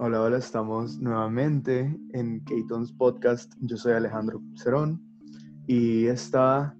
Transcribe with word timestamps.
Hola, 0.00 0.22
hola, 0.22 0.38
estamos 0.38 0.98
nuevamente 0.98 1.96
en 2.12 2.42
Keaton's 2.44 2.92
Podcast. 2.92 3.52
Yo 3.60 3.76
soy 3.76 3.92
Alejandro 3.92 4.42
Cerón 4.56 5.00
y 5.66 6.06
esta 6.06 6.74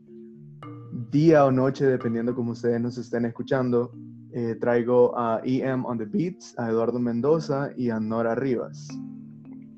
día 1.11 1.45
o 1.45 1.53
noche, 1.53 1.85
dependiendo 1.87 2.35
como 2.35 2.53
ustedes 2.53 2.81
nos 2.81 2.99
estén 2.99 3.25
escuchando, 3.25 3.93
eh, 4.33 4.57
traigo 4.61 5.17
a 5.19 5.41
EM 5.45 5.85
on 5.85 5.99
the 5.99 6.07
Beats, 6.07 6.59
a 6.59 6.71
Eduardo 6.71 6.99
Mendoza 6.99 7.71
y 7.77 7.91
a 7.91 8.01
Nora 8.01 8.35
Rivas. 8.35 8.89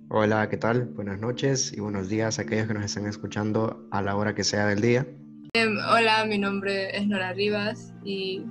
Hola, 0.08 0.48
¿qué 0.48 0.56
tal? 0.56 0.86
Buenas 0.94 1.20
noches 1.20 1.72
y 1.72 1.80
buenos 1.80 2.08
días 2.08 2.38
a 2.38 2.42
aquellos 2.42 2.68
que 2.68 2.74
nos 2.74 2.84
estén 2.84 3.06
escuchando 3.06 3.86
a 3.90 4.00
la 4.00 4.16
hora 4.16 4.34
que 4.34 4.44
sea 4.44 4.66
del 4.66 4.80
día. 4.80 5.06
Em, 5.52 5.78
hola, 5.78 6.24
mi 6.26 6.38
nombre 6.38 6.96
es 6.96 7.08
Nora 7.08 7.32
Rivas 7.32 7.92
y 8.04 8.44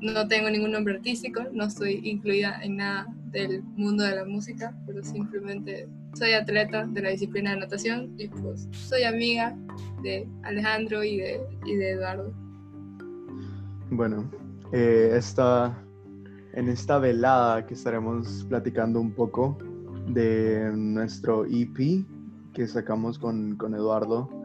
no 0.00 0.28
tengo 0.28 0.48
ningún 0.48 0.70
nombre 0.70 0.94
artístico, 0.94 1.42
no 1.52 1.64
estoy 1.64 2.00
incluida 2.04 2.60
en 2.62 2.76
nada 2.76 3.08
del 3.32 3.64
mundo 3.74 4.04
de 4.04 4.14
la 4.14 4.24
música, 4.24 4.72
pero 4.86 5.02
simplemente 5.02 5.88
soy 6.14 6.34
atleta 6.34 6.86
de 6.86 7.02
la 7.02 7.10
disciplina 7.10 7.50
de 7.50 7.56
natación 7.56 8.14
y 8.16 8.28
pues 8.28 8.68
soy 8.70 9.02
amiga 9.02 9.56
de 10.04 10.28
Alejandro 10.44 11.02
y 11.02 11.16
de, 11.16 11.40
y 11.64 11.74
de 11.74 11.90
Eduardo. 11.90 12.32
Bueno, 13.90 14.30
eh, 14.72 15.14
esta, 15.14 15.76
en 16.52 16.68
esta 16.68 17.00
velada 17.00 17.66
que 17.66 17.74
estaremos 17.74 18.46
platicando 18.48 19.00
un 19.00 19.10
poco 19.10 19.58
de 20.06 20.70
nuestro 20.76 21.44
EP 21.46 22.06
que 22.52 22.68
sacamos 22.68 23.18
con, 23.18 23.56
con 23.56 23.74
Eduardo, 23.74 24.35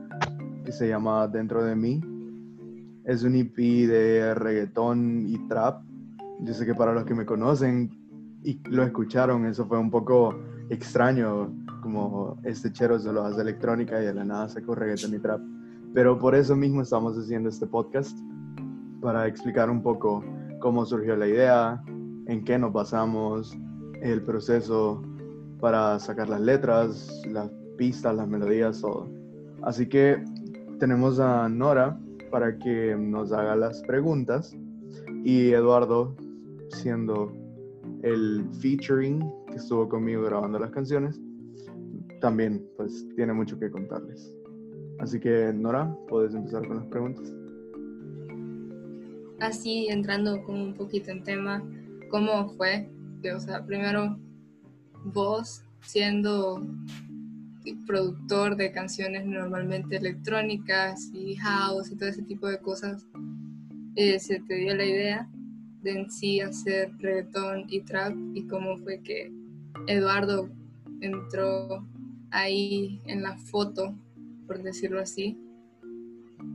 que 0.63 0.71
se 0.71 0.87
llama 0.87 1.27
Dentro 1.27 1.63
de 1.63 1.75
mí. 1.75 2.01
Es 3.05 3.23
un 3.23 3.35
EP 3.35 3.55
de 3.55 4.33
reggaetón 4.35 5.25
y 5.27 5.37
trap. 5.47 5.83
Yo 6.41 6.53
sé 6.53 6.65
que 6.65 6.75
para 6.75 6.93
los 6.93 7.05
que 7.05 7.13
me 7.13 7.25
conocen 7.25 7.89
y 8.43 8.59
lo 8.69 8.83
escucharon, 8.83 9.45
eso 9.45 9.65
fue 9.65 9.77
un 9.77 9.91
poco 9.91 10.39
extraño, 10.69 11.53
como 11.81 12.39
este 12.43 12.71
chero 12.71 12.99
solo 12.99 13.23
hace 13.23 13.41
electrónica 13.41 14.01
y 14.01 14.05
de 14.05 14.13
la 14.13 14.23
nada 14.23 14.49
sacó 14.49 14.75
reggaetón 14.75 15.15
y 15.15 15.19
trap. 15.19 15.41
Pero 15.93 16.17
por 16.17 16.35
eso 16.35 16.55
mismo 16.55 16.81
estamos 16.81 17.17
haciendo 17.17 17.49
este 17.49 17.67
podcast, 17.67 18.17
para 19.01 19.27
explicar 19.27 19.69
un 19.69 19.81
poco 19.81 20.23
cómo 20.59 20.85
surgió 20.85 21.15
la 21.15 21.27
idea, 21.27 21.83
en 22.27 22.43
qué 22.45 22.57
nos 22.57 22.71
basamos, 22.71 23.57
el 24.01 24.21
proceso 24.21 25.01
para 25.59 25.99
sacar 25.99 26.29
las 26.29 26.41
letras, 26.41 27.21
las 27.27 27.49
pistas, 27.77 28.15
las 28.15 28.27
melodías, 28.27 28.79
todo. 28.81 29.09
Así 29.63 29.87
que 29.87 30.23
tenemos 30.81 31.19
a 31.19 31.47
Nora 31.47 31.95
para 32.31 32.57
que 32.57 32.95
nos 32.97 33.31
haga 33.31 33.55
las 33.55 33.83
preguntas 33.83 34.57
y 35.23 35.51
Eduardo 35.51 36.15
siendo 36.69 37.31
el 38.01 38.43
featuring 38.59 39.19
que 39.51 39.57
estuvo 39.57 39.87
conmigo 39.87 40.23
grabando 40.23 40.57
las 40.57 40.71
canciones, 40.71 41.21
también 42.19 42.67
pues 42.77 43.07
tiene 43.15 43.31
mucho 43.31 43.59
que 43.59 43.69
contarles. 43.69 44.33
Así 44.97 45.19
que 45.19 45.53
Nora, 45.53 45.95
puedes 46.07 46.33
empezar 46.33 46.67
con 46.67 46.77
las 46.77 46.87
preguntas. 46.87 47.31
Así 49.39 49.87
entrando 49.87 50.41
como 50.41 50.63
un 50.63 50.73
poquito 50.73 51.11
en 51.11 51.23
tema, 51.23 51.63
¿cómo 52.09 52.49
fue? 52.57 52.89
o 53.35 53.39
sea, 53.39 53.63
primero 53.67 54.17
vos 55.13 55.63
siendo 55.81 56.65
productor 57.85 58.55
de 58.55 58.71
canciones 58.71 59.25
normalmente 59.25 59.97
electrónicas 59.97 61.09
y 61.13 61.35
house 61.35 61.91
y 61.91 61.95
todo 61.95 62.09
ese 62.09 62.23
tipo 62.23 62.47
de 62.47 62.59
cosas, 62.59 63.05
eh, 63.95 64.19
se 64.19 64.39
te 64.39 64.55
dio 64.55 64.75
la 64.75 64.85
idea 64.85 65.29
de 65.81 65.91
en 65.91 66.11
sí 66.11 66.39
hacer 66.39 66.91
reggaetón 66.99 67.65
y 67.67 67.81
trap 67.81 68.15
y 68.33 68.45
cómo 68.47 68.77
fue 68.77 69.01
que 69.01 69.31
Eduardo 69.87 70.49
entró 71.01 71.85
ahí 72.31 73.01
en 73.05 73.23
la 73.23 73.37
foto, 73.37 73.95
por 74.47 74.61
decirlo 74.61 74.99
así, 74.99 75.37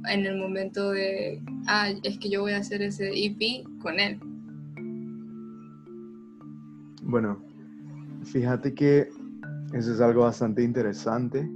en 0.09 0.27
el 0.27 0.38
momento 0.38 0.91
de, 0.91 1.43
ah, 1.67 1.91
es 2.03 2.19
que 2.19 2.31
yo 2.31 2.43
voy 2.43 2.53
a 2.53 2.59
hacer 2.59 2.83
ese 2.83 3.11
EP 3.12 3.65
con 3.81 4.00
él. 4.00 4.19
Bueno, 7.03 7.38
fíjate 8.25 8.75
que 8.75 9.09
eso 9.72 9.93
es 9.93 10.00
algo 10.00 10.22
bastante 10.22 10.62
interesante, 10.62 11.50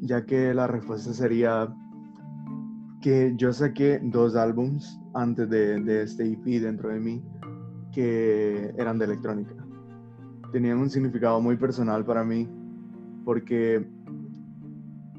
ya 0.00 0.24
que 0.24 0.52
la 0.52 0.66
respuesta 0.66 1.12
sería 1.12 1.74
que 3.00 3.34
yo 3.36 3.52
saqué 3.52 4.00
dos 4.02 4.34
álbums 4.34 4.98
antes 5.14 5.48
de, 5.48 6.02
este 6.02 6.32
EP 6.32 6.44
dentro 6.60 6.88
de 6.88 7.00
mí 7.00 7.22
que 7.92 8.74
eran 8.76 8.98
de 8.98 9.06
electrónica. 9.06 9.54
Tenían 10.52 10.78
un 10.78 10.90
significado 10.90 11.40
muy 11.40 11.56
personal 11.56 12.04
para 12.04 12.24
mí 12.24 12.48
porque 13.24 13.88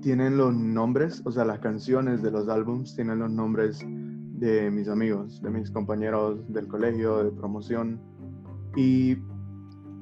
tienen 0.02 0.38
los 0.38 0.54
nombres, 0.54 1.22
o 1.26 1.32
sea, 1.32 1.46
las 1.46 1.60
canciones 1.60 2.22
de 2.22 2.32
los 2.32 2.48
álbums 2.50 2.96
tienen 2.96 3.20
los 3.20 3.32
nombres 3.32 3.80
de 4.38 4.70
mis 4.70 4.88
amigos, 4.88 5.42
de 5.42 5.50
mis 5.50 5.72
compañeros 5.72 6.40
del 6.50 6.68
colegio, 6.68 7.24
de 7.24 7.32
promoción. 7.32 8.00
Y 8.76 9.18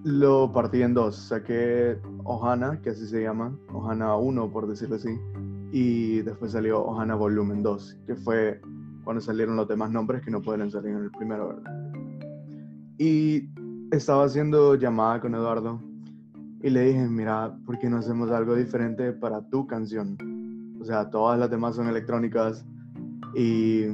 lo 0.03 0.52
partí 0.52 0.81
en 0.81 0.94
dos. 0.94 1.16
Saqué 1.16 1.97
Ohana, 2.25 2.81
que 2.81 2.90
así 2.90 3.08
se 3.08 3.22
llama, 3.22 3.56
Ohana 3.72 4.16
1 4.18 4.52
por 4.52 4.68
decirlo 4.68 4.96
así, 4.96 5.18
y 5.72 6.22
después 6.22 6.52
salió 6.52 6.84
Ohana 6.84 7.16
Volumen 7.16 7.63
2, 7.63 7.97
que 8.08 8.16
fue 8.16 8.59
cuando 9.03 9.22
salieron 9.22 9.56
los 9.56 9.68
demás 9.68 9.91
nombres 9.91 10.24
que 10.24 10.31
no 10.31 10.41
pueden 10.41 10.69
salir 10.72 10.91
en 10.91 11.03
el 11.03 11.12
primero, 11.12 11.50
¿verdad? 11.50 11.94
Y 12.97 13.50
estaba 13.91 14.25
haciendo 14.25 14.75
llamada 14.75 15.22
con 15.22 15.35
Eduardo 15.35 15.80
y 16.62 16.69
le 16.72 16.85
dije, 16.85 17.08
mira, 17.08 17.56
¿por 17.66 17.78
qué 17.78 17.90
no 17.90 17.97
hacemos 17.97 18.31
algo 18.31 18.56
diferente 18.56 19.12
para 19.14 19.47
tu 19.50 19.68
canción? 19.68 20.18
O 20.81 20.85
sea, 20.85 21.09
todas 21.12 21.40
las 21.40 21.50
demás 21.52 21.75
son 21.75 21.88
electrónicas 21.88 22.66
y 23.35 23.85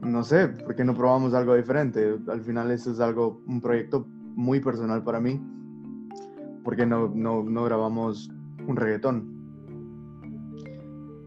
no 0.00 0.22
sé, 0.22 0.48
¿por 0.48 0.76
qué 0.76 0.84
no 0.84 0.94
probamos 0.94 1.34
algo 1.34 1.54
diferente? 1.54 2.18
Al 2.28 2.40
final 2.42 2.70
eso 2.70 2.92
es 2.92 3.00
algo, 3.00 3.42
un 3.48 3.60
proyecto 3.60 4.06
muy 4.34 4.60
personal 4.60 5.02
para 5.02 5.20
mí, 5.20 5.40
porque 6.64 6.86
no, 6.86 7.08
no, 7.14 7.42
no 7.42 7.64
grabamos 7.64 8.30
un 8.66 8.76
reggaetón. 8.76 9.32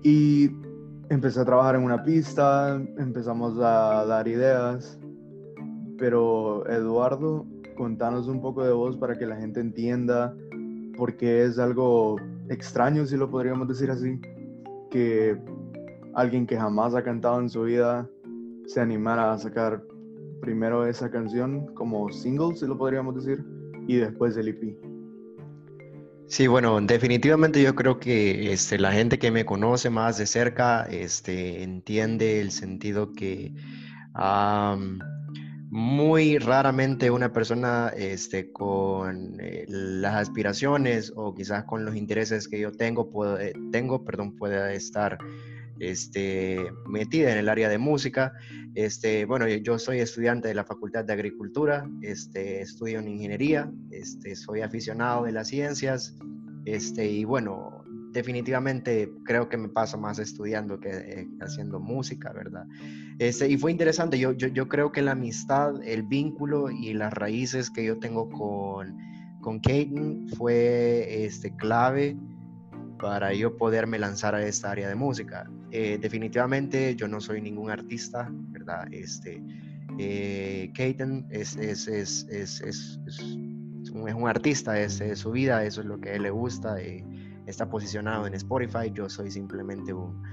Y 0.04 0.52
empecé 1.10 1.40
a 1.40 1.46
trabajar 1.46 1.76
en 1.76 1.84
una 1.84 2.04
pista, 2.04 2.76
empezamos 2.98 3.58
a 3.60 4.06
dar 4.06 4.28
ideas, 4.28 5.00
pero 5.98 6.68
Eduardo, 6.70 7.46
contanos 7.76 8.28
un 8.28 8.42
poco 8.42 8.64
de 8.64 8.74
vos 8.74 8.98
para 8.98 9.18
que 9.18 9.26
la 9.26 9.36
gente 9.36 9.60
entienda, 9.60 10.36
porque 10.98 11.44
es 11.44 11.60
algo 11.60 12.18
extraño, 12.50 13.06
si 13.06 13.18
lo 13.18 13.30
podríamos 13.30 13.68
decir 13.68 13.92
así, 13.92 14.20
que 14.92 15.38
alguien 16.14 16.46
que 16.46 16.58
jamás 16.58 16.96
ha 16.96 17.04
cantado 17.04 17.40
en 17.40 17.50
su 17.50 17.64
vida 17.64 18.10
se 18.68 18.82
animara 18.82 19.34
a 19.34 19.38
sacar 19.38 19.84
primero 20.42 20.86
esa 20.86 21.10
canción 21.10 21.74
como 21.74 22.10
single, 22.10 22.56
si 22.56 22.68
lo 22.68 22.78
podríamos 22.78 23.16
decir, 23.16 23.44
y 23.88 23.98
después 23.98 24.38
el 24.38 24.50
EP. 24.50 24.85
Sí, 26.28 26.48
bueno, 26.48 26.82
definitivamente 26.82 27.62
yo 27.62 27.76
creo 27.76 28.00
que 28.00 28.52
este, 28.52 28.80
la 28.80 28.92
gente 28.92 29.20
que 29.20 29.30
me 29.32 29.46
conoce 29.46 29.90
más 29.90 30.18
de 30.18 30.26
cerca 30.26 30.84
este, 30.84 31.62
entiende 31.62 32.42
el 32.42 32.52
sentido 32.52 33.14
que 33.14 33.54
muy 35.70 36.38
raramente 36.38 37.12
una 37.12 37.32
persona 37.32 37.92
este, 37.96 38.52
con 38.52 39.40
eh, 39.40 39.66
las 39.68 40.16
aspiraciones 40.16 41.12
o 41.16 41.36
quizás 41.36 41.66
con 41.66 41.86
los 41.86 41.96
intereses 41.96 42.48
que 42.48 42.60
yo 42.60 42.72
tengo, 42.72 43.10
puede, 43.10 43.54
tengo 43.72 44.04
perdón, 44.04 44.36
puede 44.36 44.76
estar 44.76 45.18
este, 45.80 46.72
metida 46.88 47.32
en 47.32 47.38
el 47.38 47.50
área 47.50 47.70
de 47.70 47.78
música. 47.78 48.34
Este, 48.74 49.26
bueno, 49.26 49.48
yo 49.48 49.80
soy 49.80 50.00
estudiante 50.00 50.48
de 50.48 50.54
la 50.54 50.66
Facultad 50.66 51.06
de 51.06 51.14
Agricultura, 51.14 51.90
este, 52.02 52.62
estudio 52.62 53.00
en 53.00 53.08
ingeniería, 53.08 53.72
este, 53.92 54.36
soy 54.36 54.62
aficionado 54.62 55.24
de 55.26 55.32
las 55.32 55.48
ciencias, 55.48 56.16
este, 56.66 57.10
y 57.10 57.24
bueno, 57.24 57.84
definitivamente 58.16 59.12
creo 59.26 59.50
que 59.50 59.58
me 59.58 59.70
paso 59.70 59.98
más 59.98 60.20
estudiando 60.20 60.80
que 60.80 60.90
eh, 60.90 61.28
haciendo 61.42 61.80
música, 61.80 62.32
¿verdad? 62.34 62.66
Este, 63.20 63.50
y 63.50 63.58
fue 63.58 63.72
interesante, 63.72 64.18
yo, 64.18 64.32
yo, 64.32 64.48
yo, 64.48 64.68
creo 64.68 64.92
que 64.92 65.02
la 65.02 65.12
amistad, 65.12 65.82
el 65.84 66.04
vínculo 66.04 66.72
y 66.72 66.94
las 66.94 67.14
raíces 67.14 67.70
que 67.70 67.86
yo 67.86 68.00
tengo 68.00 68.30
con, 68.30 68.98
con 69.42 69.60
Katen 69.60 70.28
fue 70.38 71.26
este, 71.26 71.56
clave 71.56 72.18
para 73.00 73.34
yo 73.34 73.58
poderme 73.58 74.00
lanzar 74.00 74.34
a 74.34 74.46
esta 74.46 74.72
área 74.72 74.88
de 74.88 74.96
música. 74.96 75.50
Eh, 75.78 75.98
definitivamente 76.00 76.96
yo 76.96 77.06
no 77.06 77.20
soy 77.20 77.42
ningún 77.42 77.70
artista, 77.70 78.30
¿verdad? 78.32 78.88
Este, 78.94 79.44
eh, 80.00 80.72
es, 81.32 81.58
es, 81.58 81.88
es, 81.90 82.28
es, 82.30 83.00
un, 83.92 84.26
artista, 84.26 84.80
es, 84.80 85.04
su 85.16 85.32
vida, 85.32 85.66
eso 85.66 85.82
es 85.82 85.88
lo 85.88 86.00
que 86.00 86.18
le 86.18 86.30
gusta, 86.30 86.80
eh, 86.80 87.04
está 87.46 87.70
posicionado 87.70 88.26
en 88.26 88.36
Spotify, 88.36 88.90
yo 88.94 89.10
soy 89.10 89.30
simplemente 89.30 89.92
un, 89.92 90.24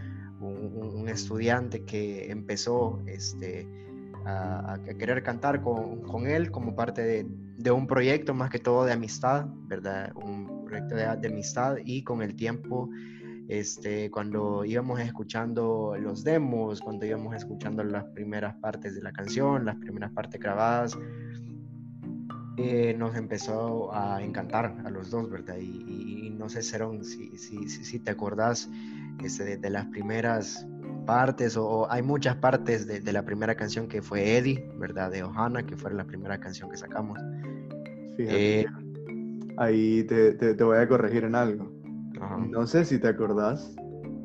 un, 0.41 1.09
estudiante 1.09 1.85
que 1.85 2.31
empezó 2.31 3.03
este, 3.07 3.67
a, 4.25 4.79
querer 4.97 5.25
cantar 5.25 5.61
con, 5.61 6.03
con, 6.03 6.29
él 6.29 6.53
como 6.53 6.77
parte 6.77 7.03
de, 7.03 7.27
de, 7.59 7.71
un 7.73 7.89
proyecto 7.89 8.33
más 8.33 8.49
que 8.49 8.61
todo 8.61 8.85
de 8.85 8.93
amistad, 8.93 9.47
¿verdad? 9.67 10.13
Un 10.15 10.65
proyecto 10.67 10.95
de 10.95 11.27
amistad 11.27 11.79
y 11.85 12.05
con 12.05 12.23
el 12.23 12.37
tiempo 12.37 12.89
este, 13.49 14.11
cuando 14.11 14.65
íbamos 14.65 15.01
escuchando 15.01 15.95
los 15.99 16.25
demos, 16.25 16.81
cuando 16.81 17.07
íbamos 17.07 17.35
escuchando 17.35 17.83
las 17.85 18.05
primeras 18.07 18.55
partes 18.57 18.95
de 18.95 19.03
la 19.03 19.13
canción, 19.13 19.65
las 19.65 19.77
primeras 19.77 20.13
partes 20.13 20.41
grabadas, 20.41 20.97
eh, 22.59 22.95
nos 22.99 23.17
empezó 23.17 23.95
a 23.95 24.23
encantar 24.23 24.77
a 24.85 24.91
los 24.91 25.11
dos, 25.11 25.31
¿verdad? 25.31 25.57
Y, 25.59 26.31
no 26.39 26.49
sé, 26.49 26.63
Serón, 26.63 27.03
si, 27.03 27.37
si, 27.39 27.69
si, 27.69 27.99
te 27.99 28.11
acordás 28.11 28.69
este, 29.25 29.57
de, 29.57 29.71
las 29.71 29.87
primeras 29.87 30.67
partes, 31.07 31.57
o, 31.57 31.91
hay 31.91 32.03
muchas 32.03 32.37
partes 32.37 32.87
de, 32.87 33.13
la 33.13 33.25
primera 33.25 33.55
canción 33.55 33.89
que 33.89 34.03
fue 34.03 34.37
Eddie, 34.37 34.69
¿verdad? 34.79 35.11
De 35.11 35.23
Ohana, 35.23 35.65
que 35.65 35.77
fue 35.77 35.95
la 35.95 36.05
primera 36.05 36.39
canción 36.39 36.71
que 36.71 36.77
sacamos. 36.77 37.19
Fíjate, 38.17 38.61
eh, 38.61 38.67
ahí 39.57 40.05
te, 40.05 40.35
te, 40.35 40.65
voy 40.65 40.77
a 40.77 40.87
corregir 40.87 41.25
en 41.25 41.35
algo. 41.35 41.72
No 42.51 42.67
sé 42.67 42.85
si 42.85 42.99
te 42.99 43.09
acordás, 43.09 43.75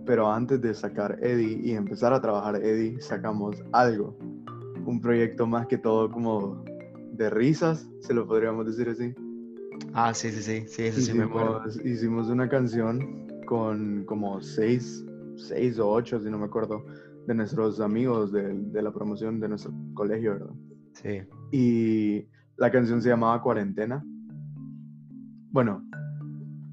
pero 0.05 0.31
antes 0.31 0.61
de 0.61 0.73
sacar 0.73 1.19
Eddie 1.21 1.59
y 1.63 1.71
empezar 1.71 2.13
a 2.13 2.21
trabajar 2.21 2.55
Eddie, 2.55 2.99
sacamos 3.01 3.63
algo. 3.73 4.17
Un 4.85 5.01
proyecto 5.01 5.45
más 5.45 5.67
que 5.67 5.77
todo 5.77 6.09
como 6.09 6.63
de 7.13 7.29
risas, 7.29 7.89
se 7.99 8.13
lo 8.13 8.27
podríamos 8.27 8.65
decir 8.65 8.89
así. 8.89 9.13
Ah, 9.93 10.13
sí, 10.13 10.31
sí, 10.31 10.41
sí, 10.41 10.65
sí, 10.67 10.83
eso 10.83 10.99
hicimos, 10.99 11.05
sí 11.05 11.13
me 11.13 11.23
acuerdo. 11.23 11.61
Hicimos 11.83 12.29
una 12.29 12.47
canción 12.47 13.27
con 13.45 14.05
como 14.05 14.41
seis, 14.41 15.05
seis 15.35 15.79
o 15.79 15.89
ocho, 15.89 16.19
si 16.19 16.29
no 16.29 16.37
me 16.37 16.45
acuerdo, 16.45 16.85
de 17.27 17.33
nuestros 17.33 17.79
amigos 17.79 18.31
de, 18.31 18.53
de 18.53 18.81
la 18.81 18.91
promoción 18.91 19.39
de 19.39 19.49
nuestro 19.49 19.73
colegio, 19.93 20.33
¿verdad? 20.33 20.53
Sí. 20.93 21.21
Y 21.51 22.27
la 22.57 22.71
canción 22.71 23.01
se 23.01 23.09
llamaba 23.09 23.41
Cuarentena. 23.41 24.03
Bueno, 25.51 25.83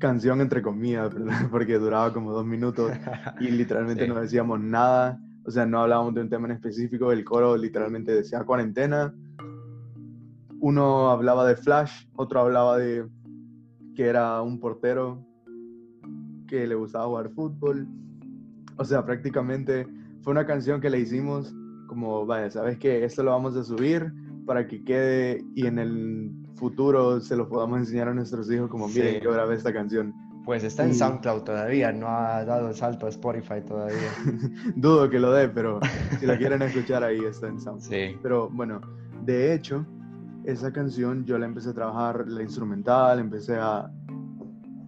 canción 0.04 0.42
entre 0.42 0.60
comillas, 0.60 1.14
porque 1.50 1.78
duraba 1.78 2.12
como 2.12 2.30
dos 2.30 2.44
minutos 2.44 2.92
y 3.40 3.48
literalmente 3.48 4.06
no 4.06 4.20
decíamos 4.20 4.60
nada, 4.60 5.18
o 5.46 5.50
sea, 5.50 5.64
no 5.64 5.80
hablábamos 5.80 6.12
de 6.12 6.20
un 6.20 6.28
tema 6.28 6.46
en 6.46 6.52
específico, 6.52 7.10
el 7.10 7.24
coro 7.24 7.56
literalmente 7.56 8.12
decía 8.12 8.44
cuarentena, 8.44 9.14
uno 10.60 11.08
hablaba 11.08 11.46
de 11.46 11.56
Flash, 11.56 12.04
otro 12.16 12.40
hablaba 12.40 12.76
de 12.76 13.08
que 13.96 14.04
era 14.04 14.42
un 14.42 14.60
portero 14.60 15.24
que 16.48 16.66
le 16.66 16.74
gustaba 16.74 17.06
jugar 17.06 17.30
fútbol, 17.30 17.88
o 18.76 18.84
sea, 18.84 19.06
prácticamente 19.06 19.86
fue 20.20 20.32
una 20.32 20.44
canción 20.44 20.82
que 20.82 20.90
le 20.90 20.98
hicimos 20.98 21.50
como, 21.86 22.26
vaya, 22.26 22.50
¿sabes 22.50 22.76
qué? 22.76 23.06
Esto 23.06 23.22
lo 23.22 23.30
vamos 23.30 23.56
a 23.56 23.64
subir 23.64 24.12
para 24.46 24.66
que 24.66 24.84
quede 24.84 25.44
y 25.54 25.66
en 25.66 25.78
el 25.78 26.32
futuro 26.54 27.20
se 27.20 27.36
lo 27.36 27.48
podamos 27.48 27.78
enseñar 27.78 28.08
a 28.08 28.14
nuestros 28.14 28.50
hijos 28.50 28.70
como, 28.70 28.88
miren, 28.88 29.20
yo 29.22 29.32
grabé 29.32 29.54
esta 29.56 29.72
canción. 29.72 30.14
Pues 30.44 30.62
está 30.62 30.84
en 30.84 30.94
SoundCloud 30.94 31.42
todavía, 31.42 31.90
no 31.90 32.06
ha 32.08 32.44
dado 32.44 32.68
el 32.68 32.74
salto 32.74 33.06
a 33.06 33.08
Spotify 33.08 33.62
todavía. 33.66 34.10
Dudo 34.76 35.08
que 35.08 35.18
lo 35.18 35.32
dé, 35.32 35.48
pero 35.48 35.80
si 36.20 36.26
la 36.26 36.36
quieren 36.36 36.60
escuchar 36.62 37.02
ahí 37.02 37.24
está 37.24 37.48
en 37.48 37.58
SoundCloud. 37.58 37.90
Sí. 37.90 38.18
Pero 38.22 38.50
bueno, 38.50 38.80
de 39.24 39.54
hecho, 39.54 39.86
esa 40.44 40.70
canción 40.70 41.24
yo 41.24 41.38
la 41.38 41.46
empecé 41.46 41.70
a 41.70 41.74
trabajar, 41.74 42.28
la 42.28 42.42
instrumental, 42.42 43.18
empecé 43.18 43.56
a... 43.56 43.90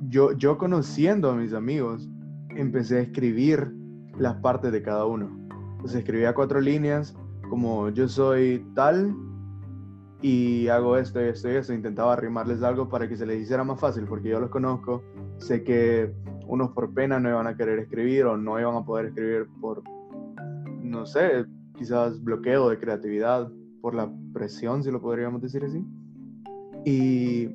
Yo, 0.09 0.33
yo 0.33 0.59
conociendo 0.59 1.31
a 1.31 1.35
mis 1.35 1.55
amigos, 1.55 2.07
empecé 2.51 2.99
a 2.99 3.01
escribir 3.01 3.73
las 4.19 4.37
partes 4.37 4.73
de 4.73 4.83
cada 4.83 5.07
uno. 5.07 5.31
Entonces 5.77 6.01
escribía 6.01 6.35
cuatro 6.35 6.61
líneas, 6.61 7.17
como 7.49 7.89
yo 7.91 8.09
soy 8.09 8.65
tal, 8.75 9.15
y 10.23 10.69
hago 10.69 10.97
esto 10.97 11.21
y 11.21 11.29
esto 11.29 11.51
y 11.51 11.57
esto. 11.57 11.73
Intentaba 11.73 12.13
arrimarles 12.13 12.63
algo 12.63 12.89
para 12.89 13.09
que 13.09 13.17
se 13.17 13.27
les 13.27 13.43
hiciera 13.43 13.65
más 13.65 13.81
fácil, 13.81 14.05
porque 14.05 14.31
yo 14.31 14.41
los 14.41 14.51
conozco. 14.51 15.03
Sé 15.39 15.63
que 15.63 16.13
unos 16.47 16.71
por 16.71 16.93
pena 16.95 17.21
no 17.21 17.29
iban 17.29 17.47
a 17.47 17.57
querer 17.57 17.79
escribir 17.79 18.25
o 18.25 18.37
no 18.37 18.59
iban 18.59 18.77
a 18.77 18.85
poder 18.85 19.07
escribir 19.07 19.47
por, 19.61 19.83
no 20.81 21.07
sé, 21.07 21.45
quizás 21.77 22.23
bloqueo 22.23 22.71
de 22.71 22.79
creatividad, 22.79 23.51
por 23.81 23.95
la 23.95 24.11
presión, 24.33 24.83
si 24.83 24.91
lo 24.91 25.01
podríamos 25.01 25.43
decir 25.43 25.65
así. 25.65 25.85
Y 26.85 27.51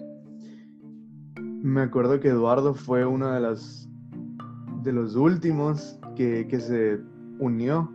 me 1.35 1.81
acuerdo 1.81 2.19
que 2.19 2.29
Eduardo 2.29 2.73
fue 2.73 3.05
uno 3.05 3.31
de 3.31 3.39
las 3.39 3.87
de 4.83 4.91
los 4.91 5.15
últimos 5.15 5.99
que, 6.15 6.47
que 6.47 6.59
se 6.59 6.99
unió 7.39 7.91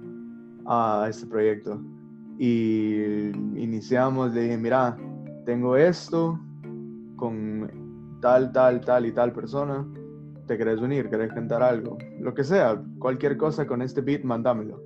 a 0.67 1.07
este 1.09 1.27
proyecto 1.27 1.81
y 2.38 3.31
iniciamos, 3.56 4.33
le 4.33 4.43
dije, 4.43 4.59
mira, 4.59 4.97
tengo 5.44 5.77
esto 5.77 6.38
con 7.17 8.19
tal, 8.21 8.53
tal, 8.53 8.81
tal 8.81 9.06
y 9.06 9.12
tal 9.12 9.33
persona, 9.33 9.87
¿te 10.47 10.59
querés 10.59 10.81
unir? 10.81 11.09
¿Querés 11.09 11.33
cantar 11.33 11.62
algo? 11.62 11.97
Lo 12.21 12.35
que 12.35 12.44
sea, 12.44 12.83
cualquier 12.99 13.37
cosa 13.37 13.67
con 13.67 13.83
este 13.83 14.00
beat, 14.00 14.23
mándamelo. 14.23 14.83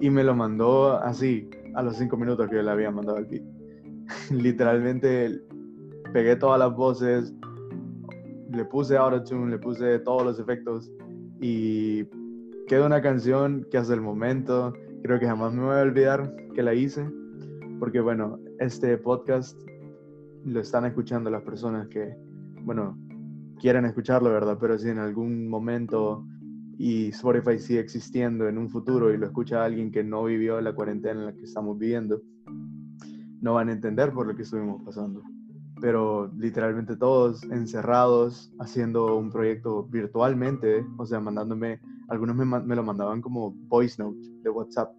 Y 0.00 0.10
me 0.10 0.24
lo 0.24 0.34
mandó 0.34 0.96
así, 0.98 1.48
a 1.74 1.82
los 1.82 1.96
cinco 1.96 2.16
minutos 2.16 2.48
que 2.48 2.56
yo 2.56 2.62
le 2.62 2.70
había 2.70 2.90
mandado 2.90 3.18
el 3.18 3.26
beat. 3.26 3.44
Literalmente 4.30 5.40
pegué 6.12 6.36
todas 6.36 6.58
las 6.58 6.74
voces, 6.74 7.32
le 8.50 8.64
puse 8.66 8.96
autotune, 8.96 9.50
le 9.50 9.58
puse 9.58 9.98
todos 10.00 10.24
los 10.24 10.38
efectos 10.38 10.92
y 11.40 12.04
quedó 12.66 12.86
una 12.86 13.00
canción 13.00 13.66
que 13.70 13.78
hasta 13.78 13.94
el 13.94 14.00
momento 14.00 14.72
creo 15.02 15.18
que 15.18 15.26
jamás 15.26 15.52
me 15.52 15.64
voy 15.64 15.74
a 15.74 15.82
olvidar 15.82 16.34
que 16.54 16.62
la 16.62 16.74
hice, 16.74 17.04
porque 17.80 18.00
bueno, 18.00 18.38
este 18.60 18.96
podcast 18.96 19.58
lo 20.44 20.60
están 20.60 20.84
escuchando 20.84 21.28
las 21.28 21.42
personas 21.42 21.88
que, 21.88 22.16
bueno, 22.62 22.96
quieren 23.60 23.84
escucharlo, 23.84 24.30
¿verdad? 24.30 24.58
Pero 24.60 24.78
si 24.78 24.88
en 24.88 24.98
algún 24.98 25.48
momento 25.48 26.24
y 26.78 27.08
Spotify 27.08 27.58
sigue 27.58 27.80
existiendo 27.80 28.48
en 28.48 28.58
un 28.58 28.70
futuro 28.70 29.12
y 29.12 29.18
lo 29.18 29.26
escucha 29.26 29.64
alguien 29.64 29.90
que 29.90 30.04
no 30.04 30.24
vivió 30.24 30.60
la 30.60 30.72
cuarentena 30.72 31.20
en 31.20 31.26
la 31.26 31.32
que 31.32 31.44
estamos 31.44 31.78
viviendo, 31.78 32.22
no 33.40 33.54
van 33.54 33.68
a 33.68 33.72
entender 33.72 34.12
por 34.12 34.26
lo 34.26 34.36
que 34.36 34.42
estuvimos 34.42 34.82
pasando. 34.82 35.22
Pero 35.80 36.30
literalmente 36.36 36.96
todos 36.96 37.42
encerrados, 37.44 38.52
haciendo 38.60 39.16
un 39.16 39.30
proyecto 39.30 39.84
virtualmente, 39.84 40.86
o 40.96 41.04
sea, 41.06 41.18
mandándome 41.18 41.80
algunos 42.08 42.36
me, 42.36 42.76
lo 42.76 42.82
mandaban 42.84 43.20
como 43.20 43.52
voice 43.68 44.00
note 44.00 44.31
de 44.42 44.50
WhatsApp. 44.50 44.92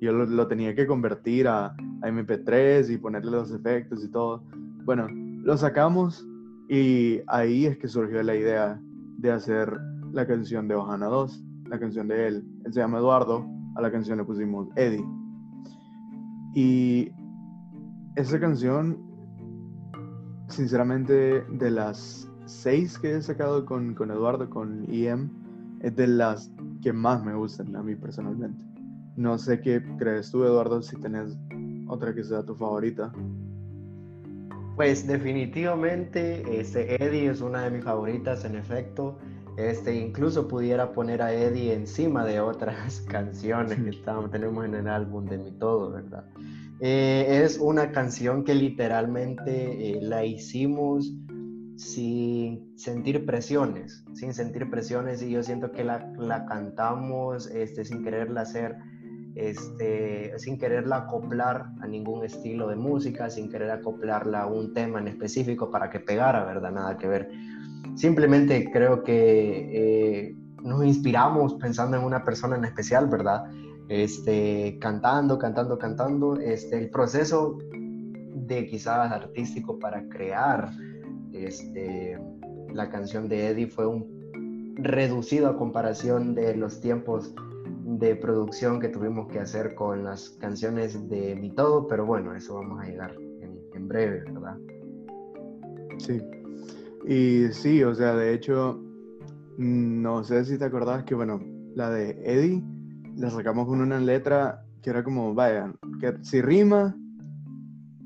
Yo 0.00 0.12
lo, 0.12 0.46
tenía 0.46 0.74
que 0.74 0.86
convertir 0.86 1.48
a, 1.48 1.74
MP3 2.02 2.92
y 2.92 2.98
ponerle 2.98 3.32
los 3.32 3.50
efectos 3.50 4.04
y 4.04 4.08
todo. 4.10 4.44
Bueno, 4.84 5.08
lo 5.10 5.56
sacamos 5.56 6.26
y 6.68 7.20
ahí 7.26 7.66
es 7.66 7.78
que 7.78 7.88
surgió 7.88 8.22
la 8.22 8.36
idea 8.36 8.80
de 9.18 9.32
hacer 9.32 9.72
la 10.12 10.26
canción 10.26 10.68
de 10.68 10.74
Ohana 10.74 11.06
2, 11.06 11.44
la 11.68 11.78
canción 11.78 12.08
de 12.08 12.28
él. 12.28 12.44
Él 12.64 12.72
se 12.72 12.80
llama 12.80 12.98
Eduardo, 12.98 13.46
a 13.76 13.80
la 13.80 13.90
canción 13.90 14.18
le 14.18 14.24
pusimos 14.24 14.68
Eddie. 14.76 15.04
Y 16.54 17.10
esa 18.16 18.38
canción, 18.38 18.98
sinceramente, 20.48 21.44
de 21.50 21.70
las 21.70 22.30
seis 22.44 22.98
que 22.98 23.16
he 23.16 23.22
sacado 23.22 23.64
con, 23.66 23.94
con 23.94 24.10
Eduardo, 24.10 24.48
con 24.48 24.84
EM, 24.88 25.28
es 25.80 25.94
de 25.96 26.06
las 26.06 26.52
que 26.82 26.92
más 26.92 27.24
me 27.24 27.34
gustan 27.34 27.74
a 27.76 27.82
mí 27.82 27.94
personalmente. 27.94 28.65
No 29.16 29.38
sé 29.38 29.60
qué 29.60 29.82
crees 29.98 30.30
tú, 30.30 30.44
Eduardo, 30.44 30.82
si 30.82 30.96
tenés 30.96 31.36
otra 31.88 32.14
que 32.14 32.22
sea 32.22 32.42
tu 32.42 32.54
favorita. 32.54 33.12
Pues 34.76 35.06
definitivamente 35.06 36.60
este, 36.60 37.02
Eddie 37.02 37.30
es 37.30 37.40
una 37.40 37.62
de 37.62 37.70
mis 37.70 37.84
favoritas, 37.84 38.44
en 38.44 38.56
efecto. 38.56 39.18
Este, 39.56 39.94
incluso 39.94 40.48
pudiera 40.48 40.92
poner 40.92 41.22
a 41.22 41.32
Eddie 41.32 41.72
encima 41.72 42.26
de 42.26 42.40
otras 42.40 43.00
canciones 43.08 43.78
que 43.82 43.90
estamos, 43.90 44.30
tenemos 44.30 44.66
en 44.66 44.74
el 44.74 44.86
álbum 44.86 45.24
de 45.24 45.38
Mi 45.38 45.52
Todo, 45.52 45.92
¿verdad? 45.92 46.26
Eh, 46.80 47.42
es 47.42 47.58
una 47.58 47.90
canción 47.90 48.44
que 48.44 48.54
literalmente 48.54 49.96
eh, 49.96 50.02
la 50.02 50.26
hicimos 50.26 51.10
sin 51.76 52.76
sentir 52.76 53.24
presiones, 53.24 54.04
sin 54.12 54.34
sentir 54.34 54.68
presiones 54.68 55.22
y 55.22 55.30
yo 55.30 55.42
siento 55.42 55.72
que 55.72 55.84
la, 55.84 56.12
la 56.18 56.44
cantamos 56.44 57.46
este, 57.46 57.86
sin 57.86 58.02
quererla 58.04 58.42
hacer, 58.42 58.76
este, 59.36 60.32
sin 60.38 60.58
quererla 60.58 60.96
acoplar 60.96 61.66
a 61.80 61.86
ningún 61.86 62.24
estilo 62.24 62.68
de 62.68 62.76
música, 62.76 63.28
sin 63.28 63.50
querer 63.50 63.70
acoplarla 63.70 64.40
a 64.42 64.46
un 64.46 64.72
tema 64.72 64.98
en 64.98 65.08
específico 65.08 65.70
para 65.70 65.90
que 65.90 66.00
pegara, 66.00 66.44
¿verdad? 66.44 66.72
Nada 66.72 66.96
que 66.96 67.06
ver. 67.06 67.30
Simplemente 67.96 68.70
creo 68.72 69.02
que 69.04 70.28
eh, 70.28 70.36
nos 70.62 70.82
inspiramos 70.84 71.54
pensando 71.54 71.98
en 71.98 72.04
una 72.04 72.24
persona 72.24 72.56
en 72.56 72.64
especial, 72.64 73.08
¿verdad? 73.08 73.44
Este, 73.88 74.78
cantando, 74.80 75.38
cantando, 75.38 75.78
cantando. 75.78 76.36
Este, 76.36 76.78
el 76.78 76.88
proceso 76.88 77.58
de 78.34 78.66
quizás 78.66 79.12
artístico 79.12 79.78
para 79.78 80.08
crear 80.08 80.70
este, 81.34 82.18
la 82.72 82.88
canción 82.88 83.28
de 83.28 83.48
Eddie 83.48 83.66
fue 83.66 83.86
un 83.86 84.74
reducido 84.76 85.48
a 85.48 85.58
comparación 85.58 86.34
de 86.34 86.56
los 86.56 86.80
tiempos 86.80 87.34
de 87.86 88.16
producción 88.16 88.80
que 88.80 88.88
tuvimos 88.88 89.28
que 89.28 89.38
hacer 89.38 89.76
con 89.76 90.02
las 90.02 90.30
canciones 90.40 91.08
de 91.08 91.36
Mi 91.36 91.50
Todo, 91.50 91.86
pero 91.86 92.04
bueno, 92.04 92.34
eso 92.34 92.56
vamos 92.56 92.80
a 92.80 92.86
llegar 92.86 93.14
en, 93.40 93.60
en 93.74 93.88
breve, 93.88 94.24
¿verdad? 94.24 94.56
Sí. 95.98 96.20
Y 97.06 97.52
sí, 97.52 97.84
o 97.84 97.94
sea, 97.94 98.16
de 98.16 98.34
hecho, 98.34 98.82
no 99.56 100.24
sé 100.24 100.44
si 100.44 100.58
te 100.58 100.64
acordás 100.64 101.04
que, 101.04 101.14
bueno, 101.14 101.40
la 101.76 101.90
de 101.90 102.10
Eddie 102.24 102.64
la 103.16 103.30
sacamos 103.30 103.66
con 103.66 103.80
una 103.80 104.00
letra 104.00 104.64
que 104.82 104.90
era 104.90 105.04
como, 105.04 105.32
vaya, 105.32 105.72
que 106.00 106.14
si 106.22 106.42
rima, 106.42 106.96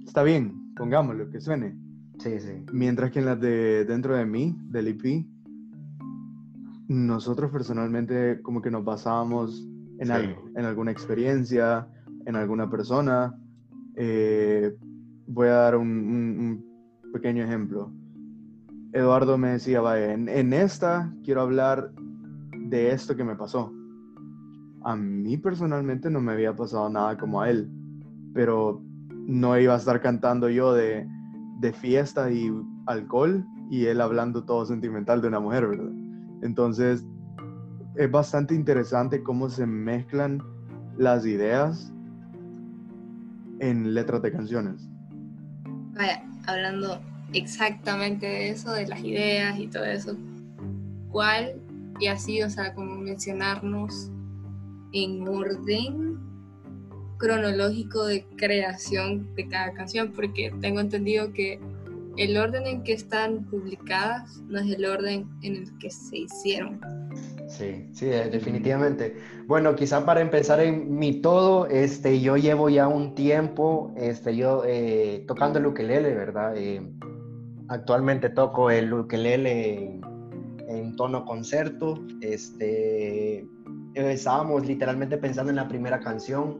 está 0.06 0.22
bien, 0.22 0.75
pongámoslo, 0.76 1.30
que 1.30 1.40
suene. 1.40 1.75
Sí, 2.18 2.38
sí. 2.38 2.64
Mientras 2.72 3.10
que 3.10 3.20
en 3.20 3.25
las 3.25 3.40
de 3.40 3.87
Dentro 3.87 4.14
de 4.14 4.26
mí, 4.26 4.54
del 4.64 4.88
EP, 4.88 5.26
nosotros 6.90 7.52
personalmente 7.52 8.40
como 8.42 8.61
que 8.61 8.70
nos 8.70 8.85
basábamos 8.85 9.64
en 10.00 10.06
Sí. 10.09 10.12
algo, 10.12 10.42
en 10.56 10.64
alguna 10.64 10.90
experiencia, 10.90 11.87
en 12.26 12.35
alguna 12.35 12.68
persona. 12.68 13.32
Eh, 13.94 14.75
voy 15.28 15.47
a 15.47 15.52
dar 15.52 15.76
un, 15.76 15.87
un- 15.88 16.64
un 17.04 17.12
pequeño 17.12 17.44
ejemplo. 17.44 17.92
Eduardo 18.92 19.38
me 19.38 19.50
decía, 19.50 19.80
vaya, 19.80 20.12
en, 20.14 20.28
en 20.28 20.52
esta 20.52 21.14
quiero 21.23 21.42
hablar 21.42 21.92
de 22.56 22.90
esto 22.90 23.14
que 23.14 23.23
me 23.23 23.37
pasó. 23.37 23.73
A 24.82 24.97
mí 24.97 25.37
personalmente 25.37 26.11
no 26.11 26.20
me 26.20 26.32
había 26.32 26.56
pasado 26.56 26.88
nada 26.90 27.16
como 27.16 27.40
a 27.40 27.50
él, 27.50 27.70
pero 28.35 28.82
no 29.28 29.56
iba 29.61 29.75
a 29.75 29.78
estar 29.78 30.00
cantando 30.00 30.49
yo 30.49 30.73
de, 30.75 31.06
de 31.61 31.73
fiesta 31.73 32.32
y 32.32 32.52
alcohol 32.87 33.44
y 33.70 33.85
él 33.85 34.00
hablando 34.00 34.42
todo 34.44 34.64
sentimental 34.66 35.20
de 35.23 35.28
una 35.28 35.38
mujer, 35.38 35.68
¿verdad? 35.68 35.92
Entonces, 36.42 37.04
es 37.97 38.11
bastante 38.11 38.54
interesante 38.54 39.23
cómo 39.23 39.50
se 39.50 39.66
mezclan 39.66 40.42
las 40.97 41.26
ideas 41.26 41.92
en 43.59 43.94
letras 43.94 44.23
de 44.23 44.32
canciones. 44.32 44.88
Vaya, 45.94 46.23
hablando 46.47 47.00
exactamente 47.32 48.26
de 48.26 48.50
eso, 48.50 48.73
de 48.73 48.87
las 48.87 49.00
ideas 49.04 49.59
y 49.59 49.66
todo 49.66 49.85
eso, 49.85 50.16
¿cuál, 51.11 51.61
y 51.99 52.06
así, 52.06 52.42
o 52.42 52.50
sea, 52.50 52.75
como 52.75 52.97
mencionarnos 52.97 54.11
en 54.92 55.28
orden 55.28 56.18
cronológico 57.18 58.06
de 58.06 58.25
creación 58.37 59.35
de 59.35 59.47
cada 59.49 59.73
canción? 59.73 60.12
Porque 60.12 60.52
tengo 60.61 60.80
entendido 60.80 61.32
que 61.32 61.61
el 62.20 62.36
orden 62.36 62.66
en 62.66 62.82
que 62.82 62.92
están 62.92 63.44
publicadas 63.46 64.42
no 64.48 64.58
es 64.58 64.70
el 64.76 64.84
orden 64.84 65.26
en 65.42 65.56
el 65.56 65.78
que 65.78 65.90
se 65.90 66.18
hicieron. 66.18 66.78
Sí, 67.48 67.88
sí, 67.92 68.06
de- 68.06 68.28
definitivamente. 68.28 69.16
Bueno, 69.46 69.74
quizá 69.74 70.04
para 70.04 70.20
empezar 70.20 70.60
en 70.60 70.94
mi 70.98 71.20
todo, 71.22 71.66
este, 71.66 72.20
yo 72.20 72.36
llevo 72.36 72.68
ya 72.68 72.86
un 72.88 73.14
tiempo, 73.14 73.92
este, 73.96 74.36
yo 74.36 74.62
eh, 74.66 75.24
tocando 75.26 75.58
el 75.58 75.66
ukelele, 75.66 76.14
¿verdad? 76.14 76.54
Eh, 76.56 76.82
actualmente 77.68 78.28
toco 78.28 78.70
el 78.70 78.92
ukelele 78.92 79.84
en, 79.84 80.00
en 80.68 80.96
tono 80.96 81.24
concerto. 81.24 81.94
Este, 82.20 83.38
eh, 83.40 83.46
estábamos 83.94 84.66
literalmente 84.66 85.16
pensando 85.16 85.50
en 85.50 85.56
la 85.56 85.68
primera 85.68 85.98
canción 86.00 86.58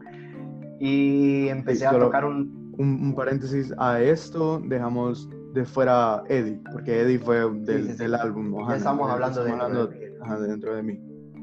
y 0.79 1.47
empecé 1.49 1.85
a 1.85 1.91
solo- 1.91 2.05
tocar 2.05 2.25
un... 2.25 2.59
Un, 2.77 2.99
un 3.05 3.13
paréntesis 3.13 3.71
a 3.77 4.01
esto, 4.01 4.59
dejamos 4.65 5.29
de 5.53 5.65
fuera 5.65 6.23
Eddie, 6.29 6.59
porque 6.71 7.01
Eddie 7.01 7.19
fue 7.19 7.37
del, 7.39 7.87
sí, 7.87 7.91
sí. 7.93 7.97
del 7.97 8.15
álbum. 8.15 8.71
Estamos 8.71 9.09
eh, 9.09 9.11
hablando 9.13 9.45
estamos 9.45 9.45
de 9.45 9.65
hablando, 9.65 9.91
mí. 9.91 10.05
ajá, 10.21 10.39
de 10.39 10.47
dentro 10.47 10.75
de 10.75 10.83
mí. 10.83 10.99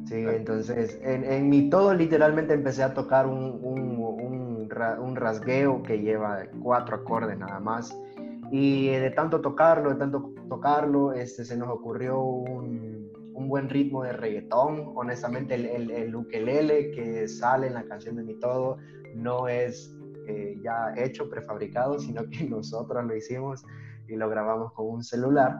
Sí, 0.06 0.24
entonces 0.26 0.98
en, 1.02 1.24
en 1.24 1.48
mi 1.50 1.68
todo 1.68 1.92
literalmente 1.92 2.54
empecé 2.54 2.82
a 2.82 2.94
tocar 2.94 3.26
un, 3.26 3.58
un, 3.62 3.98
un 3.98 4.48
un 5.00 5.16
rasgueo 5.16 5.82
que 5.82 6.00
lleva 6.00 6.44
cuatro 6.62 6.96
acordes 6.96 7.38
nada 7.38 7.60
más. 7.60 7.96
Y 8.50 8.88
de 8.88 9.10
tanto 9.10 9.40
tocarlo, 9.40 9.90
de 9.90 9.96
tanto 9.96 10.32
tocarlo, 10.48 11.12
este, 11.12 11.44
se 11.44 11.56
nos 11.56 11.68
ocurrió 11.68 12.20
un, 12.22 13.10
un 13.34 13.48
buen 13.48 13.68
ritmo 13.68 14.02
de 14.02 14.12
reggaetón. 14.12 14.92
Honestamente, 14.94 15.54
el, 15.54 15.66
el, 15.66 15.90
el 15.90 16.14
ukelele 16.16 16.90
que 16.92 17.28
sale 17.28 17.66
en 17.66 17.74
la 17.74 17.84
canción 17.84 18.16
de 18.16 18.22
Mi 18.24 18.34
Todo 18.38 18.78
no 19.14 19.48
es 19.48 19.94
eh, 20.26 20.58
ya 20.62 20.94
hecho, 20.96 21.28
prefabricado, 21.28 21.98
sino 21.98 22.28
que 22.28 22.44
nosotros 22.48 23.04
lo 23.04 23.16
hicimos 23.16 23.64
y 24.08 24.16
lo 24.16 24.28
grabamos 24.28 24.72
con 24.72 24.86
un 24.88 25.02
celular. 25.04 25.58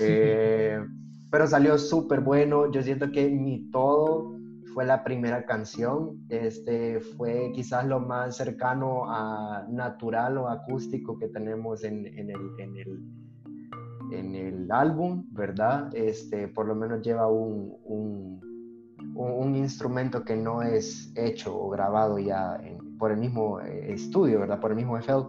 Eh, 0.00 0.78
pero 1.30 1.46
salió 1.46 1.76
súper 1.78 2.20
bueno. 2.20 2.70
Yo 2.70 2.82
siento 2.82 3.10
que 3.12 3.28
Mi 3.28 3.70
Todo 3.70 4.36
fue 4.74 4.84
la 4.84 5.02
primera 5.04 5.44
canción. 5.44 6.24
Este 6.28 7.00
fue 7.00 7.50
quizás 7.54 7.86
lo 7.86 8.00
más 8.00 8.36
cercano 8.36 9.10
a 9.10 9.66
natural 9.68 10.38
o 10.38 10.48
acústico 10.48 11.18
que 11.18 11.28
tenemos 11.28 11.84
en, 11.84 12.06
en 12.06 12.30
el, 12.30 12.40
en, 12.58 12.76
el, 12.76 13.02
en 14.12 14.34
el 14.34 14.70
álbum, 14.72 15.24
¿verdad? 15.32 15.94
Este, 15.94 16.48
por 16.48 16.66
lo 16.66 16.74
menos 16.74 17.02
lleva 17.02 17.28
un, 17.28 17.74
un, 17.84 18.40
un- 19.14 19.56
instrumento 19.56 20.24
que 20.24 20.36
no 20.36 20.62
es 20.62 21.12
hecho 21.16 21.58
o 21.58 21.68
grabado 21.70 22.18
ya 22.18 22.56
en- 22.62 22.96
por 22.98 23.10
el 23.10 23.18
mismo 23.18 23.60
eh, 23.60 23.92
estudio, 23.92 24.40
¿verdad? 24.40 24.60
Por 24.60 24.70
el 24.70 24.76
mismo 24.76 24.96
FL 24.98 25.24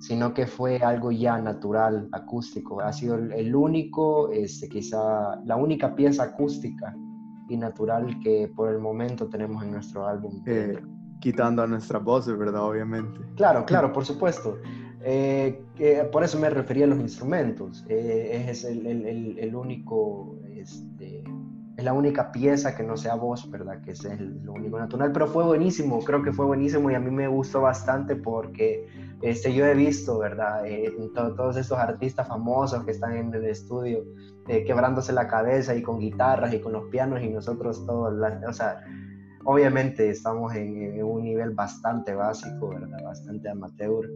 sino 0.00 0.32
que 0.34 0.46
fue 0.46 0.78
algo 0.78 1.12
ya 1.12 1.38
natural, 1.38 2.08
acústico. 2.12 2.80
Ha 2.80 2.92
sido 2.92 3.16
el, 3.16 3.54
único, 3.54 4.30
este, 4.32 4.68
quizá 4.68 5.36
la 5.44 5.56
única 5.56 5.94
pieza 5.94 6.24
acústica 6.24 6.94
y 7.48 7.56
natural 7.56 8.18
que 8.22 8.48
por 8.56 8.70
el 8.70 8.78
momento 8.78 9.28
tenemos 9.28 9.62
en 9.62 9.72
nuestro 9.72 10.06
álbum. 10.06 10.42
Eh, 10.46 10.78
quitando 11.20 11.62
a 11.62 11.66
nuestras 11.66 12.02
voces, 12.02 12.36
¿verdad? 12.38 12.62
Obviamente. 12.62 13.20
Claro, 13.36 13.64
claro, 13.66 13.92
por 13.92 14.04
supuesto. 14.06 14.56
Eh, 15.02 15.64
por 16.12 16.24
eso 16.24 16.38
me 16.38 16.48
refería 16.50 16.84
a 16.86 16.88
los 16.88 16.98
instrumentos. 16.98 17.84
Eh, 17.88 18.46
es 18.48 18.64
el, 18.64 18.86
el- 18.86 19.06
el- 19.06 19.38
el 19.38 19.54
único, 19.54 20.38
este, 20.54 21.22
es 21.76 21.84
la 21.84 21.92
única 21.92 22.30
pieza 22.32 22.74
que 22.74 22.82
no 22.82 22.96
sea 22.96 23.14
voz, 23.16 23.50
¿verdad? 23.50 23.80
Que 23.82 23.92
es 23.92 24.04
el- 24.04 24.42
lo 24.44 24.52
único 24.54 24.78
natural. 24.78 25.12
Pero 25.12 25.26
fue 25.26 25.44
buenísimo, 25.44 25.98
creo 26.00 26.22
que 26.22 26.32
fue 26.32 26.46
buenísimo 26.46 26.90
y 26.90 26.94
a 26.94 27.00
mí 27.00 27.10
me 27.10 27.28
gustó 27.28 27.60
bastante 27.62 28.16
porque 28.16 28.86
este, 29.22 29.52
yo 29.54 29.66
he 29.66 29.74
visto, 29.74 30.18
¿verdad? 30.18 30.66
Eh, 30.66 30.90
to- 31.14 31.34
todos 31.34 31.56
estos 31.56 31.78
artistas 31.78 32.26
famosos 32.28 32.84
que 32.84 32.92
están 32.92 33.16
en 33.16 33.34
el 33.34 33.44
estudio 33.44 34.04
eh, 34.48 34.64
quebrándose 34.64 35.12
la 35.12 35.28
cabeza 35.28 35.74
y 35.76 35.82
con 35.82 35.98
guitarras 35.98 36.52
y 36.54 36.60
con 36.60 36.72
los 36.72 36.84
pianos 36.90 37.22
y 37.22 37.28
nosotros 37.28 37.84
todos, 37.86 38.12
la- 38.14 38.40
o 38.48 38.52
sea, 38.52 38.82
obviamente 39.44 40.08
estamos 40.10 40.54
en, 40.54 40.94
en 40.94 41.04
un 41.04 41.22
nivel 41.22 41.50
bastante 41.50 42.14
básico, 42.14 42.70
¿verdad? 42.70 42.98
Bastante 43.04 43.48
amateur, 43.48 44.08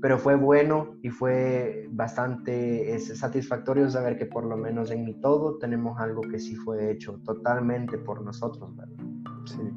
pero 0.00 0.18
fue 0.18 0.36
bueno 0.36 0.94
y 1.02 1.10
fue 1.10 1.88
bastante 1.90 2.94
es, 2.94 3.18
satisfactorio 3.18 3.90
saber 3.90 4.16
que 4.18 4.26
por 4.26 4.44
lo 4.44 4.56
menos 4.56 4.90
en 4.90 5.04
mi 5.04 5.14
todo 5.14 5.58
tenemos 5.58 5.98
algo 6.00 6.20
que 6.22 6.38
sí 6.38 6.54
fue 6.54 6.90
hecho 6.92 7.18
totalmente 7.24 7.98
por 7.98 8.22
nosotros, 8.22 8.74
¿verdad? 8.76 9.04
Sí. 9.46 9.72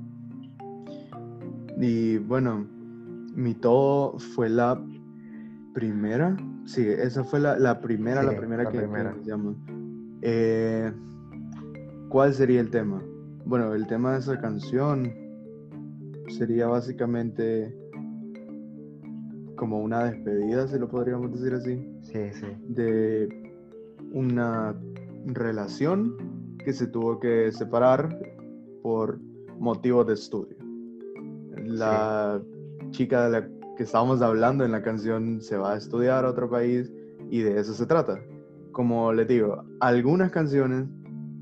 Y 1.78 2.18
bueno, 2.18 2.68
mi 3.40 3.54
todo 3.56 4.20
fue 4.20 4.50
la 4.50 4.84
primera. 5.74 6.36
Sí, 6.66 6.86
esa 6.86 7.24
fue 7.24 7.40
la, 7.40 7.58
la 7.58 7.80
primera, 7.80 8.22
la 8.22 8.36
primera 8.38 8.64
la 8.64 8.72
que. 8.72 8.86
Eh, 10.22 10.92
¿Cuál 12.10 12.34
sería 12.34 12.60
el 12.60 12.70
tema? 12.70 13.02
Bueno, 13.46 13.74
el 13.74 13.88
tema 13.88 14.14
de 14.14 14.20
esa 14.20 14.40
canción 14.40 15.12
sería 16.28 16.68
básicamente 16.68 17.74
como 19.56 19.80
una 19.80 20.04
despedida, 20.04 20.68
si 20.68 20.78
lo 20.78 20.90
podríamos 20.90 21.32
decir 21.32 21.54
así, 21.54 21.88
Sí, 22.02 22.34
sí. 22.34 22.48
de 22.68 23.54
una 24.12 24.76
relación 25.26 26.16
que 26.64 26.74
se 26.74 26.88
tuvo 26.88 27.20
que 27.20 27.52
separar 27.52 28.18
por 28.84 29.20
motivos 29.60 30.08
de 30.08 30.14
estudio. 30.14 30.58
La 31.66 32.42
chica 32.92 33.26
de 33.26 33.30
la 33.30 33.48
que 33.78 33.84
estábamos 33.84 34.22
hablando 34.22 34.66
en 34.66 34.72
la 34.72 34.82
canción 34.82 35.42
se 35.42 35.58
va 35.58 35.74
a 35.74 35.78
estudiar 35.78 36.26
a 36.26 36.30
otro 36.30 36.50
país 36.50 36.92
y 37.30 37.40
de 37.42 37.60
eso 37.60 37.74
se 37.74 37.86
trata. 37.86 38.20
Como 38.72 39.12
les 39.14 39.28
digo, 39.28 39.64
algunas 39.80 40.32
canciones 40.32 40.88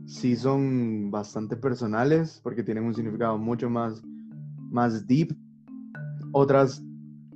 sí 0.06 0.36
son 0.36 1.12
bastante 1.12 1.56
personales 1.56 2.39
porque 2.44 2.63
tienen 2.63 2.86
un 2.86 2.94
significado 2.94 3.38
mucho 3.38 3.70
más, 3.70 4.01
más 4.70 5.08
deep. 5.08 5.36
Otras 6.32 6.84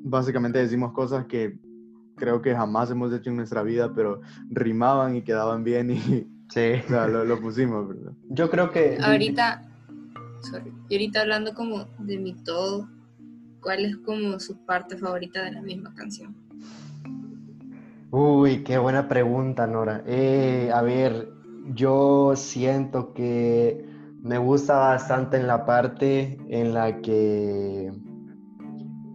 básicamente 0.03 0.59
decimos 0.59 0.93
cosas 0.93 1.25
que 1.25 1.59
creo 2.17 2.41
que 2.41 2.55
jamás 2.55 2.91
hemos 2.91 3.13
hecho 3.13 3.29
en 3.29 3.37
nuestra 3.37 3.63
vida, 3.63 3.91
pero 3.93 4.21
rimaban 4.49 5.15
y 5.15 5.23
quedaban 5.23 5.63
bien 5.63 5.91
y 5.91 6.27
Sí. 6.51 6.81
o 6.85 6.87
sea, 6.89 7.07
lo, 7.07 7.23
lo 7.23 7.39
pusimos, 7.39 7.87
¿verdad? 7.87 8.11
Yo 8.29 8.49
creo 8.49 8.71
que... 8.71 8.97
Ahorita, 9.01 9.61
sorry, 10.41 10.73
y 10.89 10.95
ahorita 10.95 11.21
hablando 11.21 11.53
como 11.53 11.85
de 11.99 12.19
mi 12.19 12.33
todo, 12.43 12.89
¿cuál 13.61 13.85
es 13.85 13.97
como 13.97 14.39
su 14.39 14.65
parte 14.65 14.97
favorita 14.97 15.43
de 15.43 15.51
la 15.51 15.61
misma 15.61 15.93
canción? 15.93 16.35
Uy, 18.11 18.63
qué 18.63 18.77
buena 18.77 19.07
pregunta, 19.07 19.65
Nora. 19.67 20.03
Eh, 20.05 20.69
a 20.73 20.81
ver, 20.81 21.29
yo 21.73 22.33
siento 22.35 23.13
que 23.13 23.89
Me 24.23 24.37
gusta 24.37 24.77
bastante 24.77 25.37
en 25.37 25.47
la 25.47 25.65
parte 25.65 26.37
en 26.47 26.75
la 26.75 27.01
que 27.01 27.91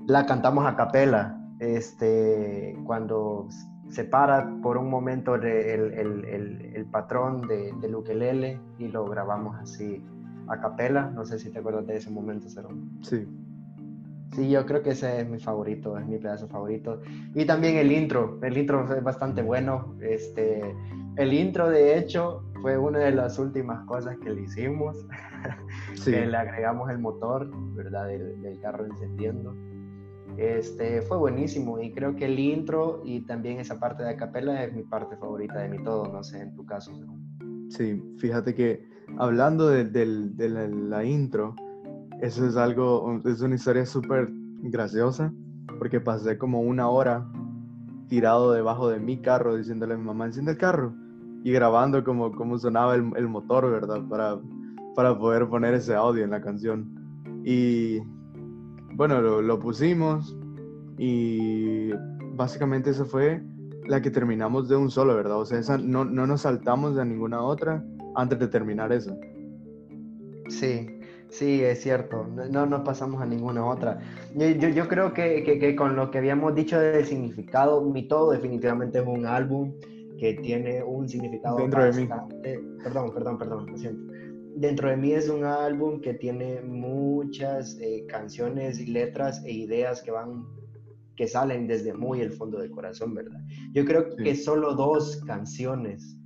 la 0.09 0.27
cantamos 0.27 0.67
a 0.67 0.75
capela. 0.75 1.39
Este, 1.61 2.77
cuando 2.85 3.49
se 3.89 4.03
para 4.03 4.51
por 4.63 4.79
un 4.79 4.91
momento 4.91 5.37
el, 5.37 5.45
el, 5.45 6.87
patrón 6.91 7.47
de, 7.47 7.73
del 7.81 7.95
ukelele 7.95 8.61
y 8.79 8.89
lo 8.89 9.05
grabamos 9.05 9.57
así 9.61 10.03
a 10.49 10.61
capela. 10.61 11.09
No 11.11 11.25
sé 11.25 11.39
si 11.39 11.51
te 11.51 11.61
acuerdas 11.61 11.87
de 11.87 11.99
ese 11.99 12.11
momento, 12.11 12.49
Cerón. 12.49 12.99
Sí. 13.03 13.29
Sí, 14.33 14.51
yo 14.51 14.67
creo 14.67 14.83
que 14.83 14.91
ese 14.91 15.21
es 15.21 15.29
mi 15.29 15.39
favorito, 15.39 15.97
es 15.99 16.07
mi 16.07 16.19
pedazo 16.19 16.49
favorito. 16.49 17.01
Y 17.35 17.45
también 17.45 17.77
el 17.77 17.93
intro, 17.93 18.39
el 18.43 18.59
intro 18.59 18.85
es 18.95 19.03
bastante 19.03 19.43
bueno. 19.43 19.97
Este, 20.01 20.75
el 21.17 21.33
intro, 21.33 21.71
de 21.71 21.99
hecho, 21.99 22.43
fue 22.61 22.77
una 22.77 22.99
de 22.99 23.13
las 23.13 23.39
últimas 23.39 23.85
cosas 23.87 24.17
que 24.19 24.31
le 24.31 24.43
hicimos. 24.43 25.07
Sí. 25.95 26.13
que 26.13 26.27
le 26.27 26.37
agregamos 26.37 26.91
el 26.91 26.99
motor, 26.99 27.51
¿verdad? 27.75 28.09
Del, 28.09 28.41
del, 28.43 28.61
carro 28.61 28.85
encendiendo. 28.85 29.55
Este, 30.37 31.01
fue 31.03 31.17
buenísimo 31.17 31.81
y 31.81 31.93
creo 31.93 32.15
que 32.15 32.27
el 32.27 32.39
intro 32.39 33.01
y 33.05 33.21
también 33.21 33.59
esa 33.59 33.79
parte 33.79 34.03
de 34.03 34.15
capela 34.17 34.63
es 34.63 34.73
mi 34.75 34.83
parte 34.83 35.17
favorita 35.17 35.59
de 35.61 35.69
mi 35.69 35.83
todo, 35.83 36.13
no 36.13 36.23
sé, 36.23 36.43
en 36.43 36.55
tu 36.55 36.67
caso. 36.67 36.93
Sí, 37.71 38.03
fíjate 38.19 38.55
que 38.55 38.87
hablando 39.19 39.69
de, 39.69 39.85
de 39.85 40.69
la 40.69 41.05
intro, 41.05 41.55
eso 42.23 42.47
es 42.47 42.57
algo, 42.57 43.21
es 43.25 43.41
una 43.41 43.55
historia 43.57 43.85
súper 43.85 44.29
graciosa, 44.63 45.33
porque 45.79 46.01
pasé 46.01 46.39
como 46.39 46.61
una 46.61 46.89
hora 46.89 47.27
tirado 48.09 48.53
debajo 48.53 48.89
de 48.89 48.99
mi 48.99 49.21
carro 49.21 49.57
diciéndole 49.57 49.95
a 49.95 49.97
mi 49.97 50.05
mamá, 50.05 50.27
enciende 50.27 50.53
el 50.53 50.59
carro, 50.59 50.95
y 51.45 51.53
grabando 51.53 52.03
como, 52.05 52.33
como 52.33 52.59
sonaba 52.59 52.95
el, 52.95 53.29
motor, 53.29 53.71
¿verdad? 53.71 54.03
Para, 54.09 54.39
para 54.95 55.19
poder 55.19 55.49
poner 55.49 55.75
ese 55.75 55.95
audio 55.95 56.25
en 56.25 56.31
la 56.31 56.41
canción. 56.41 56.91
Y 57.45 58.01
bueno, 58.95 59.21
lo, 59.21 59.59
pusimos 59.61 60.37
y 60.99 61.91
básicamente 62.35 62.91
esa 62.91 63.05
fue 63.05 63.43
la 63.87 64.01
que 64.01 64.11
terminamos 64.11 64.69
de 64.69 64.77
un 64.77 64.91
solo, 64.91 65.15
¿verdad? 65.15 65.39
O 65.39 65.45
sea, 65.45 65.61
no, 65.79 66.05
no 66.05 66.27
nos 66.27 66.41
saltamos 66.41 66.97
de 66.97 67.05
ninguna 67.05 67.41
otra 67.43 67.85
antes 68.17 68.39
de 68.39 68.49
terminar 68.49 68.91
esa. 68.93 69.15
Sí, 70.49 70.89
Sí, 71.29 71.63
es 71.63 71.83
cierto, 71.83 72.25
no 72.25 72.67
nos 72.67 72.81
pasamos 72.83 73.21
a 73.21 73.27
ninguna 73.27 73.65
otra. 73.67 73.99
Yo, 74.35 74.69
yo, 74.69 74.89
creo 74.89 75.13
que, 75.13 75.43
que, 75.43 75.77
con 75.77 75.97
lo 75.97 76.11
que 76.11 76.19
habíamos 76.19 76.55
dicho 76.55 76.79
del 76.79 77.05
significado, 77.05 77.83
Mi 77.83 78.07
Todo 78.07 78.31
definitivamente 78.31 78.99
es 78.99 79.07
un 79.07 79.27
álbum 79.27 79.73
que 80.19 80.35
tiene 80.35 80.83
un 80.83 81.09
significado 81.09 81.59
Dentro 81.59 81.85
de 81.85 81.93
mí. 81.93 82.09
Perdón, 82.83 83.13
perdón, 83.13 83.39
perdón, 83.39 83.67
lo 83.67 83.77
siento. 83.77 84.13
Dentro 84.55 84.89
de 84.89 84.97
mí 84.97 85.13
es 85.13 85.29
un 85.29 85.45
álbum 85.45 86.01
que 86.01 86.15
tiene 86.15 86.63
muchas 86.63 87.77
eh, 87.81 88.07
canciones 88.09 88.81
y 88.81 88.87
letras 88.87 89.45
e 89.45 89.53
ideas 89.53 90.03
que 90.03 90.11
van 90.11 90.47
que 91.17 91.27
salen 91.27 91.67
desde 91.67 91.95
muy 91.95 92.21
el 92.21 92.31
fondo 92.31 92.59
del 92.59 92.71
corazón, 92.71 93.15
¿verdad? 93.15 93.41
Yo 93.73 93.85
creo 93.85 94.15
que 94.17 94.37
solo 94.37 94.75
dos 94.75 95.17
canciones 95.27 96.17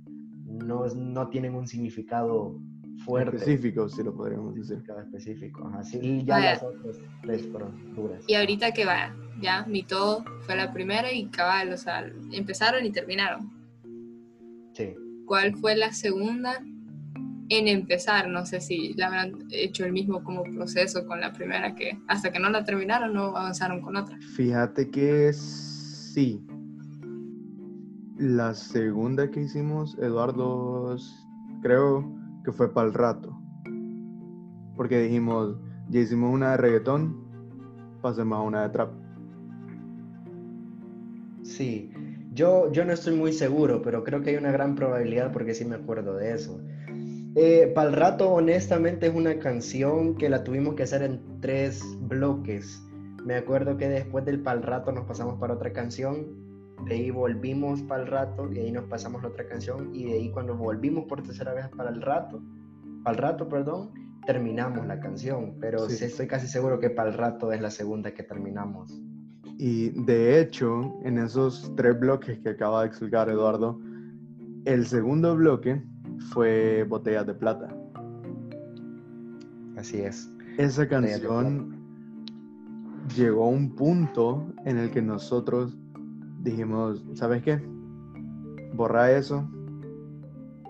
no, 0.45 0.85
no 0.87 1.29
tienen 1.29 1.55
un 1.55 1.65
significado 1.65 2.59
fuerte. 3.05 3.37
Específico, 3.37 3.89
si 3.89 4.03
lo 4.03 4.13
podríamos 4.13 4.55
decir. 4.55 4.81
Cada 4.85 5.03
específico, 5.03 5.69
así 5.75 6.23
ya 6.25 6.39
las 6.39 6.63
otras 6.63 6.97
tres 7.21 7.47
fueron 7.51 7.95
duras. 7.95 8.23
Y 8.27 8.35
ahorita 8.35 8.71
que 8.71 8.85
va, 8.85 9.15
ya, 9.41 9.65
mi 9.65 9.83
todo 9.83 10.23
fue 10.41 10.55
la 10.55 10.71
primera 10.71 11.11
y 11.11 11.27
cabal, 11.27 11.73
o 11.73 11.77
sea, 11.77 12.05
empezaron 12.31 12.85
y 12.85 12.91
terminaron. 12.91 13.51
Sí. 14.73 14.95
¿Cuál 15.25 15.55
fue 15.55 15.75
la 15.75 15.91
segunda 15.93 16.63
en 17.49 17.67
empezar? 17.67 18.29
No 18.29 18.45
sé 18.45 18.61
si 18.61 18.93
la 18.93 19.07
habrán 19.07 19.47
hecho 19.51 19.85
el 19.85 19.93
mismo 19.93 20.23
como 20.23 20.43
proceso 20.43 21.05
con 21.05 21.21
la 21.21 21.33
primera, 21.33 21.75
que 21.75 21.97
hasta 22.07 22.31
que 22.31 22.39
no 22.39 22.49
la 22.49 22.63
terminaron 22.63 23.13
no 23.13 23.35
avanzaron 23.35 23.81
con 23.81 23.95
otra. 23.95 24.17
Fíjate 24.35 24.89
que 24.89 25.31
sí. 25.33 26.45
La 28.17 28.53
segunda 28.53 29.31
que 29.31 29.41
hicimos, 29.41 29.97
Eduardo, 29.97 30.95
creo 31.63 32.20
que 32.43 32.51
fue 32.51 32.73
para 32.73 32.87
el 32.87 32.93
rato. 32.93 33.37
Porque 34.75 34.99
dijimos, 34.99 35.57
ya 35.89 35.99
hicimos 35.99 36.33
una 36.33 36.51
de 36.51 36.57
reggaetón, 36.57 37.15
pasemos 38.01 38.39
a 38.39 38.41
una 38.41 38.63
de 38.63 38.69
trap. 38.69 38.91
Sí, 41.43 41.91
yo, 42.33 42.71
yo 42.71 42.85
no 42.85 42.93
estoy 42.93 43.15
muy 43.15 43.33
seguro, 43.33 43.81
pero 43.81 44.03
creo 44.03 44.21
que 44.21 44.31
hay 44.31 44.37
una 44.37 44.51
gran 44.51 44.75
probabilidad 44.75 45.31
porque 45.31 45.53
sí 45.53 45.65
me 45.65 45.75
acuerdo 45.75 46.15
de 46.15 46.33
eso. 46.33 46.61
Eh, 47.35 47.73
rato, 47.75 48.29
honestamente, 48.31 49.07
es 49.07 49.15
una 49.15 49.39
canción 49.39 50.15
que 50.15 50.29
la 50.29 50.43
tuvimos 50.43 50.75
que 50.75 50.83
hacer 50.83 51.01
en 51.03 51.21
tres 51.39 51.81
bloques. 52.01 52.81
Me 53.25 53.35
acuerdo 53.35 53.77
que 53.77 53.87
después 53.87 54.25
del 54.25 54.41
Pal 54.41 54.63
rato 54.63 54.91
nos 54.91 55.05
pasamos 55.05 55.39
para 55.39 55.53
otra 55.53 55.71
canción 55.71 56.50
de 56.85 56.95
ahí 56.95 57.11
volvimos 57.11 57.81
para 57.83 58.03
el 58.03 58.07
rato 58.07 58.51
y 58.51 58.59
ahí 58.59 58.71
nos 58.71 58.85
pasamos 58.85 59.21
la 59.21 59.29
otra 59.29 59.47
canción 59.47 59.93
y 59.93 60.05
de 60.05 60.13
ahí 60.13 60.31
cuando 60.31 60.55
volvimos 60.55 61.05
por 61.05 61.21
tercera 61.21 61.53
vez 61.53 61.67
para 61.69 61.89
el 61.89 62.01
rato, 62.01 62.41
para 63.03 63.15
el 63.15 63.21
rato, 63.21 63.47
perdón, 63.47 63.91
terminamos 64.25 64.85
la 64.85 64.99
canción, 64.99 65.55
pero 65.59 65.85
estoy 65.85 66.27
casi 66.27 66.47
seguro 66.47 66.79
que 66.79 66.89
para 66.89 67.09
el 67.09 67.17
rato 67.17 67.51
es 67.51 67.61
la 67.61 67.71
segunda 67.71 68.13
que 68.13 68.23
terminamos. 68.23 69.01
Y 69.57 69.89
de 70.05 70.39
hecho, 70.39 70.99
en 71.03 71.17
esos 71.19 71.71
tres 71.75 71.99
bloques 71.99 72.39
que 72.39 72.49
acaba 72.49 72.81
de 72.81 72.87
explicar 72.87 73.29
Eduardo, 73.29 73.79
el 74.65 74.85
segundo 74.85 75.35
bloque 75.35 75.81
fue 76.31 76.83
Botellas 76.87 77.27
de 77.27 77.33
Plata. 77.33 77.67
Así 79.77 80.01
es. 80.01 80.31
Esa 80.57 80.87
canción 80.87 81.75
llegó 83.15 83.45
a 83.45 83.49
un 83.49 83.75
punto 83.75 84.53
en 84.65 84.77
el 84.77 84.91
que 84.91 85.01
nosotros 85.01 85.77
dijimos, 86.43 87.03
¿sabes 87.13 87.43
qué? 87.43 87.61
Borra 88.73 89.11
eso 89.11 89.47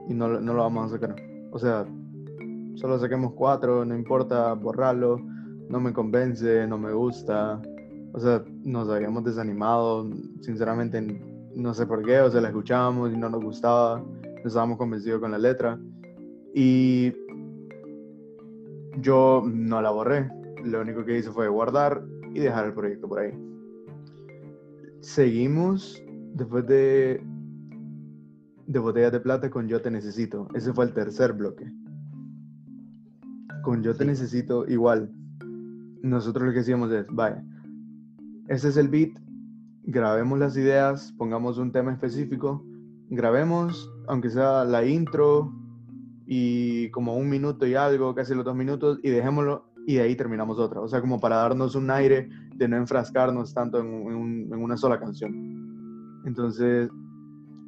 y 0.08 0.14
no, 0.14 0.28
no, 0.40 0.54
lo 0.54 0.64
vamos 0.64 0.92
a 0.92 0.96
sacar. 0.96 1.16
O 1.52 1.60
sea, 1.60 1.86
solo 2.76 3.00
saquemos 3.00 3.34
cuatro, 3.34 3.86
no 3.86 3.96
importa, 3.96 4.54
borrarlo, 4.54 5.20
no 5.70 5.80
me 5.80 5.94
convence, 5.94 6.68
no 6.68 6.78
me 6.78 6.92
gusta. 6.92 7.62
O 8.14 8.20
sea, 8.20 8.44
nos 8.64 8.90
habíamos 8.90 9.24
desanimado, 9.24 10.10
sinceramente 10.42 11.02
no 11.56 11.74
sé 11.74 11.86
por 11.86 12.04
qué, 12.04 12.20
o 12.20 12.30
sea, 12.30 12.42
la 12.42 12.50
escuchábamos 12.50 13.14
y 13.14 13.18
no 13.18 13.30
nos 13.30 13.44
gustaba, 13.44 14.00
no 14.00 14.44
estábamos 14.48 14.78
convencidos 14.78 15.22
con 15.22 15.32
la 15.32 15.38
letra. 15.38 15.80
Y 16.54 17.14
yo 18.98 19.44
no 19.46 19.82
la 19.82 19.92
borré, 19.92 20.30
lo 20.64 20.82
único 20.82 21.06
que 21.06 21.18
hice 21.18 21.32
fue 21.32 21.48
guardar 21.48 22.04
y 22.34 22.40
dejar 22.40 22.66
el 22.66 22.74
proyecto 22.74 23.08
por 23.08 23.20
ahí 23.20 23.51
seguimos 25.02 26.02
después 26.36 26.66
de, 26.68 27.22
de 28.68 28.80
Botellas 28.80 29.12
de 29.12 29.20
Plata 29.20 29.50
con 29.50 29.68
Yo 29.68 29.82
Te 29.82 29.92
Necesito. 29.92 30.48
Ese 30.54 30.74
fue 30.74 30.86
el 30.86 30.94
tercer 30.94 31.34
bloque. 31.34 31.72
Con 33.64 33.84
Yo 33.84 33.96
Te 33.96 34.06
Necesito 34.06 34.68
igual. 34.68 35.12
Nosotros 36.02 36.48
lo 36.48 36.54
que 36.54 36.60
hacíamos 36.60 36.92
es, 36.92 37.06
vaya, 37.12 37.44
ese 38.48 38.70
es 38.70 38.78
el 38.78 38.90
beat, 38.90 39.12
grabemos 39.84 40.40
las 40.40 40.58
ideas, 40.58 41.14
pongamos 41.18 41.60
un 41.60 41.72
tema 41.72 41.92
específico, 41.92 42.66
grabemos, 43.10 43.88
aunque 44.08 44.32
sea 44.32 44.66
la 44.66 44.84
intro 44.84 45.54
y 46.26 46.90
como 46.90 47.16
un 47.16 47.30
minuto 47.30 47.68
y 47.68 47.76
algo, 47.76 48.16
casi 48.16 48.34
los 48.34 48.46
dos 48.46 48.56
minutos, 48.56 49.00
y 49.04 49.10
dejémoslo 49.12 49.72
y 49.86 49.96
de 49.96 50.02
ahí 50.02 50.16
terminamos 50.16 50.58
otra. 50.60 50.82
O 50.82 50.88
sea, 50.88 51.02
como 51.02 51.20
para 51.20 51.38
darnos 51.38 51.76
un 51.76 51.92
aire 51.92 52.30
de 52.62 52.67
no 52.67 52.78
enfrascarnos 52.78 53.56
tanto 53.56 53.80
en, 53.80 54.54
una 54.54 54.78
sola 54.78 55.00
canción. 55.00 56.21
Entonces, 56.26 56.89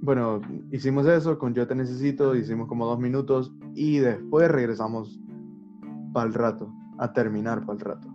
bueno, 0.02 0.40
hicimos 0.72 1.08
eso 1.08 1.40
con 1.40 1.56
Yo 1.56 1.66
Te 1.68 1.74
Necesito, 1.74 2.36
hicimos 2.36 2.68
como 2.68 2.86
dos 2.86 3.00
minutos 3.00 3.52
y 3.74 3.98
después 3.98 4.52
regresamos 4.52 5.20
para 6.14 6.28
el 6.28 6.34
rato, 6.36 6.72
a 7.00 7.12
terminar 7.12 7.66
para 7.66 7.74
el 7.74 7.80
rato. 7.80 8.08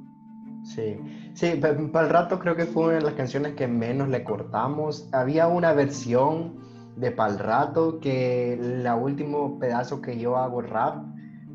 Sí, 0.62 0.96
sí, 1.34 1.60
para 1.60 2.06
el 2.06 2.12
rato 2.12 2.38
creo 2.38 2.54
que 2.54 2.66
fue 2.66 2.84
una 2.84 2.94
de 2.94 3.02
las 3.02 3.14
canciones 3.14 3.54
que 3.54 3.66
menos 3.66 4.08
le 4.08 4.22
cortamos. 4.22 5.08
Había 5.12 5.48
una 5.48 5.72
versión 5.72 6.58
de 6.94 7.10
Pal 7.10 7.40
rato 7.40 7.98
que 7.98 8.56
la 8.82 8.94
último 8.94 9.58
pedazo 9.58 10.00
que 10.00 10.18
yo 10.18 10.36
hago 10.36 10.62
rap 10.62 11.07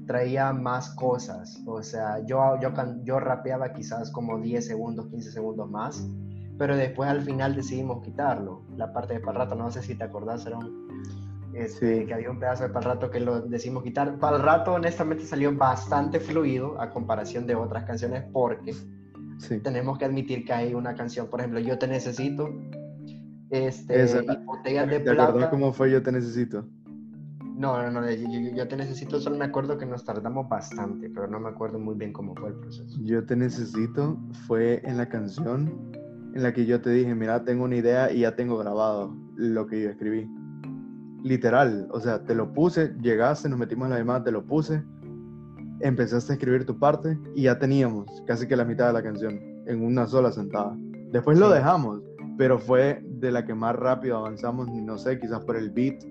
traía 0.06 0.54
más 0.54 0.90
cosas. 0.96 1.62
O 1.66 1.82
sea, 1.82 2.20
yo, 2.26 2.60
yo, 2.62 2.72
yo 3.04 3.20
rapeaba 3.20 3.74
quizás 3.74 4.12
como 4.12 4.40
10 4.40 4.66
segundos, 4.66 5.08
15 5.08 5.32
segundos 5.32 5.70
más, 5.70 6.08
pero 6.58 6.76
después 6.76 7.10
al 7.10 7.22
final 7.22 7.56
decidimos 7.56 8.04
quitarlo, 8.04 8.64
la 8.76 8.94
parte 8.94 9.16
de 9.16 9.20
Palrato. 9.20 9.56
No 9.56 9.72
sé 9.72 9.82
si 9.82 9.96
te 9.96 10.04
acordás, 10.04 10.46
era 10.46 10.60
este, 11.54 12.06
que 12.06 12.14
había 12.14 12.32
un 12.32 12.40
pedazo 12.40 12.64
de 12.64 12.70
Palrato 12.70 13.10
que 13.10 13.20
lo 13.20 13.42
decimos 13.42 13.84
quitar. 13.84 14.18
Palrato 14.20 14.74
honestamente 14.74 15.26
salió 15.26 15.56
bastante 15.56 16.20
fluido 16.20 16.80
a 16.82 16.90
comparación 16.90 17.46
de 17.46 17.56
otras 17.56 17.84
canciones 17.86 18.24
porque 18.32 18.76
tenemos 19.62 19.98
que 19.98 20.06
admitir 20.06 20.46
que 20.46 20.54
hay 20.54 20.74
una 20.74 20.96
canción, 20.96 21.28
por 21.28 21.40
ejemplo, 21.40 21.60
Yo 21.60 21.78
Te 21.78 21.88
Necesito, 21.88 22.50
este, 23.50 24.06
y 24.06 24.46
Botellas 24.46 24.90
de 24.90 25.00
Plata. 25.00 25.50
cómo 25.50 25.74
fue 25.74 25.92
Yo 25.92 26.02
Te 26.02 26.12
Necesito? 26.12 26.66
No, 27.56 27.82
no, 27.82 28.02
no, 28.02 28.10
yo, 28.10 28.68
te 28.68 28.76
necesito, 28.76 29.20
solo 29.20 29.38
me 29.38 29.46
acuerdo 29.46 29.78
que 29.78 29.86
nos 29.86 30.04
tardamos 30.04 30.50
bastante, 30.50 31.10
pero 31.10 31.28
no 31.28 31.40
me 31.40 31.50
acuerdo 31.50 31.80
muy 31.80 31.96
bien 31.96 32.12
cómo 32.12 32.36
fue 32.36 32.50
el 32.50 32.56
proceso. 32.56 33.00
Yo 33.04 33.24
te 33.26 33.36
necesito 33.36 34.18
fue 34.48 34.82
en 34.84 34.98
la 34.98 35.08
canción 35.08 35.72
en 36.34 36.42
la 36.42 36.52
que 36.52 36.66
yo 36.66 36.82
te 36.82 36.90
dije, 36.90 37.14
mira, 37.14 37.44
tengo 37.44 37.66
una 37.66 37.76
idea 37.76 38.12
y 38.12 38.22
ya 38.22 38.36
tengo 38.36 38.58
grabado 38.58 39.16
lo 39.36 39.68
que 39.68 39.82
yo 39.82 39.90
escribí. 39.90 40.28
Literal, 41.24 41.88
o 41.92 42.00
sea, 42.00 42.24
te 42.24 42.34
lo 42.34 42.52
puse, 42.52 42.94
llegaste, 43.02 43.48
nos 43.50 43.60
metimos 43.60 43.86
en 43.86 43.92
la 43.92 44.00
llamada, 44.00 44.24
te 44.24 44.32
lo 44.32 44.44
puse, 44.44 44.84
empezaste 45.80 46.34
a 46.34 46.36
escribir 46.36 46.66
tu 46.66 46.78
parte 46.78 47.18
y 47.36 47.44
ya 47.44 47.60
teníamos 47.60 48.08
casi 48.26 48.48
que 48.48 48.56
la 48.56 48.66
mitad 48.66 48.88
de 48.88 48.94
la 48.94 49.04
canción 49.04 49.40
en 49.68 49.84
una 49.84 50.08
sola 50.08 50.32
sentada. 50.32 50.76
Después 51.12 51.38
lo 51.38 51.50
dejamos, 51.50 52.02
pero 52.38 52.58
fue 52.58 53.02
de 53.20 53.32
la 53.32 53.46
que 53.46 53.54
más 53.54 53.76
rápido 53.76 54.18
avanzamos, 54.18 54.68
no 54.70 54.98
sé, 54.98 55.20
quizás 55.20 55.44
por 55.46 55.56
el 55.56 55.70
beat, 55.70 56.04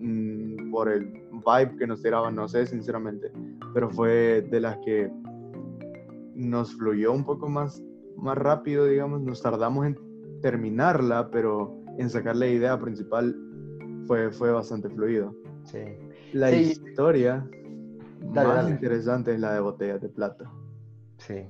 mm, 0.00 0.37
por 0.70 0.88
el 0.88 1.04
vibe 1.30 1.76
que 1.78 1.86
nos 1.86 2.02
tiraban, 2.02 2.34
no 2.34 2.48
sé, 2.48 2.66
sinceramente, 2.66 3.30
pero 3.74 3.90
fue 3.90 4.42
de 4.50 4.60
las 4.60 4.76
que 4.78 5.10
nos 6.34 6.74
fluyó 6.74 7.12
un 7.12 7.24
poco 7.24 7.48
más, 7.48 7.82
más 8.16 8.38
rápido, 8.38 8.86
digamos, 8.86 9.20
nos 9.20 9.42
tardamos 9.42 9.86
en 9.86 9.98
terminarla, 10.40 11.30
pero 11.30 11.76
en 11.98 12.08
sacar 12.08 12.36
la 12.36 12.46
idea 12.46 12.78
principal 12.78 13.36
fue, 14.06 14.30
fue 14.30 14.52
bastante 14.52 14.88
fluido. 14.88 15.34
Sí. 15.64 15.80
La 16.32 16.52
historia 16.52 17.44
más 18.32 18.70
interesante 18.70 19.34
es 19.34 19.40
la 19.40 19.54
de 19.54 19.60
botellas 19.60 20.00
de 20.00 20.08
plata. 20.08 20.50
Sí. 21.18 21.46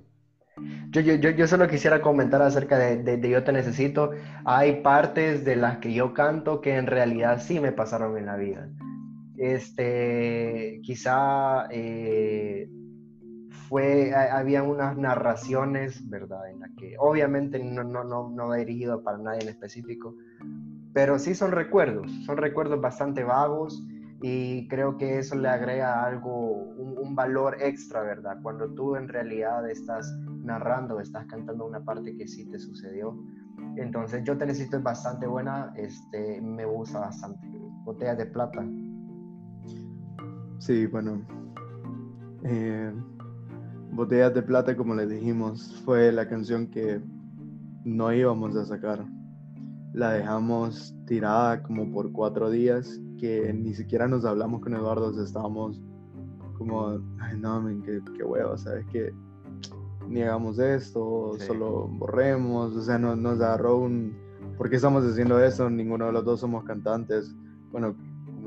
Yo, 0.90 1.00
yo, 1.00 1.14
yo, 1.14 1.46
solo 1.46 1.68
quisiera 1.68 2.00
comentar 2.00 2.42
acerca 2.42 2.78
de, 2.78 2.96
de, 3.16 3.30
Yo 3.30 3.44
Te 3.44 3.52
Necesito. 3.52 4.10
Hay 4.44 4.82
partes 4.82 5.44
de 5.44 5.54
las 5.54 5.78
que 5.78 5.92
yo 5.92 6.14
canto 6.14 6.60
que 6.60 6.76
en 6.76 6.86
realidad 6.86 7.40
sí 7.40 7.60
me 7.60 7.70
pasaron 7.70 8.16
en 8.18 8.26
la 8.26 8.36
vida. 8.36 8.68
Este, 9.38 10.80
quizá 10.82 11.68
eh, 11.70 12.68
fue, 13.68 14.12
había 14.14 14.62
unas 14.62 14.96
narraciones, 14.96 16.08
¿verdad? 16.08 16.50
En 16.50 16.60
las 16.60 16.70
que 16.76 16.96
obviamente 16.98 17.62
no, 17.62 17.84
no, 17.84 18.02
no, 18.02 18.30
no 18.30 18.54
he 18.54 18.62
herido 18.62 19.02
para 19.02 19.18
nadie 19.18 19.42
en 19.42 19.48
específico, 19.48 20.14
pero 20.92 21.18
sí 21.18 21.34
son 21.34 21.52
recuerdos, 21.52 22.10
son 22.24 22.38
recuerdos 22.38 22.80
bastante 22.80 23.22
vagos 23.22 23.82
y 24.20 24.66
creo 24.66 24.96
que 24.96 25.18
eso 25.18 25.36
le 25.36 25.48
agrega 25.48 26.04
algo, 26.04 26.50
un, 26.76 27.14
valor 27.14 27.56
extra, 27.60 28.02
¿verdad? 28.02 28.38
Cuando 28.42 28.72
tú 28.74 28.96
en 28.96 29.08
realidad 29.08 29.68
estás 29.68 30.08
narrando, 30.42 31.00
estás 31.00 31.26
cantando 31.26 31.66
una 31.66 31.84
parte 31.84 32.16
que 32.16 32.28
sí 32.28 32.48
te 32.48 32.58
sucedió. 32.58 33.16
Entonces, 33.76 34.22
yo 34.24 34.38
te 34.38 34.46
necesito 34.46 34.76
es 34.76 34.82
bastante 34.84 35.26
buena, 35.26 35.72
este, 35.76 36.40
me 36.40 36.64
gusta 36.64 37.00
bastante. 37.00 37.46
Botellas 37.84 38.18
de 38.18 38.26
plata. 38.26 38.64
Sí, 40.58 40.86
bueno. 40.86 41.22
Eh, 42.44 42.92
Botellas 43.92 44.34
de 44.34 44.42
plata, 44.42 44.76
como 44.76 44.94
les 44.94 45.08
dijimos, 45.08 45.82
fue 45.84 46.12
la 46.12 46.28
canción 46.28 46.68
que 46.68 47.00
no 47.84 48.12
íbamos 48.12 48.54
a 48.54 48.64
sacar. 48.64 49.04
La 49.94 50.12
dejamos 50.12 50.94
tirada 51.06 51.62
como 51.62 51.90
por 51.90 52.12
cuatro 52.12 52.50
días 52.50 53.00
que 53.18 53.52
ni 53.52 53.74
siquiera 53.74 54.06
nos 54.06 54.24
hablamos 54.24 54.60
con 54.60 54.74
Eduardo, 54.74 55.10
estábamos 55.22 55.82
como, 56.56 57.00
ay 57.18 57.38
no, 57.38 57.64
qué, 57.82 58.00
qué 58.16 58.22
huevo, 58.22 58.56
¿sabes? 58.56 58.86
Que 58.86 59.12
ni 60.06 60.22
hagamos 60.22 60.58
esto, 60.58 61.36
solo 61.38 61.88
borremos, 61.88 62.76
o 62.76 62.82
sea, 62.82 62.98
no, 62.98 63.16
nos 63.16 63.40
agarró 63.40 63.78
un, 63.78 64.16
¿por 64.56 64.70
qué 64.70 64.76
estamos 64.76 65.04
haciendo 65.04 65.42
esto? 65.42 65.68
Ninguno 65.68 66.06
de 66.06 66.12
los 66.12 66.24
dos 66.24 66.40
somos 66.40 66.64
cantantes. 66.64 67.34
Bueno, 67.72 67.96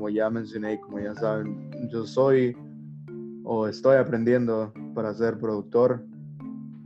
como 0.02 0.10
ya 0.10 0.28
mencioné, 0.30 0.80
como 0.80 0.98
ya 0.98 1.14
saben, 1.14 1.70
yo 1.88 2.04
soy 2.04 2.56
o 3.44 3.68
estoy 3.68 3.98
aprendiendo 3.98 4.72
para 4.96 5.14
ser 5.14 5.38
productor 5.38 6.04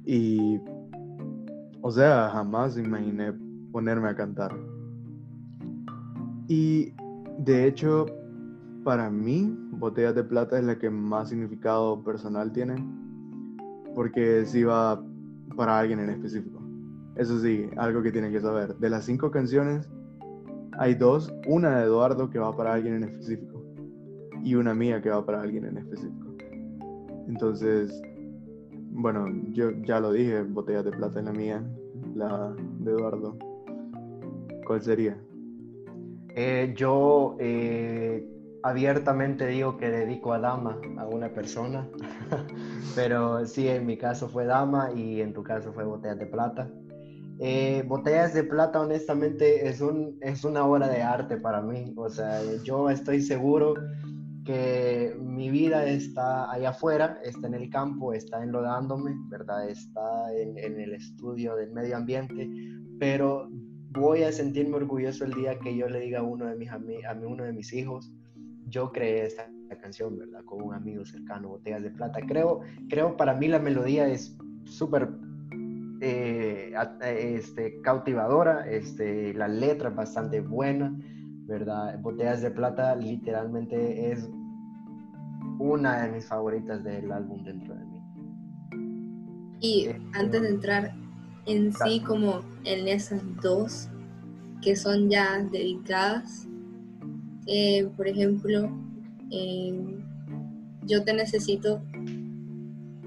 y, 0.04 0.60
o 1.80 1.90
sea, 1.90 2.28
jamás 2.28 2.76
imaginé 2.76 3.32
ponerme 3.72 4.10
a 4.10 4.14
cantar. 4.14 4.54
Y 6.46 6.92
de 7.38 7.66
hecho, 7.66 8.04
para 8.84 9.08
mí, 9.08 9.50
Botellas 9.70 10.14
de 10.14 10.22
Plata 10.22 10.58
es 10.58 10.66
la 10.66 10.78
que 10.78 10.90
más 10.90 11.30
significado 11.30 12.04
personal 12.04 12.52
tiene, 12.52 12.74
porque 13.94 14.44
sí 14.44 14.62
va 14.62 15.02
para 15.56 15.78
alguien 15.78 16.00
en 16.00 16.10
específico. 16.10 16.60
Eso 17.14 17.40
sí, 17.40 17.66
algo 17.78 18.02
que 18.02 18.12
tienen 18.12 18.30
que 18.30 18.42
saber. 18.42 18.76
De 18.76 18.90
las 18.90 19.06
cinco 19.06 19.30
canciones, 19.30 19.88
hay 20.78 20.94
dos, 20.94 21.32
una 21.46 21.78
de 21.78 21.84
Eduardo 21.84 22.30
que 22.30 22.38
va 22.38 22.54
para 22.54 22.74
alguien 22.74 22.96
en 22.96 23.04
específico 23.04 23.62
y 24.42 24.54
una 24.54 24.74
mía 24.74 25.00
que 25.02 25.10
va 25.10 25.24
para 25.24 25.40
alguien 25.40 25.64
en 25.64 25.78
específico. 25.78 26.26
Entonces, 27.28 28.00
bueno, 28.90 29.26
yo 29.52 29.70
ya 29.82 30.00
lo 30.00 30.12
dije, 30.12 30.42
Botellas 30.42 30.84
de 30.84 30.92
Plata 30.92 31.18
es 31.18 31.24
la 31.24 31.32
mía, 31.32 31.62
la 32.14 32.54
de 32.80 32.90
Eduardo. 32.92 33.36
¿Cuál 34.66 34.82
sería? 34.82 35.16
Eh, 36.34 36.72
yo 36.76 37.36
eh, 37.38 38.28
abiertamente 38.62 39.46
digo 39.46 39.76
que 39.76 39.90
dedico 39.90 40.32
a 40.32 40.38
dama 40.38 40.78
a 40.98 41.06
una 41.06 41.30
persona, 41.30 41.88
pero 42.94 43.46
sí, 43.46 43.68
en 43.68 43.86
mi 43.86 43.96
caso 43.96 44.28
fue 44.28 44.44
dama 44.44 44.90
y 44.94 45.20
en 45.20 45.32
tu 45.32 45.42
caso 45.42 45.72
fue 45.72 45.84
botellas 45.84 46.18
de 46.18 46.26
plata. 46.26 46.68
Eh, 47.38 47.84
botellas 47.86 48.32
de 48.32 48.44
plata, 48.44 48.80
honestamente, 48.80 49.68
es, 49.68 49.80
un, 49.80 50.18
es 50.22 50.44
una 50.44 50.64
obra 50.64 50.88
de 50.88 51.02
arte 51.02 51.36
para 51.36 51.60
mí. 51.60 51.92
O 51.96 52.08
sea, 52.08 52.40
yo 52.64 52.88
estoy 52.88 53.20
seguro 53.20 53.74
que 54.44 55.14
mi 55.20 55.50
vida 55.50 55.84
está 55.86 56.50
allá 56.50 56.70
afuera, 56.70 57.18
está 57.24 57.48
en 57.48 57.54
el 57.54 57.68
campo, 57.68 58.14
está 58.14 58.42
enlodándome, 58.42 59.14
¿verdad? 59.28 59.68
Está 59.68 60.32
en, 60.34 60.56
el 60.56 60.94
estudio 60.94 61.56
del 61.56 61.72
medio 61.72 61.96
ambiente, 61.96 62.48
pero 62.98 63.50
voy 63.90 64.22
a 64.22 64.32
sentirme 64.32 64.76
orgulloso 64.76 65.24
el 65.24 65.34
día 65.34 65.58
que 65.58 65.76
yo 65.76 65.88
le 65.88 66.00
diga 66.00 66.20
a 66.20 66.22
uno 66.22 66.46
de 66.46 66.54
mis, 66.54 66.70
a, 66.70 66.78
uno 67.26 67.44
de 67.44 67.52
mis 67.52 67.72
hijos, 67.72 68.12
yo 68.68 68.92
creé 68.92 69.26
esta 69.26 69.50
canción, 69.82 70.16
¿verdad? 70.16 70.44
Con 70.44 70.62
un 70.62 70.74
amigo 70.74 71.04
cercano, 71.04 71.48
Botellas 71.48 71.82
de 71.82 71.90
Plata. 71.90 72.20
Creo, 72.26 72.60
creo 72.88 73.16
para 73.16 73.34
mí 73.34 73.48
la 73.48 73.58
melodía 73.58 74.08
es 74.08 74.36
súper 74.64 75.08
eh, 76.00 76.72
este, 77.02 77.80
cautivadora, 77.82 78.68
este, 78.68 79.34
la 79.34 79.48
letra 79.48 79.90
es 79.90 79.96
bastante 79.96 80.40
buena, 80.40 80.96
¿verdad? 81.46 81.98
Botellas 82.00 82.42
de 82.42 82.50
Plata 82.50 82.94
literalmente 82.96 84.12
es 84.12 84.28
una 85.58 86.02
de 86.02 86.12
mis 86.12 86.26
favoritas 86.26 86.82
del 86.84 87.10
álbum 87.12 87.42
dentro 87.44 87.74
de 87.74 87.84
mí. 87.84 88.00
Y 89.60 89.86
eh, 89.86 90.00
antes 90.12 90.42
de 90.42 90.48
entrar 90.48 90.94
en 91.46 91.72
sí 91.72 92.00
como 92.00 92.42
en 92.64 92.88
esas 92.88 93.22
dos 93.40 93.88
que 94.62 94.76
son 94.76 95.08
ya 95.08 95.38
dedicadas. 95.52 96.46
Eh, 97.46 97.88
por 97.96 98.08
ejemplo, 98.08 98.68
yo 100.82 101.04
te 101.04 101.14
necesito, 101.14 101.80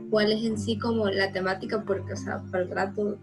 ¿cuál 0.10 0.32
es 0.32 0.44
en 0.44 0.58
sí 0.58 0.78
como 0.78 1.08
la 1.10 1.32
temática? 1.32 1.84
Porque, 1.86 2.14
o 2.14 2.18
sea, 2.18 2.42
para 2.52 2.64
el 2.64 2.72
rato 2.72 3.18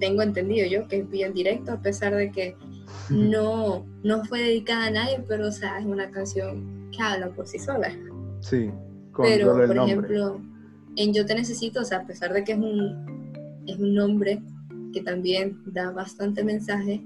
tengo 0.00 0.22
entendido 0.22 0.66
yo 0.66 0.88
que 0.88 1.00
es 1.00 1.10
bien 1.10 1.34
directo, 1.34 1.72
a 1.72 1.80
pesar 1.80 2.14
de 2.14 2.30
que 2.30 2.56
no, 3.10 3.84
no 4.02 4.24
fue 4.24 4.40
dedicada 4.40 4.86
a 4.86 4.90
nadie, 4.90 5.22
pero, 5.28 5.48
o 5.48 5.52
sea, 5.52 5.78
es 5.78 5.84
una 5.84 6.10
canción 6.10 6.90
que 6.90 7.02
habla 7.02 7.28
por 7.28 7.46
sí 7.46 7.58
sola. 7.58 7.92
Sí, 8.40 8.70
pero, 9.16 9.52
por 9.52 9.76
ejemplo, 9.76 10.40
en 10.96 11.12
Yo 11.12 11.26
te 11.26 11.34
necesito, 11.34 11.80
o 11.80 11.84
sea, 11.84 11.98
a 11.98 12.06
pesar 12.06 12.32
de 12.32 12.44
que 12.44 12.52
es 12.52 12.58
un 12.58 13.14
es 13.66 13.78
un 13.78 13.94
nombre 13.94 14.42
que 14.92 15.02
también 15.02 15.60
da 15.66 15.90
bastante 15.90 16.44
mensaje 16.44 17.02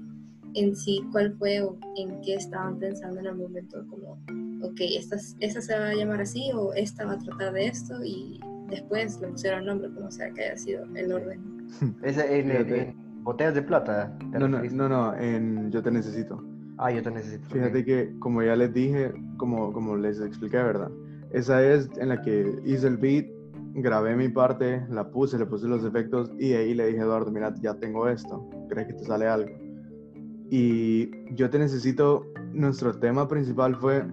en 0.55 0.75
sí 0.75 1.03
cuál 1.11 1.33
fue 1.37 1.61
o 1.61 1.77
en 1.95 2.21
qué 2.21 2.35
estaban 2.35 2.79
pensando 2.79 3.19
en 3.19 3.27
el 3.27 3.35
momento, 3.35 3.85
como, 3.87 4.19
ok, 4.63 4.79
esta, 4.79 5.17
esta 5.39 5.61
se 5.61 5.77
va 5.77 5.89
a 5.89 5.93
llamar 5.93 6.21
así 6.21 6.51
o 6.53 6.73
esta 6.73 7.05
va 7.05 7.13
a 7.13 7.19
tratar 7.19 7.53
de 7.53 7.67
esto 7.67 8.03
y 8.03 8.39
después 8.69 9.19
le 9.21 9.27
pusieron 9.27 9.65
nombre, 9.65 9.89
como 9.93 10.11
sea 10.11 10.31
que 10.31 10.43
haya 10.43 10.57
sido 10.57 10.85
el 10.95 11.11
orden. 11.11 11.67
¿Es 12.03 12.17
en, 12.17 12.95
botellas 13.23 13.55
de 13.55 13.61
plata? 13.61 14.17
No, 14.31 14.47
no, 14.47 14.61
no, 14.63 14.89
no, 14.89 15.15
en 15.15 15.71
Yo 15.71 15.83
te 15.83 15.91
necesito. 15.91 16.43
Ah, 16.77 16.91
yo 16.91 17.03
te 17.03 17.11
necesito. 17.11 17.47
Fíjate 17.49 17.83
que, 17.83 18.15
como 18.19 18.41
ya 18.41 18.55
les 18.55 18.73
dije, 18.73 19.13
como, 19.37 19.73
como 19.73 19.97
les 19.97 20.21
expliqué, 20.21 20.57
¿verdad? 20.57 20.89
Esa 21.31 21.63
es 21.63 21.89
en 21.97 22.09
la 22.09 22.21
que 22.21 22.59
hice 22.65 22.87
el 22.87 22.97
beat 22.97 23.27
grabé 23.73 24.15
mi 24.15 24.29
parte, 24.29 24.85
la 24.89 25.09
puse, 25.09 25.37
le 25.37 25.45
puse 25.45 25.67
los 25.67 25.83
efectos 25.85 26.31
y 26.37 26.53
ahí 26.53 26.73
le 26.73 26.87
dije 26.87 26.99
a 26.99 27.03
Eduardo, 27.03 27.31
mira, 27.31 27.53
ya 27.61 27.73
tengo 27.75 28.07
esto, 28.07 28.47
¿crees 28.69 28.87
que 28.87 28.93
te 28.93 29.05
sale 29.05 29.27
algo? 29.27 29.51
Y 30.49 31.11
yo 31.35 31.49
te 31.49 31.59
necesito, 31.59 32.25
nuestro 32.53 32.97
tema 32.99 33.27
principal 33.27 33.75
fue, 33.75 34.05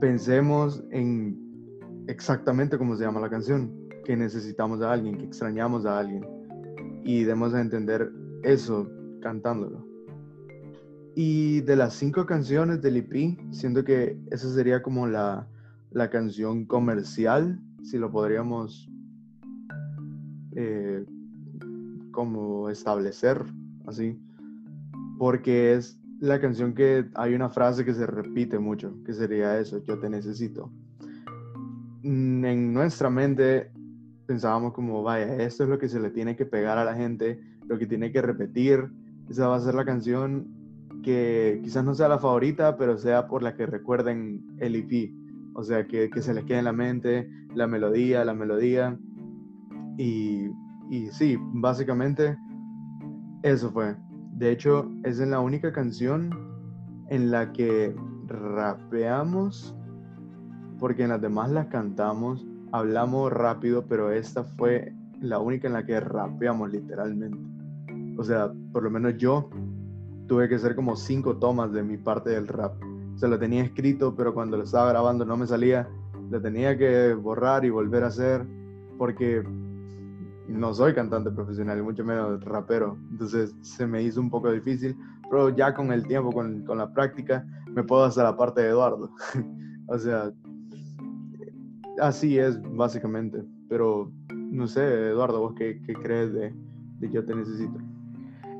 pensemos 0.00 0.82
en 0.90 1.38
exactamente 2.10 2.76
cómo 2.76 2.96
se 2.96 3.04
llama 3.04 3.20
la 3.20 3.30
canción, 3.30 3.88
que 4.04 4.16
necesitamos 4.16 4.82
a 4.82 4.92
alguien, 4.92 5.16
que 5.16 5.24
extrañamos 5.24 5.86
a 5.86 5.98
alguien 5.98 6.26
y 7.04 7.22
demos 7.24 7.54
a 7.54 7.60
entender 7.60 8.12
eso 8.42 8.90
cantándolo. 9.22 9.86
Y 11.14 11.60
de 11.62 11.76
las 11.76 11.94
cinco 11.94 12.26
canciones 12.26 12.82
del 12.82 12.96
EP, 12.96 13.38
siento 13.52 13.84
que 13.84 14.18
esa 14.30 14.52
sería 14.52 14.82
como 14.82 15.06
la, 15.06 15.46
la 15.90 16.10
canción 16.10 16.64
comercial, 16.64 17.60
si 17.82 17.98
lo 17.98 18.10
podríamos 18.10 18.90
eh, 20.56 21.04
como 22.10 22.70
establecer 22.70 23.44
así, 23.86 24.18
porque 25.18 25.74
es 25.74 25.98
la 26.20 26.40
canción 26.40 26.74
que 26.74 27.06
hay 27.14 27.34
una 27.34 27.48
frase 27.50 27.84
que 27.84 27.94
se 27.94 28.06
repite 28.06 28.58
mucho, 28.58 28.92
que 29.04 29.12
sería 29.12 29.58
eso, 29.58 29.84
yo 29.84 29.98
te 29.98 30.10
necesito. 30.10 30.70
Mm, 32.02 32.44
en 32.44 32.72
nuestra 32.72 33.10
mente 33.10 33.70
pensábamos 34.26 34.72
como, 34.72 35.02
vaya, 35.02 35.36
esto 35.36 35.64
es 35.64 35.70
lo 35.70 35.78
que 35.78 35.88
se 35.88 36.00
le 36.00 36.10
tiene 36.10 36.36
que 36.36 36.46
pegar 36.46 36.78
a 36.78 36.84
la 36.84 36.94
gente, 36.94 37.40
lo 37.66 37.78
que 37.78 37.86
tiene 37.86 38.12
que 38.12 38.22
repetir, 38.22 38.88
esa 39.28 39.48
va 39.48 39.56
a 39.56 39.60
ser 39.60 39.74
la 39.74 39.84
canción 39.84 40.46
que 41.02 41.60
quizás 41.62 41.84
no 41.84 41.94
sea 41.94 42.08
la 42.08 42.18
favorita, 42.18 42.76
pero 42.76 42.98
sea 42.98 43.26
por 43.26 43.42
la 43.42 43.54
que 43.54 43.66
recuerden 43.66 44.56
el 44.58 44.76
EP. 44.76 45.12
O 45.54 45.64
sea, 45.64 45.86
que, 45.86 46.10
se 46.20 46.34
les 46.34 46.44
quede 46.44 46.58
en 46.58 46.64
la 46.64 46.72
mente 46.72 47.28
la 47.54 47.66
melodía, 47.66 48.24
la 48.24 48.34
melodía. 48.34 48.98
Y, 49.98 50.46
y 50.90 51.08
sí, 51.12 51.36
básicamente 51.54 52.36
eso 53.42 53.70
fue. 53.70 53.96
De 54.32 54.50
hecho, 54.52 54.90
es 55.04 55.18
la 55.18 55.40
única 55.40 55.72
canción 55.72 56.30
en 57.08 57.30
la 57.30 57.52
que 57.52 57.94
rapeamos, 58.26 59.76
porque 60.80 61.04
en 61.04 61.10
las 61.10 61.20
demás 61.20 61.50
las 61.50 61.66
cantamos, 61.66 62.44
hablamos 62.72 63.30
rápido, 63.30 63.84
pero 63.86 64.10
esta 64.10 64.42
fue 64.42 64.92
la 65.20 65.38
única 65.38 65.68
en 65.68 65.74
la 65.74 65.84
que 65.84 66.00
rapeamos 66.00 66.72
literalmente. 66.72 67.38
O 68.18 68.24
sea, 68.24 68.50
por 68.72 68.82
lo 68.82 68.90
menos 68.90 69.16
yo 69.18 69.50
tuve 70.26 70.48
que 70.48 70.54
hacer 70.54 70.74
como 70.74 70.96
cinco 70.96 71.36
tomas 71.36 71.72
de 71.72 71.82
mi 71.82 71.98
parte 71.98 72.30
del 72.30 72.48
rap. 72.48 72.72
O 73.14 73.18
sea, 73.18 73.28
lo 73.28 73.38
tenía 73.38 73.62
escrito, 73.62 74.14
pero 74.16 74.32
cuando 74.32 74.56
lo 74.56 74.64
estaba 74.64 74.88
grabando 74.88 75.24
no 75.24 75.36
me 75.36 75.46
salía. 75.46 75.88
Lo 76.30 76.40
tenía 76.40 76.78
que 76.78 77.12
borrar 77.14 77.64
y 77.64 77.70
volver 77.70 78.04
a 78.04 78.06
hacer 78.06 78.46
porque 78.96 79.42
no 80.48 80.72
soy 80.74 80.94
cantante 80.94 81.30
profesional 81.30 81.78
y 81.78 81.82
mucho 81.82 82.04
menos 82.04 82.42
rapero. 82.44 82.96
Entonces 83.10 83.54
se 83.62 83.86
me 83.86 84.02
hizo 84.02 84.20
un 84.20 84.30
poco 84.30 84.50
difícil, 84.50 84.96
pero 85.28 85.50
ya 85.50 85.74
con 85.74 85.92
el 85.92 86.06
tiempo, 86.06 86.32
con, 86.32 86.64
con 86.64 86.78
la 86.78 86.92
práctica, 86.92 87.44
me 87.66 87.82
puedo 87.82 88.04
hacer 88.04 88.24
la 88.24 88.36
parte 88.36 88.62
de 88.62 88.68
Eduardo. 88.68 89.10
o 89.88 89.98
sea, 89.98 90.32
así 92.00 92.38
es 92.38 92.60
básicamente. 92.62 93.42
Pero 93.68 94.12
no 94.28 94.66
sé, 94.66 94.82
Eduardo, 94.82 95.40
¿vos 95.40 95.54
qué, 95.56 95.80
crees 96.02 96.32
de, 96.32 96.52
de 96.98 97.10
Yo 97.10 97.24
Te 97.24 97.34
Necesito? 97.34 97.78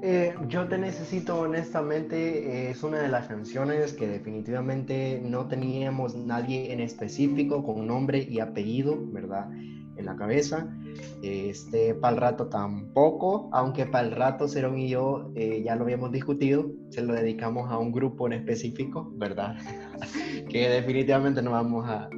Eh, 0.02 0.34
yo 0.48 0.66
te 0.66 0.78
necesito, 0.78 1.40
honestamente, 1.40 2.70
es 2.70 2.82
una 2.82 3.00
de 3.00 3.08
las 3.08 3.26
canciones 3.26 3.92
que 3.92 4.08
definitivamente 4.08 5.20
no 5.22 5.46
teníamos 5.46 6.14
nadie 6.14 6.72
en 6.72 6.80
específico 6.80 7.62
con 7.62 7.86
nombre 7.86 8.26
y 8.26 8.40
apellido, 8.40 8.96
¿verdad? 9.12 9.52
En 9.52 10.06
la 10.06 10.16
cabeza. 10.16 10.74
Este, 11.22 11.94
para 11.94 12.14
el 12.14 12.20
rato 12.20 12.46
tampoco, 12.46 13.50
aunque 13.52 13.84
para 13.84 14.08
el 14.08 14.14
rato 14.14 14.48
Cerón 14.48 14.78
y 14.78 14.88
yo 14.88 15.32
eh, 15.34 15.62
ya 15.62 15.76
lo 15.76 15.84
habíamos 15.84 16.12
discutido, 16.12 16.72
se 16.88 17.02
lo 17.02 17.12
dedicamos 17.12 17.70
a 17.70 17.76
un 17.76 17.92
grupo 17.92 18.26
en 18.26 18.32
específico, 18.32 19.12
¿verdad? 19.16 19.56
que 20.48 20.68
definitivamente 20.70 21.42
no 21.42 21.50
vamos 21.50 21.86
a, 21.86 22.08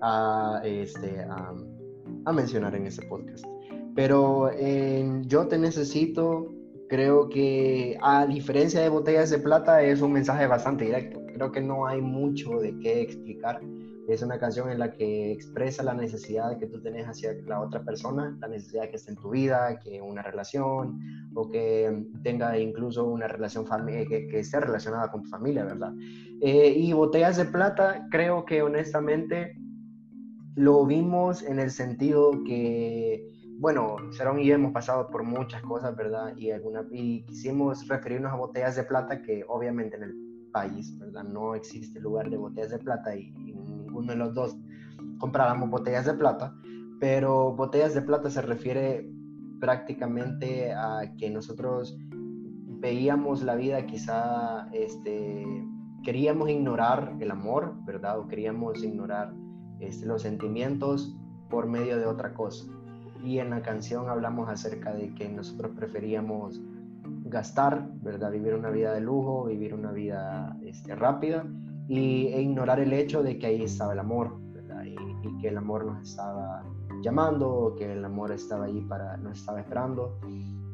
a, 0.00 0.60
este, 0.64 1.20
a, 1.20 1.54
a 2.24 2.32
mencionar 2.32 2.74
en 2.74 2.86
este 2.86 3.06
podcast. 3.06 3.44
Pero 3.94 4.50
Yo 5.26 5.48
Te 5.48 5.58
Necesito 5.58 6.54
Creo 6.88 7.28
que 7.28 7.98
a 8.00 8.26
diferencia 8.26 8.80
de 8.80 8.88
Botellas 8.88 9.28
de 9.28 9.38
Plata 9.38 9.82
es 9.82 10.00
un 10.00 10.12
mensaje 10.12 10.46
bastante 10.46 10.86
directo. 10.86 11.20
Creo 11.34 11.52
que 11.52 11.60
no 11.60 11.86
hay 11.86 12.00
mucho 12.00 12.58
de 12.60 12.78
qué 12.78 13.02
explicar. 13.02 13.60
Es 14.08 14.22
una 14.22 14.38
canción 14.38 14.70
en 14.70 14.78
la 14.78 14.92
que 14.92 15.30
expresa 15.30 15.82
la 15.82 15.92
necesidad 15.92 16.58
que 16.58 16.66
tú 16.66 16.80
tenés 16.80 17.06
hacia 17.06 17.34
la 17.46 17.60
otra 17.60 17.84
persona, 17.84 18.34
la 18.40 18.48
necesidad 18.48 18.88
que 18.88 18.96
esté 18.96 19.10
en 19.10 19.18
tu 19.18 19.28
vida, 19.28 19.78
que 19.80 20.00
una 20.00 20.22
relación 20.22 20.98
o 21.34 21.50
que 21.50 22.06
tenga 22.22 22.58
incluso 22.58 23.04
una 23.04 23.28
relación 23.28 23.66
que, 23.86 24.26
que 24.28 24.38
esté 24.38 24.58
relacionada 24.58 25.10
con 25.10 25.24
tu 25.24 25.28
familia, 25.28 25.64
¿verdad? 25.64 25.92
Eh, 26.40 26.72
y 26.74 26.90
Botellas 26.94 27.36
de 27.36 27.44
Plata, 27.44 28.06
creo 28.10 28.46
que 28.46 28.62
honestamente 28.62 29.58
lo 30.58 30.84
vimos 30.84 31.42
en 31.42 31.60
el 31.60 31.70
sentido 31.70 32.42
que 32.44 33.24
bueno, 33.58 33.96
Cerón 34.12 34.38
y 34.38 34.46
yo 34.46 34.54
hemos 34.54 34.72
pasado 34.72 35.10
por 35.10 35.24
muchas 35.24 35.62
cosas, 35.62 35.96
¿verdad? 35.96 36.36
Y, 36.36 36.52
alguna, 36.52 36.84
y 36.92 37.24
quisimos 37.24 37.88
referirnos 37.88 38.32
a 38.32 38.36
botellas 38.36 38.76
de 38.76 38.84
plata 38.84 39.20
que 39.20 39.44
obviamente 39.48 39.96
en 39.96 40.04
el 40.04 40.14
país, 40.52 40.96
¿verdad? 40.98 41.24
No 41.24 41.56
existe 41.56 41.98
lugar 42.00 42.30
de 42.30 42.36
botellas 42.36 42.70
de 42.70 42.78
plata 42.78 43.16
y, 43.16 43.32
ninguno 43.32 44.12
de 44.12 44.18
los 44.18 44.34
dos 44.34 44.56
comprábamos 45.18 45.70
botellas 45.70 46.06
de 46.06 46.14
plata, 46.14 46.54
pero 47.00 47.52
botellas 47.52 47.94
de 47.94 48.02
plata 48.02 48.30
se 48.30 48.42
refiere 48.42 49.10
prácticamente 49.60 50.72
a 50.72 51.14
que 51.16 51.28
nosotros 51.28 51.98
veíamos 52.80 53.42
la 53.42 53.56
vida 53.56 53.86
quizá, 53.86 54.68
este, 54.72 55.44
queríamos 56.04 56.48
ignorar 56.48 57.16
el 57.18 57.32
amor, 57.32 57.74
¿verdad? 57.84 58.20
O 58.20 58.28
queríamos 58.28 58.84
ignorar 58.84 59.34
este, 59.80 60.06
los 60.06 60.22
sentimientos 60.22 61.16
por 61.50 61.66
medio 61.66 61.98
de 61.98 62.06
otra 62.06 62.34
cosa 62.34 62.66
y 63.22 63.38
en 63.38 63.50
la 63.50 63.62
canción 63.62 64.08
hablamos 64.08 64.48
acerca 64.48 64.92
de 64.92 65.14
que 65.14 65.28
nosotros 65.28 65.72
preferíamos 65.76 66.60
gastar, 67.24 67.88
¿verdad? 68.02 68.30
Vivir 68.30 68.54
una 68.54 68.70
vida 68.70 68.92
de 68.92 69.00
lujo, 69.00 69.44
vivir 69.44 69.74
una 69.74 69.92
vida 69.92 70.56
este, 70.64 70.94
rápida 70.94 71.44
y, 71.88 72.28
e 72.28 72.40
ignorar 72.40 72.80
el 72.80 72.92
hecho 72.92 73.22
de 73.22 73.38
que 73.38 73.46
ahí 73.46 73.62
estaba 73.62 73.92
el 73.92 73.98
amor. 73.98 74.38
Y, 74.84 74.96
que 75.40 75.48
el 75.48 75.58
amor 75.58 75.84
nos 75.84 76.10
estaba 76.10 76.64
llamando, 77.02 77.74
que 77.76 77.92
el 77.92 78.04
amor 78.04 78.32
estaba 78.32 78.64
ahí 78.64 78.80
para, 78.88 79.16
nos 79.18 79.38
estaba 79.38 79.60
esperando. 79.60 80.18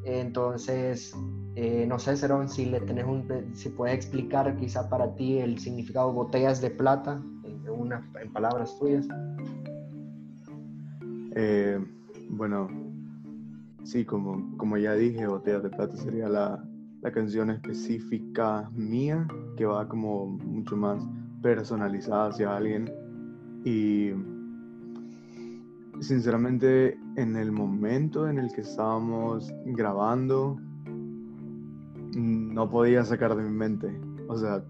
Entonces, 0.05 1.15
eh, 1.55 1.87
no 1.89 1.99
sé, 1.99 2.17
Cerón, 2.17 2.49
si 2.49 2.67
le 2.67 2.81
tenés 2.81 3.07
un, 3.07 3.27
si 3.55 3.71
puedes 3.71 3.95
explicar 3.97 4.55
quizá 4.57 4.89
para 4.89 5.15
ti 5.15 5.39
el 5.39 5.59
significado 5.59 6.13
botellas 6.13 6.61
de 6.61 6.71
plata 6.71 7.23
en 8.21 8.33
palabras 8.33 8.79
tuyas. 8.79 9.07
Eh, 11.37 11.79
bueno, 12.31 12.69
sí, 13.83 14.05
como, 14.05 14.57
como 14.57 14.77
ya 14.77 14.95
dije, 14.95 15.27
Botellas 15.27 15.63
de 15.63 15.71
Plata 15.71 15.97
sería 15.97 16.29
la, 16.29 16.65
la 17.03 17.13
canción 17.13 17.51
específica 17.51 18.71
mía, 18.75 19.27
que 19.57 19.67
va 19.67 19.89
como 19.89 20.27
mucho 20.27 20.77
más 20.77 21.05
personalizada 21.43 22.29
hacia 22.29 22.57
alguien. 22.57 22.91
Y 23.65 24.13
sinceramente, 26.01 26.99
en 27.17 27.37
el 27.37 27.53
momento 27.53 28.29
en 28.29 28.39
el 28.39 28.53
que 28.53 28.63
estábamos 28.63 29.53
grabando, 29.67 30.57
no 32.17 32.71
podía 32.71 33.05
sacar 33.05 33.35
de 33.35 33.43
mi 33.43 33.51
mente, 33.51 33.89
o 34.29 34.37
sea, 34.37 34.63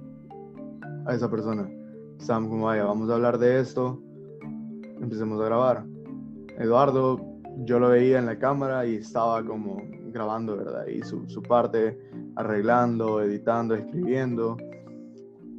a 1.07 1.15
esa 1.15 1.31
persona. 1.31 1.69
Estábamos 2.19 2.51
como, 2.51 2.67
vaya, 2.67 2.85
vamos 2.85 3.11
a 3.11 3.15
hablar 3.15 3.39
de 3.39 3.61
esto, 3.61 4.01
empecemos 5.01 5.41
a 5.41 5.45
grabar. 5.47 5.85
Eduardo 6.59 7.21
yo 7.59 7.79
lo 7.79 7.91
veía 7.91 8.19
en 8.19 8.27
la 8.27 8.39
cámara 8.39 8.87
y 8.87 8.97
estaba 8.97 9.45
como 9.45 9.83
grabando, 10.13 10.57
¿verdad? 10.57 10.87
Y 10.87 11.03
su, 11.03 11.29
su 11.29 11.43
parte 11.43 11.99
arreglando, 12.37 13.23
editando, 13.23 13.75
escribiendo. 13.75 14.57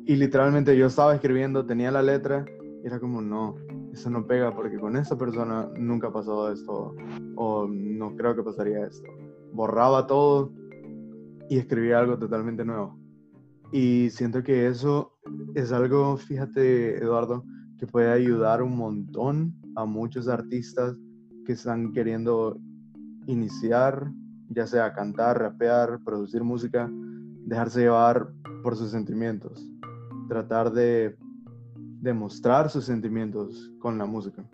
Y 0.05 0.15
literalmente 0.15 0.77
yo 0.77 0.87
estaba 0.87 1.15
escribiendo, 1.15 1.65
tenía 1.65 1.91
la 1.91 2.01
letra 2.01 2.45
y 2.83 2.87
era 2.87 2.99
como, 2.99 3.21
no, 3.21 3.55
eso 3.91 4.09
no 4.09 4.27
pega 4.27 4.53
porque 4.53 4.77
con 4.77 4.97
esta 4.97 5.17
persona 5.17 5.69
nunca 5.77 6.07
ha 6.07 6.13
pasado 6.13 6.51
esto 6.51 6.95
o 7.35 7.67
no 7.67 8.15
creo 8.15 8.35
que 8.35 8.43
pasaría 8.43 8.85
esto. 8.85 9.07
Borraba 9.53 10.05
todo 10.05 10.51
y 11.49 11.57
escribía 11.57 11.99
algo 11.99 12.17
totalmente 12.17 12.65
nuevo. 12.65 12.97
Y 13.71 14.09
siento 14.09 14.43
que 14.43 14.67
eso 14.67 15.14
es 15.55 15.71
algo, 15.71 16.17
fíjate 16.17 16.97
Eduardo, 16.97 17.43
que 17.77 17.87
puede 17.87 18.11
ayudar 18.11 18.61
un 18.61 18.75
montón 18.77 19.53
a 19.75 19.85
muchos 19.85 20.27
artistas 20.27 20.95
que 21.45 21.53
están 21.53 21.91
queriendo 21.93 22.59
iniciar, 23.27 24.11
ya 24.49 24.67
sea 24.67 24.93
cantar, 24.93 25.39
rapear, 25.39 25.99
producir 26.03 26.43
música, 26.43 26.89
dejarse 27.45 27.81
llevar 27.81 28.31
por 28.63 28.75
sus 28.75 28.91
sentimientos, 28.91 29.65
tratar 30.27 30.71
de 30.71 31.17
demostrar 32.01 32.69
sus 32.69 32.85
sentimientos 32.85 33.71
con 33.79 33.97
la 33.97 34.05
música. 34.05 34.47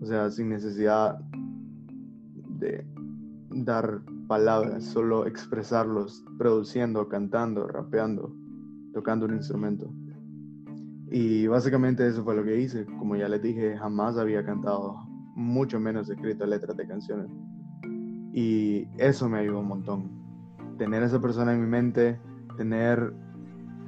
O 0.00 0.06
sea, 0.06 0.30
sin 0.30 0.48
necesidad 0.48 1.18
de 2.58 2.86
dar 3.50 4.00
palabras, 4.26 4.84
solo 4.84 5.26
expresarlos, 5.26 6.24
produciendo, 6.38 7.08
cantando, 7.08 7.66
rapeando, 7.66 8.34
tocando 8.96 9.26
un 9.26 9.34
instrumento. 9.34 9.92
Y 11.10 11.46
básicamente 11.48 12.08
eso 12.08 12.24
fue 12.24 12.34
lo 12.34 12.42
que 12.42 12.58
hice. 12.58 12.86
Como 12.98 13.14
ya 13.14 13.28
les 13.28 13.42
dije, 13.42 13.76
jamás 13.76 14.16
había 14.16 14.42
cantado 14.42 14.96
mucho 15.34 15.78
menos 15.78 16.08
escrito 16.08 16.46
letras 16.46 16.74
de 16.78 16.86
canciones. 16.88 17.26
Y 18.32 18.88
eso 18.96 19.28
me 19.28 19.40
ayudó 19.40 19.60
un 19.60 19.68
montón. 19.68 20.10
Tener 20.78 21.02
a 21.02 21.06
esa 21.06 21.20
persona 21.20 21.52
en 21.52 21.60
mi 21.60 21.66
mente 21.66 22.18
tener 22.56 23.12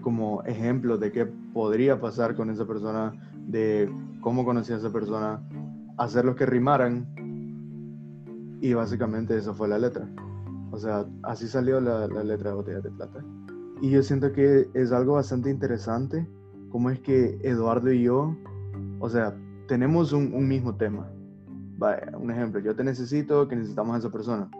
como 0.02 0.42
ejemplos 0.42 1.00
de 1.00 1.10
qué 1.10 1.24
podría 1.24 1.98
pasar 1.98 2.36
con 2.36 2.50
esa 2.50 2.66
persona, 2.66 3.14
de 3.46 3.90
cómo 4.20 4.44
conocía 4.44 4.76
a 4.76 4.78
esa 4.78 4.92
persona, 4.92 5.40
hacerlos 5.96 6.36
que 6.36 6.44
rimaran 6.44 7.06
y 8.60 8.74
básicamente 8.74 9.38
eso 9.38 9.54
fue 9.54 9.68
la 9.68 9.78
letra. 9.78 10.06
O 10.70 10.78
sea, 10.78 11.06
así 11.22 11.48
salió 11.48 11.80
la, 11.80 12.06
letra 12.24 12.50
de 12.50 12.56
Botellas 12.56 12.82
de 12.82 12.90
Plata. 12.90 13.24
Y 13.80 13.90
yo 13.90 14.02
siento 14.02 14.32
que 14.32 14.68
es 14.74 14.92
algo 14.92 15.14
bastante 15.14 15.50
interesante, 15.50 16.26
como 16.70 16.90
es 16.90 16.98
que 17.00 17.38
Eduardo 17.42 17.92
y 17.92 18.02
yo, 18.02 18.36
o 18.98 19.08
sea, 19.08 19.36
tenemos 19.68 20.12
un, 20.12 20.48
mismo 20.48 20.74
tema. 20.74 21.08
Vaya, 21.76 22.10
un 22.18 22.30
ejemplo, 22.30 22.60
yo 22.60 22.74
te 22.74 22.82
necesito, 22.82 23.46
que 23.46 23.54
necesitamos 23.54 23.94
a 23.94 23.98
esa 23.98 24.10
persona. 24.10 24.50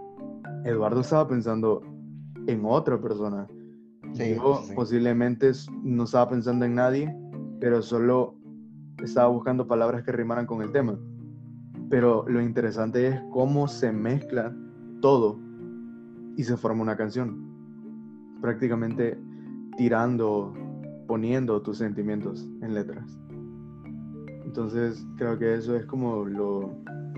Eduardo 0.65 1.01
estaba 1.01 1.27
pensando 1.27 1.83
en 2.47 2.65
otra 2.65 3.01
persona. 3.01 3.49
yo 4.15 4.63
posiblemente 4.77 5.51
no 5.83 6.05
estaba 6.05 6.31
pensando 6.31 6.65
en 6.65 6.77
nadie, 6.77 7.17
pero 7.61 7.83
solo 7.83 8.37
estaba 9.03 9.29
buscando 9.29 9.67
palabras 9.67 10.05
que 10.05 10.13
rimaran 10.13 10.47
con 10.47 10.63
el 10.63 10.71
tema. 10.71 10.97
Pero 11.91 12.25
lo 12.29 12.41
interesante 12.41 13.09
es 13.09 13.21
cómo 13.33 13.67
se 13.67 13.91
mezcla 13.93 14.55
todo 15.01 15.41
y 16.37 16.45
se 16.45 16.57
forma 16.57 16.83
una 16.83 16.97
canción. 16.97 17.48
Prácticamente 18.41 19.19
tirando, 19.77 20.53
poniendo 21.07 21.61
tus 21.63 21.79
sentimientos 21.79 22.49
en 22.63 22.75
letras. 22.75 23.19
Entonces 24.45 25.07
creo 25.17 25.39
que 25.39 25.55
eso 25.55 25.77
es 25.77 25.85
como 25.87 26.25
lo, 26.25 26.71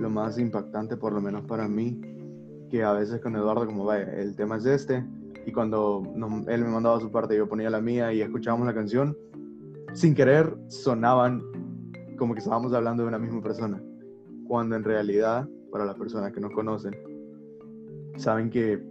más 0.08 0.38
impactante, 0.38 0.96
por 0.96 1.12
lo 1.12 1.20
menos 1.20 1.44
para 1.44 1.68
mí, 1.68 2.00
que 2.70 2.82
a 2.82 2.92
veces 2.92 3.20
con 3.20 3.36
Eduardo 3.36 3.66
como, 3.66 3.84
vaya, 3.84 4.12
el 4.14 4.34
tema 4.34 4.56
es 4.56 4.66
este, 4.66 5.04
y 5.46 5.52
cuando 5.52 6.02
él 6.48 6.64
me 6.64 6.70
mandaba 6.70 7.00
su 7.00 7.10
parte, 7.10 7.36
yo 7.36 7.48
ponía 7.48 7.70
la 7.70 7.80
mía 7.80 8.12
y 8.12 8.20
escuchábamos 8.20 8.66
la 8.66 8.74
canción, 8.74 9.16
sin 9.92 10.14
querer 10.14 10.56
sonaban 10.68 11.42
como 12.18 12.34
que 12.34 12.40
estábamos 12.40 12.72
hablando 12.72 13.02
de 13.02 13.08
una 13.08 13.18
misma 13.18 13.42
persona 13.42 13.80
cuando 14.50 14.74
en 14.74 14.82
realidad, 14.82 15.48
para 15.70 15.84
las 15.84 15.94
personas 15.94 16.32
que 16.32 16.40
nos 16.40 16.50
conocen, 16.50 16.92
saben 18.16 18.50
que, 18.50 18.82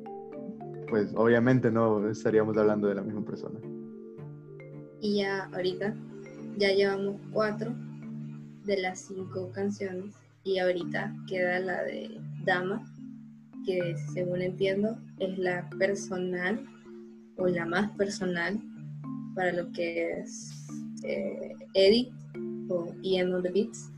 pues 0.89 1.12
obviamente 1.15 1.71
no 1.71 2.10
estaríamos 2.10 2.58
hablando 2.58 2.88
de 2.88 2.95
la 2.95 3.02
misma 3.02 3.23
persona. 3.23 3.60
Y 5.02 5.17
ya 5.17 5.45
ahorita, 5.54 5.95
ya 6.58 6.73
llevamos 6.73 7.21
cuatro 7.32 7.73
de 8.65 8.82
las 8.82 8.99
cinco 8.99 9.52
canciones 9.52 10.15
y 10.43 10.60
ahorita 10.60 11.15
queda 11.28 11.60
la 11.60 11.84
de 11.84 12.19
Dama, 12.43 12.84
que 13.65 13.95
según 14.13 14.41
entiendo 14.41 14.97
es 15.19 15.38
la 15.38 15.69
personal 15.78 16.65
o 17.38 17.47
la 17.47 17.65
más 17.65 17.91
personal 17.91 18.60
para 19.36 19.54
lo 19.54 19.71
que 19.71 20.19
es 20.19 20.52
eh, 21.04 21.56
o 22.69 22.93
Ian 23.02 23.34
on 23.34 23.43
the 23.43 23.52
Beats 23.52 23.91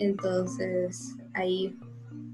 entonces, 0.00 1.14
ahí 1.34 1.78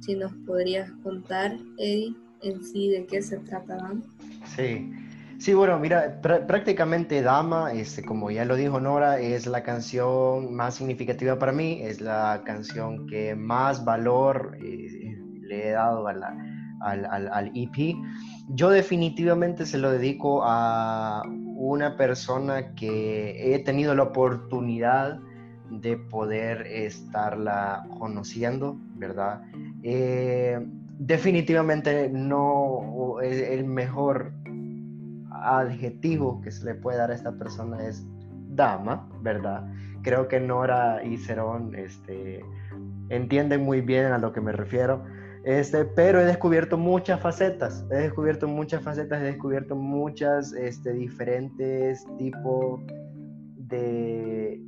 si 0.00 0.14
nos 0.14 0.32
podrías 0.46 0.88
contar, 1.02 1.58
Eddie, 1.78 2.14
en 2.42 2.64
sí 2.64 2.90
de 2.90 3.06
qué 3.06 3.22
se 3.22 3.38
trata 3.38 3.76
Dama. 3.76 4.02
Sí. 4.56 4.92
Sí, 5.38 5.52
bueno, 5.52 5.78
mira, 5.78 6.18
prácticamente 6.22 7.20
Dama, 7.20 7.70
este, 7.72 8.02
como 8.02 8.30
ya 8.30 8.46
lo 8.46 8.56
dijo 8.56 8.80
Nora, 8.80 9.20
es 9.20 9.46
la 9.46 9.62
canción 9.62 10.54
más 10.54 10.76
significativa 10.76 11.38
para 11.38 11.52
mí, 11.52 11.80
es 11.82 12.00
la 12.00 12.42
canción 12.46 13.06
que 13.06 13.34
más 13.34 13.84
valor 13.84 14.56
eh, 14.62 15.18
le 15.42 15.68
he 15.68 15.72
dado 15.72 16.08
al, 16.08 16.22
al, 16.80 17.52
EP. 17.54 17.96
Yo 18.48 18.70
definitivamente 18.70 19.66
se 19.66 19.76
lo 19.76 19.90
dedico 19.90 20.42
a 20.42 21.22
una 21.56 21.96
persona 21.98 22.74
que 22.74 23.54
he 23.54 23.58
tenido 23.58 23.94
la 23.94 24.04
oportunidad 24.04 25.20
de 25.70 25.98
poder 25.98 26.66
estarla 26.66 27.86
conociendo, 27.98 28.78
¿verdad? 28.94 29.42
Eh, 29.82 30.66
definitivamente 30.98 32.08
no, 32.10 33.20
el, 33.20 33.64
mejor 33.64 34.32
adjetivo 35.30 36.40
que 36.40 36.50
se 36.50 36.64
le 36.64 36.74
puede 36.74 36.98
dar 36.98 37.10
a 37.10 37.14
esta 37.14 37.32
persona 37.32 37.86
es 37.86 38.04
dama, 38.48 39.08
¿verdad? 39.22 39.66
Creo 40.02 40.28
que 40.28 40.40
Nora 40.40 41.04
y 41.04 41.18
Cerón 41.18 41.74
este, 41.74 42.40
entienden 43.10 43.62
muy 43.62 43.80
bien 43.80 44.06
a 44.06 44.18
lo 44.18 44.32
que 44.32 44.40
me 44.40 44.52
refiero. 44.52 45.04
Este, 45.44 45.84
pero 45.84 46.20
he 46.20 46.24
descubierto 46.24 46.76
muchas 46.76 47.20
facetas, 47.20 47.86
he 47.92 47.96
descubierto 47.96 48.48
muchas 48.48 48.82
facetas, 48.82 49.20
he 49.22 49.26
descubierto 49.26 49.76
muchas 49.76 50.52
este, 50.54 50.92
diferentes 50.92 52.04
tipos 52.18 52.80
de 53.56 54.60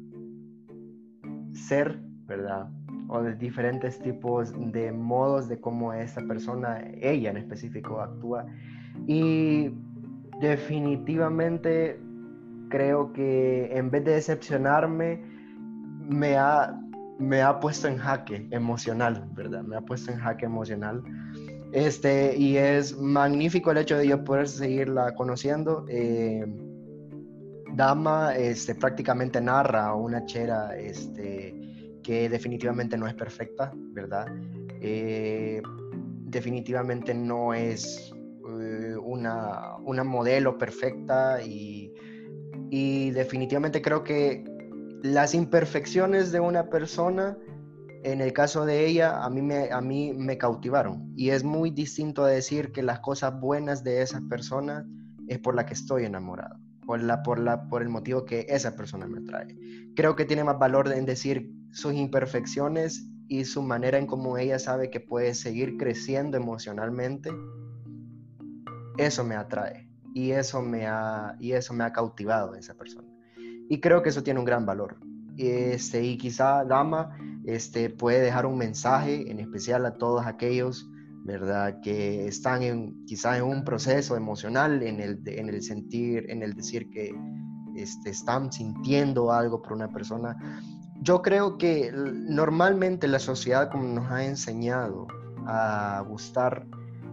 ser, 1.53 1.99
¿verdad? 2.27 2.69
O 3.09 3.23
de 3.23 3.35
diferentes 3.35 3.99
tipos 3.99 4.53
de 4.73 4.93
modos 4.93 5.49
de 5.49 5.59
cómo 5.59 5.93
esa 5.93 6.21
persona, 6.23 6.85
ella 7.01 7.31
en 7.31 7.39
específico, 7.39 8.01
actúa. 8.01 8.47
Y 9.07 9.71
definitivamente 10.41 11.99
creo 12.69 13.13
que 13.13 13.71
en 13.77 13.91
vez 13.91 14.05
de 14.05 14.13
decepcionarme, 14.13 15.21
me 16.09 16.37
ha, 16.37 16.79
me 17.19 17.43
ha 17.43 17.59
puesto 17.61 17.89
en 17.89 17.99
jaque 17.99 18.47
emocional, 18.51 19.29
¿verdad? 19.35 19.63
Me 19.63 19.77
ha 19.77 19.81
puesto 19.81 20.13
en 20.13 20.19
jaque 20.19 20.47
emocional. 20.47 21.03
Este, 21.73 22.37
y 22.37 22.57
es 22.57 22.97
magnífico 22.99 23.71
el 23.71 23.79
hecho 23.79 23.99
de 23.99 24.09
yo 24.09 24.25
poder 24.25 24.49
seguirla 24.49 25.15
conociendo. 25.15 25.85
Eh, 25.89 26.47
Dama 27.75 28.35
este, 28.35 28.75
prácticamente 28.75 29.41
narra 29.41 29.95
una 29.95 30.25
chera 30.25 30.77
este, 30.77 31.55
que 32.09 32.27
definitivamente 32.31 32.97
no 32.97 33.07
es 33.07 33.13
perfecta, 33.13 33.71
¿verdad? 33.75 34.29
Eh, 34.81 35.61
definitivamente 36.25 37.13
no 37.13 37.53
es 37.53 38.11
eh, 38.63 38.97
una, 38.97 39.77
una, 39.85 40.05
modelo 40.05 40.57
perfecta 40.57 41.43
y, 41.43 41.93
y, 42.71 43.11
definitivamente 43.11 43.83
creo 43.83 44.05
que 44.05 44.43
las 45.03 45.35
imperfecciones 45.35 46.33
de 46.33 46.41
una 46.41 46.71
persona, 46.71 47.37
en 48.05 48.23
el 48.23 48.33
caso 48.33 48.65
de 48.65 48.87
ella, 48.87 49.23
a 49.23 49.29
mí 49.29 49.43
me, 49.43 49.71
a 49.71 49.83
mí 49.83 50.15
me 50.15 50.39
cautivaron. 50.39 51.13
Y 51.15 51.29
es 51.29 51.45
muy 51.45 51.71
distinto 51.71 52.25
a 52.25 52.29
decir 52.29 52.73
que 52.73 52.83
las 52.83 53.01
cosas 53.01 53.39
buenas 53.39 53.85
de 53.85 54.01
esa 54.01 54.23
persona 54.31 54.87
es 55.27 55.41
por 55.41 55.55
la 55.55 55.67
que 55.67 55.75
estoy 55.75 56.07
enamorado 56.07 56.57
por, 56.89 57.03
la, 57.03 57.23
por, 57.23 57.39
la, 57.39 57.69
por 57.69 57.83
el 57.83 57.91
motivo 57.91 58.25
que 58.25 58.47
esa 58.49 58.75
persona 58.75 59.07
me 59.07 59.21
trae. 59.21 59.55
Creo 59.95 60.17
que 60.17 60.25
tiene 60.25 60.43
más 60.43 60.59
valor 60.59 60.91
en 60.91 61.05
decir 61.05 61.53
sus 61.71 61.95
imperfecciones 61.95 63.07
y 63.29 63.45
su 63.45 63.63
manera 63.63 63.99
en 63.99 64.07
cómo 64.07 64.39
ella 64.39 64.59
sabe 64.59 64.91
que 64.91 65.01
puede 65.01 65.35
seguir 65.35 65.77
creciendo 65.77 66.37
emocionalmente. 66.37 67.31
Eso 68.97 69.25
me 69.25 69.37
atrae 69.37 69.89
y 70.15 70.33
eso 70.33 70.63
me 70.63 70.87
ha, 70.87 71.37
y 71.39 71.53
eso 71.53 71.75
me 71.75 71.85
ha 71.85 71.93
cautivado 71.93 72.53
de 72.53 72.61
esa 72.61 72.75
persona. 72.75 73.09
Y 73.69 73.81
creo 73.81 74.03
que 74.03 74.09
eso 74.09 74.23
tiene 74.23 74.41
un 74.41 74.47
gran 74.47 74.65
valor. 74.65 74.97
Este, 75.37 76.03
y 76.03 76.19
quizá 76.19 76.65
Dama 76.65 77.17
este, 77.45 77.91
puede 77.91 78.21
dejar 78.21 78.47
un 78.47 78.59
mensaje 78.59 79.31
en 79.31 79.39
especial 79.39 79.87
a 79.87 79.97
todos 79.97 80.27
aquellos 80.27 80.89
¿verdad? 81.29 81.81
Que 81.83 82.27
están 82.27 82.63
en, 82.63 83.05
quizá 83.05 83.37
en 83.37 83.45
un 83.45 83.63
proceso 83.63 84.17
emocional, 84.17 84.83
en 84.83 84.99
el, 84.99 85.21
en 85.27 85.51
el 85.51 85.63
sentir, 85.63 86.25
en 86.31 86.43
el 86.43 86.55
decir 86.55 86.89
que 86.89 87.15
este, 87.77 88.11
están 88.11 88.51
sintiendo 88.51 89.31
algo 89.31 89.61
por 89.61 89.75
una 89.75 89.89
persona. 89.89 90.35
Yo 91.03 91.23
creo 91.23 91.59
que 91.59 91.93
normalmente 91.93 93.09
la 93.09 93.19
sociedad 93.19 93.71
como 93.71 93.85
nos 93.85 94.11
ha 94.11 94.25
enseñado 94.25 95.07
a 95.47 96.05
gustar 96.09 96.67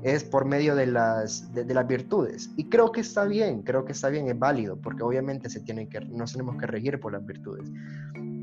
es 0.05 0.23
por 0.23 0.45
medio 0.45 0.75
de 0.75 0.85
las, 0.85 1.51
de, 1.53 1.73
las 1.73 1.87
virtudes. 1.87 2.51
Y 2.57 2.69
creo 2.69 2.91
que 2.91 3.01
está 3.01 3.25
bien, 3.25 3.63
creo 3.63 3.85
que 3.85 3.91
está 3.91 4.09
bien, 4.09 4.27
es 4.27 4.37
válido, 4.37 4.77
porque 4.77 5.01
obviamente 5.01 5.49
se 5.49 5.61
tienen 5.61 5.89
que, 5.89 5.99
nos 6.01 6.33
tenemos 6.33 6.57
que 6.57 6.67
regir 6.67 6.99
por 6.99 7.13
las 7.13 7.25
virtudes. 7.25 7.71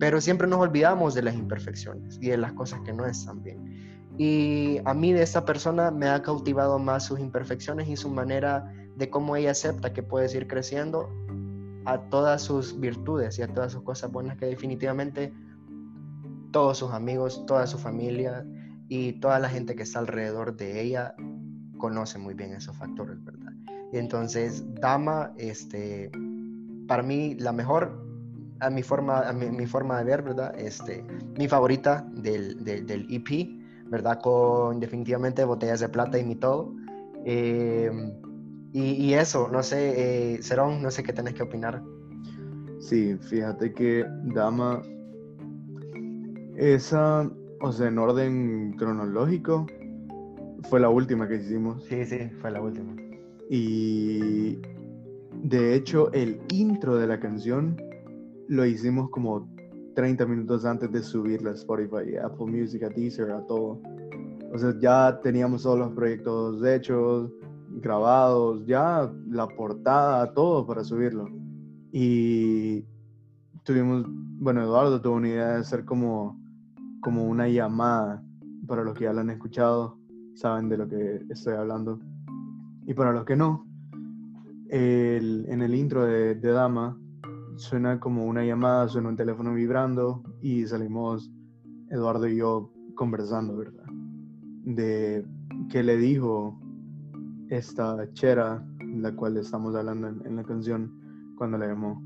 Pero 0.00 0.20
siempre 0.20 0.48
nos 0.48 0.58
olvidamos 0.58 1.14
de 1.14 1.22
las 1.22 1.36
imperfecciones 1.36 2.18
y 2.20 2.30
de 2.30 2.36
las 2.36 2.52
cosas 2.54 2.80
que 2.80 2.92
no 2.92 3.06
están 3.06 3.44
bien. 3.44 4.02
Y 4.18 4.80
a 4.84 4.92
mí 4.92 5.12
de 5.12 5.22
esta 5.22 5.44
persona 5.44 5.92
me 5.92 6.08
ha 6.08 6.20
cautivado 6.20 6.80
más 6.80 7.04
sus 7.04 7.20
imperfecciones 7.20 7.88
y 7.88 7.96
su 7.96 8.08
manera 8.08 8.72
de 8.96 9.08
cómo 9.08 9.36
ella 9.36 9.52
acepta 9.52 9.92
que 9.92 10.02
puede 10.02 10.36
ir 10.36 10.48
creciendo 10.48 11.08
a 11.84 11.98
todas 11.98 12.42
sus 12.42 12.78
virtudes 12.78 13.38
y 13.38 13.42
a 13.42 13.48
todas 13.48 13.72
sus 13.72 13.82
cosas 13.82 14.10
buenas 14.10 14.36
que 14.36 14.46
definitivamente 14.46 15.32
todos 16.52 16.78
sus 16.78 16.92
amigos, 16.92 17.44
toda 17.46 17.66
su 17.66 17.78
familia 17.78 18.46
y 18.88 19.14
toda 19.14 19.38
la 19.38 19.48
gente 19.48 19.74
que 19.74 19.82
está 19.82 20.00
alrededor 20.00 20.56
de 20.56 20.82
ella 20.82 21.14
conoce 21.78 22.18
muy 22.18 22.34
bien 22.34 22.52
esos 22.52 22.76
factores, 22.76 23.22
¿verdad? 23.24 23.52
Y 23.92 23.98
entonces, 23.98 24.64
Dama, 24.80 25.32
este, 25.36 26.10
para 26.86 27.02
mí 27.02 27.34
la 27.38 27.52
mejor, 27.52 28.06
a 28.60 28.70
mi 28.70 28.82
forma, 28.82 29.28
a 29.28 29.32
mi, 29.32 29.66
forma 29.66 29.98
de 29.98 30.04
ver, 30.04 30.22
¿verdad? 30.22 30.54
Este, 30.58 31.04
mi 31.36 31.48
favorita 31.48 32.06
del, 32.12 32.62
del, 32.64 32.86
del 32.86 33.06
EP 33.10 33.62
¿verdad? 33.92 34.20
Con 34.22 34.80
definitivamente 34.80 35.44
botellas 35.44 35.80
de 35.80 35.88
plata 35.90 36.18
y 36.18 36.24
mi 36.24 36.34
todo. 36.34 36.74
Eh, 37.26 37.90
Y, 38.74 39.12
eso, 39.12 39.50
no 39.52 39.62
sé, 39.62 40.36
eh, 40.36 40.42
Cerón, 40.42 40.82
no 40.82 40.90
sé 40.90 41.02
qué 41.02 41.12
tenés 41.12 41.34
que 41.34 41.42
opinar. 41.42 41.82
Sí, 42.78 43.16
fíjate 43.20 43.72
que 43.74 44.06
Dama, 44.34 44.80
esa, 46.56 47.30
o 47.60 47.70
sea, 47.70 47.88
en 47.88 47.98
orden 47.98 48.72
cronológico, 48.78 49.66
fue 50.70 50.80
la 50.80 50.88
última 50.88 51.28
que 51.28 51.36
hicimos. 51.36 51.84
Sí, 51.84 52.04
sí, 52.06 52.30
fue 52.40 52.50
la 52.50 52.62
última. 52.62 52.96
Y 53.50 54.58
de 55.42 55.74
hecho, 55.74 56.10
el 56.12 56.40
intro 56.50 56.96
de 56.96 57.06
la 57.06 57.20
canción 57.20 57.76
lo 58.48 58.64
hicimos 58.64 59.10
como 59.10 59.48
30 59.94 60.24
minutos 60.24 60.64
antes 60.64 60.90
de 60.90 61.02
subirla 61.02 61.50
a 61.50 61.54
Spotify, 61.54 62.16
Apple 62.16 62.46
Music, 62.46 62.84
a 62.84 62.88
Deezer, 62.88 63.30
a 63.30 63.44
todo. 63.46 63.80
O 64.52 64.58
sea, 64.58 64.74
ya 64.78 65.20
teníamos 65.22 65.62
todos 65.62 65.78
los 65.78 65.92
proyectos 65.92 66.64
hechos, 66.64 67.30
grabados, 67.80 68.64
ya 68.66 69.10
la 69.28 69.48
portada, 69.48 70.32
todo 70.34 70.66
para 70.66 70.84
subirlo. 70.84 71.28
Y 71.92 72.84
tuvimos, 73.64 74.04
bueno, 74.08 74.62
Eduardo 74.62 75.00
tuvo 75.00 75.16
una 75.16 75.28
idea 75.28 75.48
de 75.48 75.60
hacer 75.60 75.84
como, 75.84 76.40
como 77.00 77.24
una 77.24 77.48
llamada, 77.48 78.22
para 78.66 78.84
los 78.84 78.94
que 78.94 79.04
ya 79.04 79.12
la 79.12 79.22
han 79.22 79.30
escuchado, 79.30 79.98
saben 80.34 80.68
de 80.68 80.78
lo 80.78 80.88
que 80.88 81.22
estoy 81.30 81.54
hablando. 81.54 82.00
Y 82.86 82.94
para 82.94 83.12
los 83.12 83.24
que 83.24 83.36
no, 83.36 83.66
en 84.68 85.62
el 85.62 85.74
intro 85.74 86.04
de, 86.04 86.34
de 86.34 86.50
Dama 86.50 86.96
suena 87.56 88.00
como 88.00 88.24
una 88.24 88.44
llamada, 88.44 88.88
suena 88.88 89.08
un 89.08 89.16
teléfono 89.16 89.52
vibrando 89.54 90.22
y 90.40 90.66
salimos 90.66 91.30
Eduardo 91.90 92.26
y 92.26 92.36
yo 92.36 92.72
conversando, 92.94 93.56
¿verdad? 93.56 93.84
De 94.64 95.24
qué 95.70 95.82
le 95.82 95.96
dijo 95.96 96.58
esta 97.52 98.10
chera, 98.14 98.66
la 98.80 99.14
cual 99.14 99.36
estamos 99.36 99.76
hablando 99.76 100.08
en, 100.08 100.36
la 100.36 100.42
canción, 100.42 100.90
cuando 101.36 101.58
la 101.58 101.66
llamó. 101.66 102.02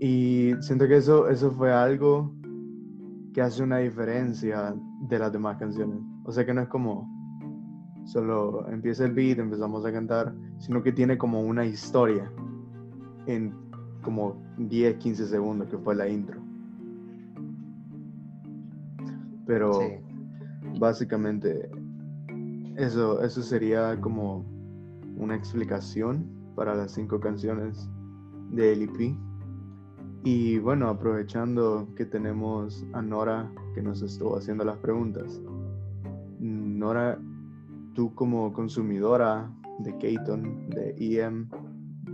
Y 0.00 0.52
siento 0.60 0.88
que 0.88 0.96
eso, 0.96 1.28
eso 1.28 1.52
fue 1.52 1.72
algo 1.72 2.34
que 3.32 3.40
hace 3.40 3.62
una 3.62 3.78
diferencia 3.78 4.74
de 5.08 5.18
las 5.18 5.32
demás 5.32 5.58
canciones. 5.58 6.00
O 6.24 6.32
sea 6.32 6.44
que 6.44 6.52
no 6.52 6.62
es 6.62 6.68
como 6.68 7.08
solo 8.04 8.66
empieza 8.68 9.04
el 9.04 9.12
beat, 9.12 9.38
empezamos 9.38 9.84
a 9.84 9.92
cantar, 9.92 10.34
sino 10.58 10.82
que 10.82 10.92
tiene 10.92 11.16
como 11.16 11.40
una 11.42 11.64
historia 11.64 12.28
en 13.26 13.54
como 14.02 14.42
10, 14.56 14.96
15 14.96 15.26
segundos, 15.26 15.68
que 15.68 15.78
fue 15.78 15.94
la 15.94 16.08
intro. 16.08 16.40
Pero 19.46 19.78
básicamente 20.80 21.70
eso, 22.78 23.22
eso 23.22 23.42
sería 23.42 24.00
como 24.00 24.44
una 25.16 25.34
explicación 25.34 26.24
para 26.54 26.74
las 26.74 26.92
cinco 26.92 27.18
canciones 27.18 27.88
de 28.52 28.72
LP. 28.72 29.16
Y 30.24 30.58
bueno, 30.58 30.88
aprovechando 30.88 31.88
que 31.96 32.04
tenemos 32.04 32.86
a 32.92 33.02
Nora 33.02 33.52
que 33.74 33.82
nos 33.82 34.00
estuvo 34.02 34.36
haciendo 34.36 34.64
las 34.64 34.78
preguntas. 34.78 35.40
Nora, 36.38 37.20
tú 37.94 38.14
como 38.14 38.52
consumidora 38.52 39.52
de 39.80 39.96
Keaton, 39.98 40.70
de 40.70 40.94
EM, 40.98 41.48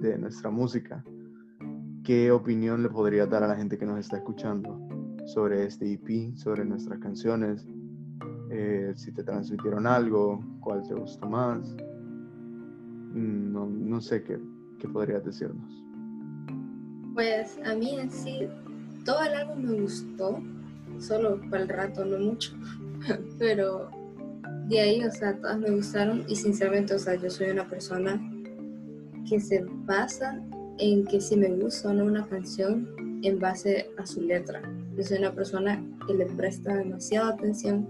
de 0.00 0.18
nuestra 0.18 0.50
música, 0.50 1.04
¿qué 2.04 2.30
opinión 2.30 2.82
le 2.82 2.88
podría 2.88 3.26
dar 3.26 3.42
a 3.42 3.48
la 3.48 3.56
gente 3.56 3.76
que 3.76 3.84
nos 3.84 3.98
está 3.98 4.16
escuchando 4.16 4.78
sobre 5.26 5.64
este 5.64 5.92
EP, 5.92 6.34
sobre 6.36 6.64
nuestras 6.64 6.98
canciones? 7.00 7.66
Eh, 8.50 8.92
si 8.96 9.12
te 9.12 9.22
transmitieron 9.22 9.86
algo, 9.86 10.40
cuál 10.60 10.86
te 10.86 10.94
gustó 10.94 11.28
más. 11.28 11.74
Mm, 13.12 13.52
no, 13.52 13.66
no 13.66 14.00
sé 14.00 14.22
qué, 14.22 14.38
qué 14.78 14.88
podrías 14.88 15.24
decirnos. 15.24 15.84
Pues 17.14 17.58
a 17.64 17.74
mí 17.74 17.98
en 17.98 18.10
sí, 18.10 18.48
todo 19.04 19.22
el 19.22 19.34
álbum 19.34 19.62
me 19.62 19.80
gustó, 19.80 20.42
solo 20.98 21.40
para 21.50 21.62
el 21.62 21.68
rato, 21.68 22.04
no 22.04 22.18
mucho, 22.18 22.52
pero 23.38 23.88
de 24.68 24.80
ahí, 24.80 25.04
o 25.04 25.10
sea, 25.10 25.36
todas 25.36 25.58
me 25.58 25.70
gustaron 25.70 26.24
y 26.26 26.36
sinceramente, 26.36 26.94
o 26.94 26.98
sea, 26.98 27.14
yo 27.14 27.30
soy 27.30 27.50
una 27.50 27.68
persona 27.68 28.20
que 29.28 29.40
se 29.40 29.64
basa 29.84 30.42
en 30.78 31.04
que 31.04 31.20
si 31.20 31.36
me 31.36 31.48
gusta 31.48 31.90
o 31.90 31.92
no 31.92 32.04
una 32.04 32.26
canción 32.26 32.88
en 33.22 33.38
base 33.38 33.90
a 33.98 34.06
su 34.06 34.20
letra. 34.20 34.62
Yo 34.96 35.02
soy 35.02 35.18
una 35.18 35.34
persona 35.34 35.82
que 36.06 36.14
le 36.14 36.26
presta 36.26 36.74
demasiada 36.74 37.30
atención 37.30 37.88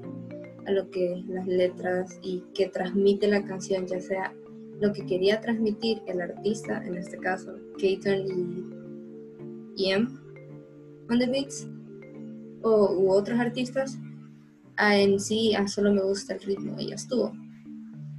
a 0.66 0.72
lo 0.72 0.90
que 0.90 1.22
las 1.28 1.46
letras 1.46 2.18
y 2.22 2.42
que 2.54 2.68
transmite 2.68 3.28
la 3.28 3.44
canción, 3.44 3.86
ya 3.86 4.00
sea 4.00 4.32
lo 4.80 4.92
que 4.92 5.06
quería 5.06 5.40
transmitir 5.40 6.02
el 6.06 6.20
artista, 6.20 6.84
en 6.84 6.96
este 6.96 7.18
caso, 7.18 7.54
Keaton 7.78 8.26
y 9.76 9.82
Ian 9.84 10.20
on 11.10 11.18
the 11.18 11.26
beats, 11.26 11.66
o 12.62 12.94
u 12.94 13.10
otros 13.10 13.38
artistas, 13.38 13.98
en 14.78 15.20
sí 15.20 15.54
a 15.54 15.68
solo 15.68 15.92
me 15.92 16.02
gusta 16.02 16.34
el 16.34 16.40
ritmo 16.40 16.76
y 16.78 16.88
ya 16.88 16.94
estuvo. 16.94 17.32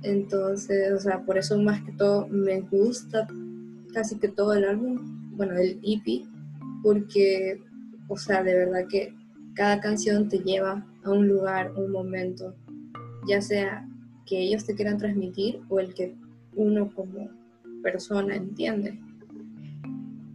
Entonces, 0.04 0.92
o 0.94 1.00
sea, 1.00 1.24
por 1.26 1.38
eso 1.38 1.58
más 1.60 1.82
que 1.84 1.92
todo 1.94 2.28
me 2.28 2.62
gusta 2.62 3.28
casi 3.94 4.18
que 4.18 4.28
todo 4.28 4.54
el 4.54 4.66
álbum, 4.66 5.36
bueno, 5.36 5.58
el 5.58 5.80
EP, 5.84 6.26
porque, 6.84 7.62
o 8.08 8.18
sea, 8.18 8.44
de 8.44 8.54
verdad 8.54 8.88
que 8.88 9.14
cada 9.56 9.80
canción 9.80 10.30
te 10.30 10.40
lleva 10.40 10.86
a 11.06 11.12
un 11.12 11.28
lugar, 11.28 11.72
un 11.78 11.92
momento, 11.92 12.56
ya 13.28 13.40
sea 13.42 13.88
que 14.26 14.42
ellos 14.42 14.66
te 14.66 14.76
quieran 14.76 14.98
transmitir 14.98 15.62
o 15.70 15.80
el 15.80 15.94
que 15.94 16.16
uno 16.56 16.92
como 16.94 17.30
persona 17.84 18.36
entiende. 18.36 19.00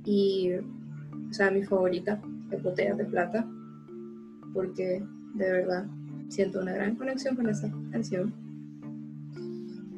Y, 0.05 0.53
o 0.53 1.33
sea, 1.33 1.51
mi 1.51 1.65
favorita 1.65 2.21
es 2.53 2.63
de 2.97 3.05
Plata, 3.05 3.47
porque 4.55 5.03
de 5.35 5.51
verdad 5.51 5.87
siento 6.29 6.61
una 6.61 6.73
gran 6.73 6.95
conexión 6.95 7.35
con 7.35 7.49
esa 7.49 7.71
canción. 7.91 8.33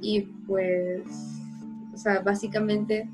Y 0.01 0.23
pues, 0.47 1.03
o 1.93 1.97
sea, 1.97 2.21
básicamente 2.21 3.09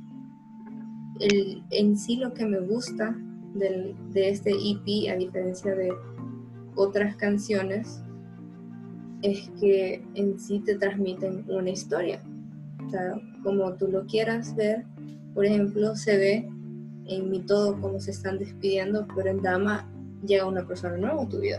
el, 1.20 1.62
en 1.70 1.96
sí 1.98 2.16
lo 2.16 2.32
que 2.32 2.46
me 2.46 2.60
gusta 2.60 3.16
del, 3.54 3.94
de 4.12 4.30
este 4.30 4.50
EP, 4.50 5.12
a 5.12 5.16
diferencia 5.16 5.74
de 5.74 5.92
otras 6.78 7.16
canciones, 7.16 8.00
es 9.22 9.50
que 9.60 10.02
en 10.14 10.38
sí 10.38 10.60
te 10.60 10.76
transmiten 10.76 11.44
una 11.48 11.70
historia. 11.70 12.22
Como 13.42 13.74
tú 13.74 13.88
lo 13.88 14.06
quieras 14.06 14.54
ver, 14.56 14.84
por 15.34 15.44
ejemplo, 15.44 15.94
se 15.94 16.16
ve 16.16 16.48
en 17.06 17.30
mi 17.30 17.40
todo 17.40 17.80
cómo 17.80 18.00
se 18.00 18.12
están 18.12 18.38
despidiendo, 18.38 19.06
pero 19.14 19.30
en 19.30 19.42
Dama 19.42 19.90
llega 20.24 20.46
una 20.46 20.66
persona 20.66 20.96
nueva 20.96 21.22
a 21.22 21.28
tu 21.28 21.40
vida. 21.40 21.58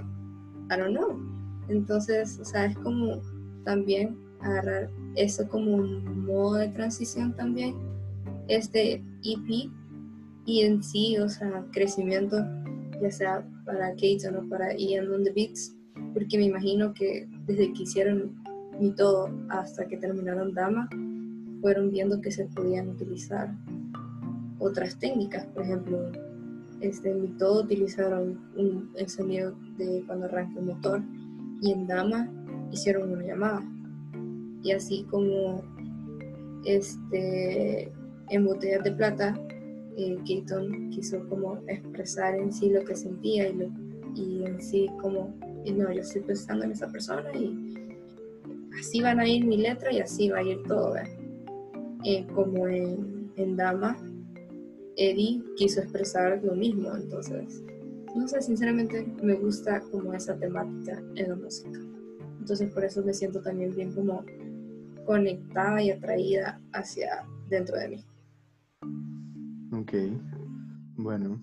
I 0.72 0.78
don't 0.78 0.96
know. 0.96 1.20
Entonces, 1.68 2.40
o 2.40 2.46
sea, 2.46 2.66
es 2.66 2.78
como 2.78 3.22
también 3.64 4.18
agarrar 4.42 4.90
eso 5.16 5.48
como 5.48 5.76
un 5.76 6.26
modo 6.26 6.56
de 6.56 6.70
transición 6.70 7.36
también 7.36 7.76
este 8.50 9.04
EP 9.24 9.70
y 10.46 10.62
en 10.62 10.84
sí, 10.84 11.18
o 11.20 11.30
sea, 11.30 11.66
crecimiento, 11.72 12.38
ya 13.02 13.12
sea 13.12 13.48
para 13.70 13.92
Kate 13.92 14.28
o 14.28 14.50
para 14.50 14.76
Ian 14.76 15.12
on 15.14 15.24
the 15.24 15.32
Beats, 15.32 15.76
porque 16.14 16.38
me 16.40 16.46
imagino 16.46 16.92
que 16.94 17.28
desde 17.46 17.72
que 17.74 17.84
hicieron 17.84 18.36
mi 18.80 18.92
todo 18.96 19.30
hasta 19.50 19.88
que 19.88 19.98
terminaron 19.98 20.56
Dama, 20.56 20.90
fueron 21.62 21.92
viendo 21.92 22.20
que 22.20 22.32
se 22.32 22.46
podían 22.46 22.90
utilizar 22.90 23.54
otras 24.58 24.98
técnicas, 24.98 25.46
por 25.48 25.64
ejemplo, 25.64 26.12
este, 26.82 27.12
en 27.12 27.22
mi 27.22 27.28
todo 27.38 27.64
utilizaron 27.64 28.40
un, 28.56 28.90
el 28.96 29.08
de 29.78 30.04
cuando 30.08 30.26
arranca 30.26 30.60
el 30.60 30.66
motor 30.66 31.02
y 31.62 31.72
en 31.72 31.86
Dama 31.86 32.28
hicieron 32.72 33.12
una 33.12 33.24
llamada. 33.24 33.62
Y 34.64 34.72
así 34.72 35.06
como 35.12 35.62
este 36.66 37.92
en 38.30 38.46
Botellas 38.46 38.84
de 38.84 38.92
Plata, 38.92 39.40
eh, 40.00 40.18
Keaton 40.26 40.90
quiso 40.92 41.28
como 41.28 41.58
expresar 41.68 42.36
en 42.36 42.54
sí 42.54 42.70
lo 42.70 42.86
que 42.86 42.96
sentía 42.96 43.50
y, 43.50 43.70
y 44.16 44.46
en 44.46 44.62
sí 44.62 44.90
como, 45.02 45.36
no, 45.66 45.92
yo 45.92 46.02
estoy 46.02 46.22
pensando 46.22 46.64
en 46.64 46.72
esa 46.72 46.88
persona 46.88 47.30
y 47.34 47.76
así 48.80 49.02
van 49.02 49.20
a 49.20 49.28
ir 49.28 49.46
mi 49.46 49.58
letra 49.58 49.92
y 49.92 50.00
así 50.00 50.30
va 50.30 50.40
a 50.40 50.44
ir 50.44 50.64
todo. 50.64 50.96
Eh, 52.06 52.26
como 52.34 52.68
en, 52.70 53.30
en 53.36 53.58
Dama, 53.58 53.98
Eddie 54.96 55.44
quiso 55.58 55.82
expresar 55.82 56.42
lo 56.44 56.56
mismo, 56.56 56.96
entonces, 56.96 57.62
no 58.16 58.26
sé, 58.26 58.42
sinceramente 58.42 59.06
me 59.22 59.34
gusta 59.34 59.82
como 59.92 60.14
esa 60.14 60.38
temática 60.38 61.04
en 61.16 61.30
la 61.30 61.36
música. 61.36 61.80
Entonces 62.40 62.72
por 62.72 62.86
eso 62.86 63.04
me 63.04 63.14
siento 63.14 63.42
también 63.42 63.76
bien 63.76 63.92
como 63.94 64.24
conectada 65.06 65.82
y 65.82 65.92
atraída 65.92 66.62
hacia 66.72 67.28
dentro 67.50 67.78
de 67.78 67.90
mí. 67.90 68.06
Ok, 69.72 69.94
bueno, 70.98 71.40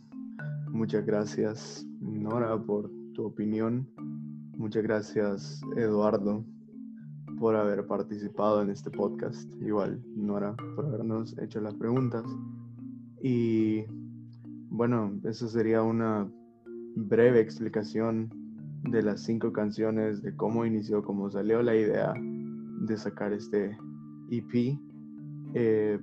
muchas 0.73 1.07
gracias 1.07 1.87
Nora 2.01 2.61
por 2.61 2.91
tu 3.15 3.25
opinión. 3.27 3.89
Muchas 4.57 4.83
gracias 4.83 5.61
Eduardo 5.77 6.45
por 7.39 7.55
haber 7.55 7.87
participado 7.87 8.63
en 8.63 8.71
este 8.71 8.91
podcast. 8.91 9.49
Igual, 9.61 10.03
Nora, 10.17 10.57
por 10.75 10.87
habernos 10.87 11.39
hecho 11.39 11.61
las 11.61 11.75
preguntas. 11.75 12.25
Y 13.23 13.85
bueno, 14.71 15.21
eso 15.23 15.47
sería 15.47 15.83
una 15.83 16.29
breve 16.97 17.39
explicación 17.41 18.29
de 18.91 19.03
las 19.03 19.23
cinco 19.23 19.53
canciones, 19.53 20.21
de 20.23 20.35
cómo 20.35 20.67
inició, 20.67 21.05
cómo 21.05 21.31
salió 21.31 21.63
la 21.63 21.77
idea 21.77 22.13
de 22.17 22.97
sacar 22.97 23.33
este 23.33 23.79
EP. 24.33 24.77
Eh, 25.55 26.01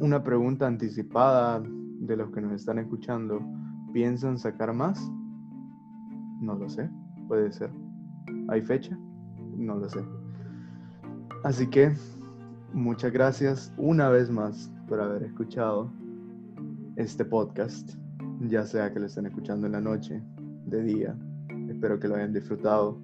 una 0.00 0.22
pregunta 0.22 0.66
anticipada 0.66 1.62
de 1.62 2.16
los 2.16 2.30
que 2.30 2.40
nos 2.40 2.52
están 2.52 2.78
escuchando. 2.78 3.40
¿Piensan 3.92 4.38
sacar 4.38 4.72
más? 4.72 5.10
No 6.40 6.54
lo 6.54 6.68
sé, 6.68 6.88
puede 7.26 7.50
ser. 7.52 7.70
¿Hay 8.48 8.62
fecha? 8.62 8.96
No 9.56 9.76
lo 9.76 9.88
sé. 9.88 10.00
Así 11.44 11.66
que 11.66 11.94
muchas 12.72 13.12
gracias 13.12 13.72
una 13.76 14.08
vez 14.08 14.30
más 14.30 14.72
por 14.88 15.00
haber 15.00 15.22
escuchado 15.24 15.90
este 16.96 17.24
podcast, 17.24 17.94
ya 18.40 18.64
sea 18.64 18.92
que 18.92 19.00
lo 19.00 19.06
estén 19.06 19.26
escuchando 19.26 19.66
en 19.66 19.72
la 19.72 19.80
noche, 19.80 20.22
de 20.66 20.82
día. 20.82 21.16
Espero 21.68 21.98
que 21.98 22.08
lo 22.08 22.16
hayan 22.16 22.32
disfrutado. 22.32 22.98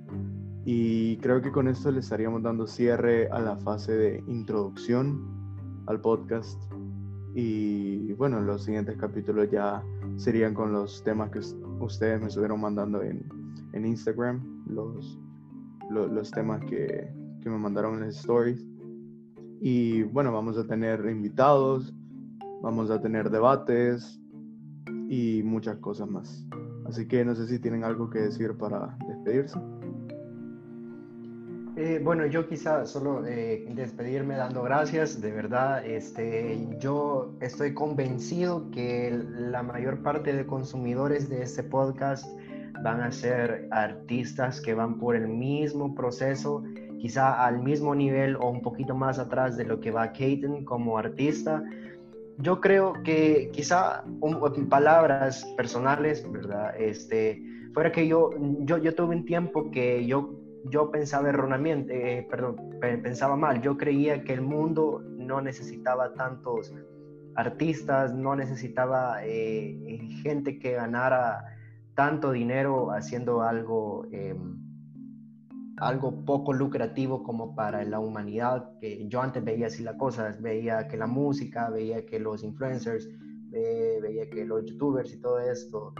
Y 0.64 1.18
creo 1.18 1.42
que 1.42 1.52
con 1.52 1.68
esto 1.68 1.90
le 1.90 2.00
estaríamos 2.00 2.42
dando 2.42 2.66
cierre 2.66 3.28
a 3.28 3.38
la 3.40 3.56
fase 3.56 3.92
de 3.92 4.24
introducción 4.28 5.22
al 5.86 6.00
podcast. 6.00 6.58
Y 7.34 8.12
bueno, 8.12 8.40
los 8.40 8.64
siguientes 8.64 8.96
capítulos 8.96 9.50
ya 9.50 9.82
serían 10.16 10.54
con 10.54 10.72
los 10.72 11.02
temas 11.02 11.30
que 11.30 11.40
ustedes 11.80 12.20
me 12.20 12.28
estuvieron 12.28 12.60
mandando 12.60 13.02
en, 13.02 13.26
en 13.72 13.86
Instagram, 13.86 14.64
los, 14.68 15.18
los, 15.90 16.30
temas 16.30 16.60
que, 16.66 17.12
que 17.42 17.50
me 17.50 17.58
mandaron 17.58 17.94
en 17.94 18.06
las 18.06 18.16
stories. 18.18 18.64
Y 19.60 20.02
bueno, 20.04 20.32
vamos 20.32 20.56
a 20.58 20.66
tener 20.66 21.04
invitados, 21.06 21.92
vamos 22.62 22.90
a 22.90 23.00
tener 23.00 23.30
debates 23.30 24.20
y 25.08 25.42
muchas 25.42 25.76
cosas 25.78 26.08
más. 26.08 26.46
Así 26.86 27.08
que 27.08 27.24
no 27.24 27.34
sé 27.34 27.46
si 27.46 27.58
tienen 27.58 27.82
algo 27.82 28.10
que 28.10 28.20
decir 28.20 28.56
para 28.56 28.96
despedirse. 29.08 29.58
Eh, 31.86 32.00
bueno, 32.02 32.24
yo 32.24 32.48
quizá 32.48 32.86
solo 32.86 33.26
eh, 33.26 33.62
despedirme 33.74 34.36
dando 34.36 34.62
gracias, 34.62 35.20
de 35.20 35.30
verdad, 35.30 35.84
este, 35.84 36.66
yo 36.78 37.34
estoy 37.42 37.74
convencido 37.74 38.70
que 38.70 39.10
la 39.12 39.62
mayor 39.62 40.02
parte 40.02 40.32
de 40.32 40.46
consumidores 40.46 41.28
de 41.28 41.42
este 41.42 41.62
podcast 41.62 42.26
van 42.82 43.02
a 43.02 43.12
ser 43.12 43.68
artistas 43.70 44.62
que 44.62 44.72
van 44.72 44.96
por 44.98 45.14
el 45.14 45.28
mismo 45.28 45.94
proceso, 45.94 46.64
quizá 46.98 47.44
al 47.44 47.62
mismo 47.62 47.94
nivel 47.94 48.36
o 48.36 48.48
un 48.48 48.62
poquito 48.62 48.94
más 48.94 49.18
atrás 49.18 49.58
de 49.58 49.66
lo 49.66 49.78
que 49.78 49.90
va 49.90 50.06
Katen 50.06 50.64
como 50.64 50.96
artista. 50.96 51.62
Yo 52.38 52.62
creo 52.62 52.94
que 53.02 53.50
quizá 53.52 54.04
en 54.22 54.68
palabras 54.70 55.44
personales, 55.54 56.26
¿verdad? 56.32 56.74
Este, 56.80 57.42
fuera 57.74 57.92
que 57.92 58.08
yo, 58.08 58.30
yo, 58.60 58.78
yo 58.78 58.94
tuve 58.94 59.16
un 59.16 59.26
tiempo 59.26 59.70
que 59.70 60.06
yo 60.06 60.43
yo 60.70 60.90
pensaba 60.90 61.28
erróneamente, 61.28 62.18
eh, 62.18 62.22
perdón, 62.22 62.56
pensaba 62.80 63.36
mal. 63.36 63.60
Yo 63.60 63.76
creía 63.76 64.24
que 64.24 64.32
el 64.32 64.40
mundo 64.40 65.02
no 65.16 65.40
necesitaba 65.40 66.14
tantos 66.14 66.72
artistas, 67.34 68.14
no 68.14 68.36
necesitaba 68.36 69.18
eh, 69.24 69.98
gente 70.22 70.58
que 70.58 70.72
ganara 70.72 71.44
tanto 71.94 72.32
dinero 72.32 72.92
haciendo 72.92 73.42
algo, 73.42 74.06
em, 74.10 74.58
algo 75.76 76.24
poco 76.24 76.52
lucrativo 76.52 77.22
como 77.22 77.54
para 77.54 77.84
la 77.84 77.98
humanidad, 78.00 78.70
que 78.80 79.06
yo 79.08 79.20
antes 79.20 79.44
veía 79.44 79.66
así 79.66 79.82
las 79.82 79.96
cosas, 79.96 80.40
veía 80.40 80.88
que 80.88 80.96
la 80.96 81.06
música, 81.06 81.68
veía 81.70 82.06
que 82.06 82.18
los 82.18 82.42
influencers, 82.42 83.08
veía 83.50 84.28
que 84.30 84.44
los 84.44 84.64
youtubers 84.64 85.12
y 85.12 85.20
todo 85.20 85.38
esto 85.38 85.94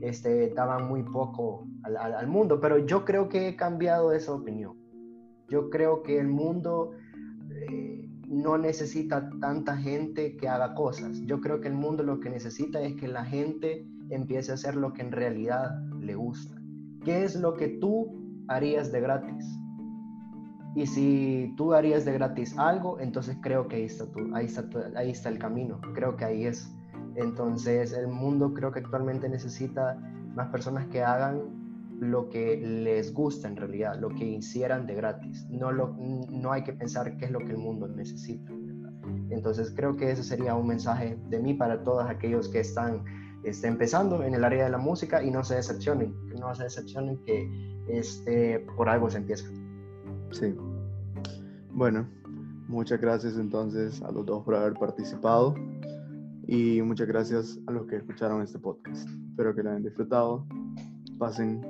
este, 0.00 0.52
daban 0.54 0.88
muy 0.88 1.02
poco 1.02 1.66
al, 1.82 2.26
mundo, 2.26 2.60
pero 2.60 2.78
yo 2.78 3.04
creo 3.04 3.28
que 3.28 3.48
he 3.48 3.56
cambiado 3.56 4.12
esa 4.12 4.32
opinión. 4.32 4.76
Yo 5.48 5.70
creo 5.70 6.02
que 6.02 6.18
el 6.18 6.28
mundo 6.28 6.92
eh, 7.50 8.08
no 8.28 8.58
necesita 8.58 9.30
tanta 9.40 9.76
gente 9.76 10.36
que 10.36 10.48
haga 10.48 10.74
cosas. 10.74 11.20
Yo 11.22 11.40
creo 11.40 11.60
que 11.60 11.68
el 11.68 11.74
mundo 11.74 12.02
lo 12.02 12.20
que 12.20 12.30
necesita 12.30 12.80
es 12.80 12.94
que 12.96 13.08
la 13.08 13.24
gente 13.24 13.86
empiece 14.10 14.50
a 14.50 14.54
hacer 14.54 14.76
lo 14.76 14.92
que 14.92 15.02
en 15.02 15.12
realidad 15.12 15.82
le 16.00 16.14
gusta. 16.14 16.54
¿Qué 17.04 17.24
es 17.24 17.36
lo 17.36 17.54
que 17.54 17.68
tú 17.68 18.44
harías 18.48 18.92
de 18.92 19.00
gratis? 19.00 19.58
Y 20.74 20.86
si 20.86 21.54
tú 21.56 21.72
harías 21.72 22.04
de 22.04 22.12
gratis 22.12 22.56
algo, 22.58 23.00
entonces 23.00 23.36
creo 23.40 23.66
que 23.66 23.76
ahí 23.76 23.84
está, 23.84 24.04
ahí 24.34 24.46
está, 24.46 24.68
ahí 24.94 25.10
está 25.10 25.28
el 25.28 25.38
camino. 25.38 25.80
Creo 25.94 26.16
que 26.16 26.24
ahí 26.24 26.44
es 26.44 26.72
entonces 27.18 27.92
el 27.92 28.06
mundo 28.06 28.54
creo 28.54 28.70
que 28.70 28.78
actualmente 28.78 29.28
necesita 29.28 29.98
más 30.34 30.48
personas 30.48 30.86
que 30.86 31.02
hagan 31.02 31.42
lo 32.00 32.28
que 32.28 32.56
les 32.56 33.12
gusta 33.12 33.48
en 33.48 33.56
realidad, 33.56 33.98
lo 33.98 34.08
que 34.10 34.24
hicieran 34.24 34.86
de 34.86 34.94
gratis. 34.94 35.46
No, 35.50 35.72
lo, 35.72 35.96
no 36.30 36.52
hay 36.52 36.62
que 36.62 36.72
pensar 36.72 37.16
qué 37.16 37.24
es 37.24 37.32
lo 37.32 37.40
que 37.40 37.50
el 37.52 37.58
mundo 37.58 37.88
necesita. 37.88 38.52
Entonces 39.30 39.72
creo 39.74 39.96
que 39.96 40.12
ese 40.12 40.22
sería 40.22 40.54
un 40.54 40.68
mensaje 40.68 41.18
de 41.28 41.40
mí 41.40 41.54
para 41.54 41.82
todos 41.82 42.08
aquellos 42.08 42.48
que 42.48 42.60
están 42.60 43.04
este, 43.42 43.66
empezando 43.66 44.22
en 44.22 44.34
el 44.34 44.44
área 44.44 44.64
de 44.64 44.70
la 44.70 44.78
música 44.78 45.22
y 45.22 45.30
no 45.30 45.42
se 45.42 45.56
decepcionen, 45.56 46.14
no 46.38 46.54
se 46.54 46.64
decepcionen 46.64 47.18
que 47.24 47.50
este, 47.88 48.60
por 48.76 48.88
algo 48.88 49.10
se 49.10 49.18
empieza. 49.18 49.48
Sí. 50.30 50.54
Bueno, 51.72 52.08
muchas 52.68 53.00
gracias 53.00 53.36
entonces 53.36 54.00
a 54.02 54.12
los 54.12 54.24
dos 54.24 54.44
por 54.44 54.54
haber 54.54 54.74
participado. 54.74 55.54
Y 56.48 56.80
muchas 56.80 57.06
gracias 57.06 57.60
a 57.66 57.72
los 57.72 57.86
que 57.86 57.96
escucharon 57.96 58.40
este 58.40 58.58
podcast. 58.58 59.06
Espero 59.30 59.54
que 59.54 59.62
lo 59.62 59.68
hayan 59.68 59.82
disfrutado. 59.82 60.46
Pasen 61.18 61.60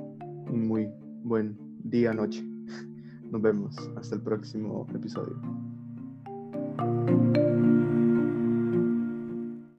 un 0.49 0.69
muy 0.69 0.87
buen 1.23 1.57
día, 1.83 2.13
noche. 2.13 2.41
Nos 3.29 3.41
vemos. 3.41 3.75
Hasta 3.97 4.15
el 4.15 4.21
próximo 4.21 4.87
episodio. 4.95 5.35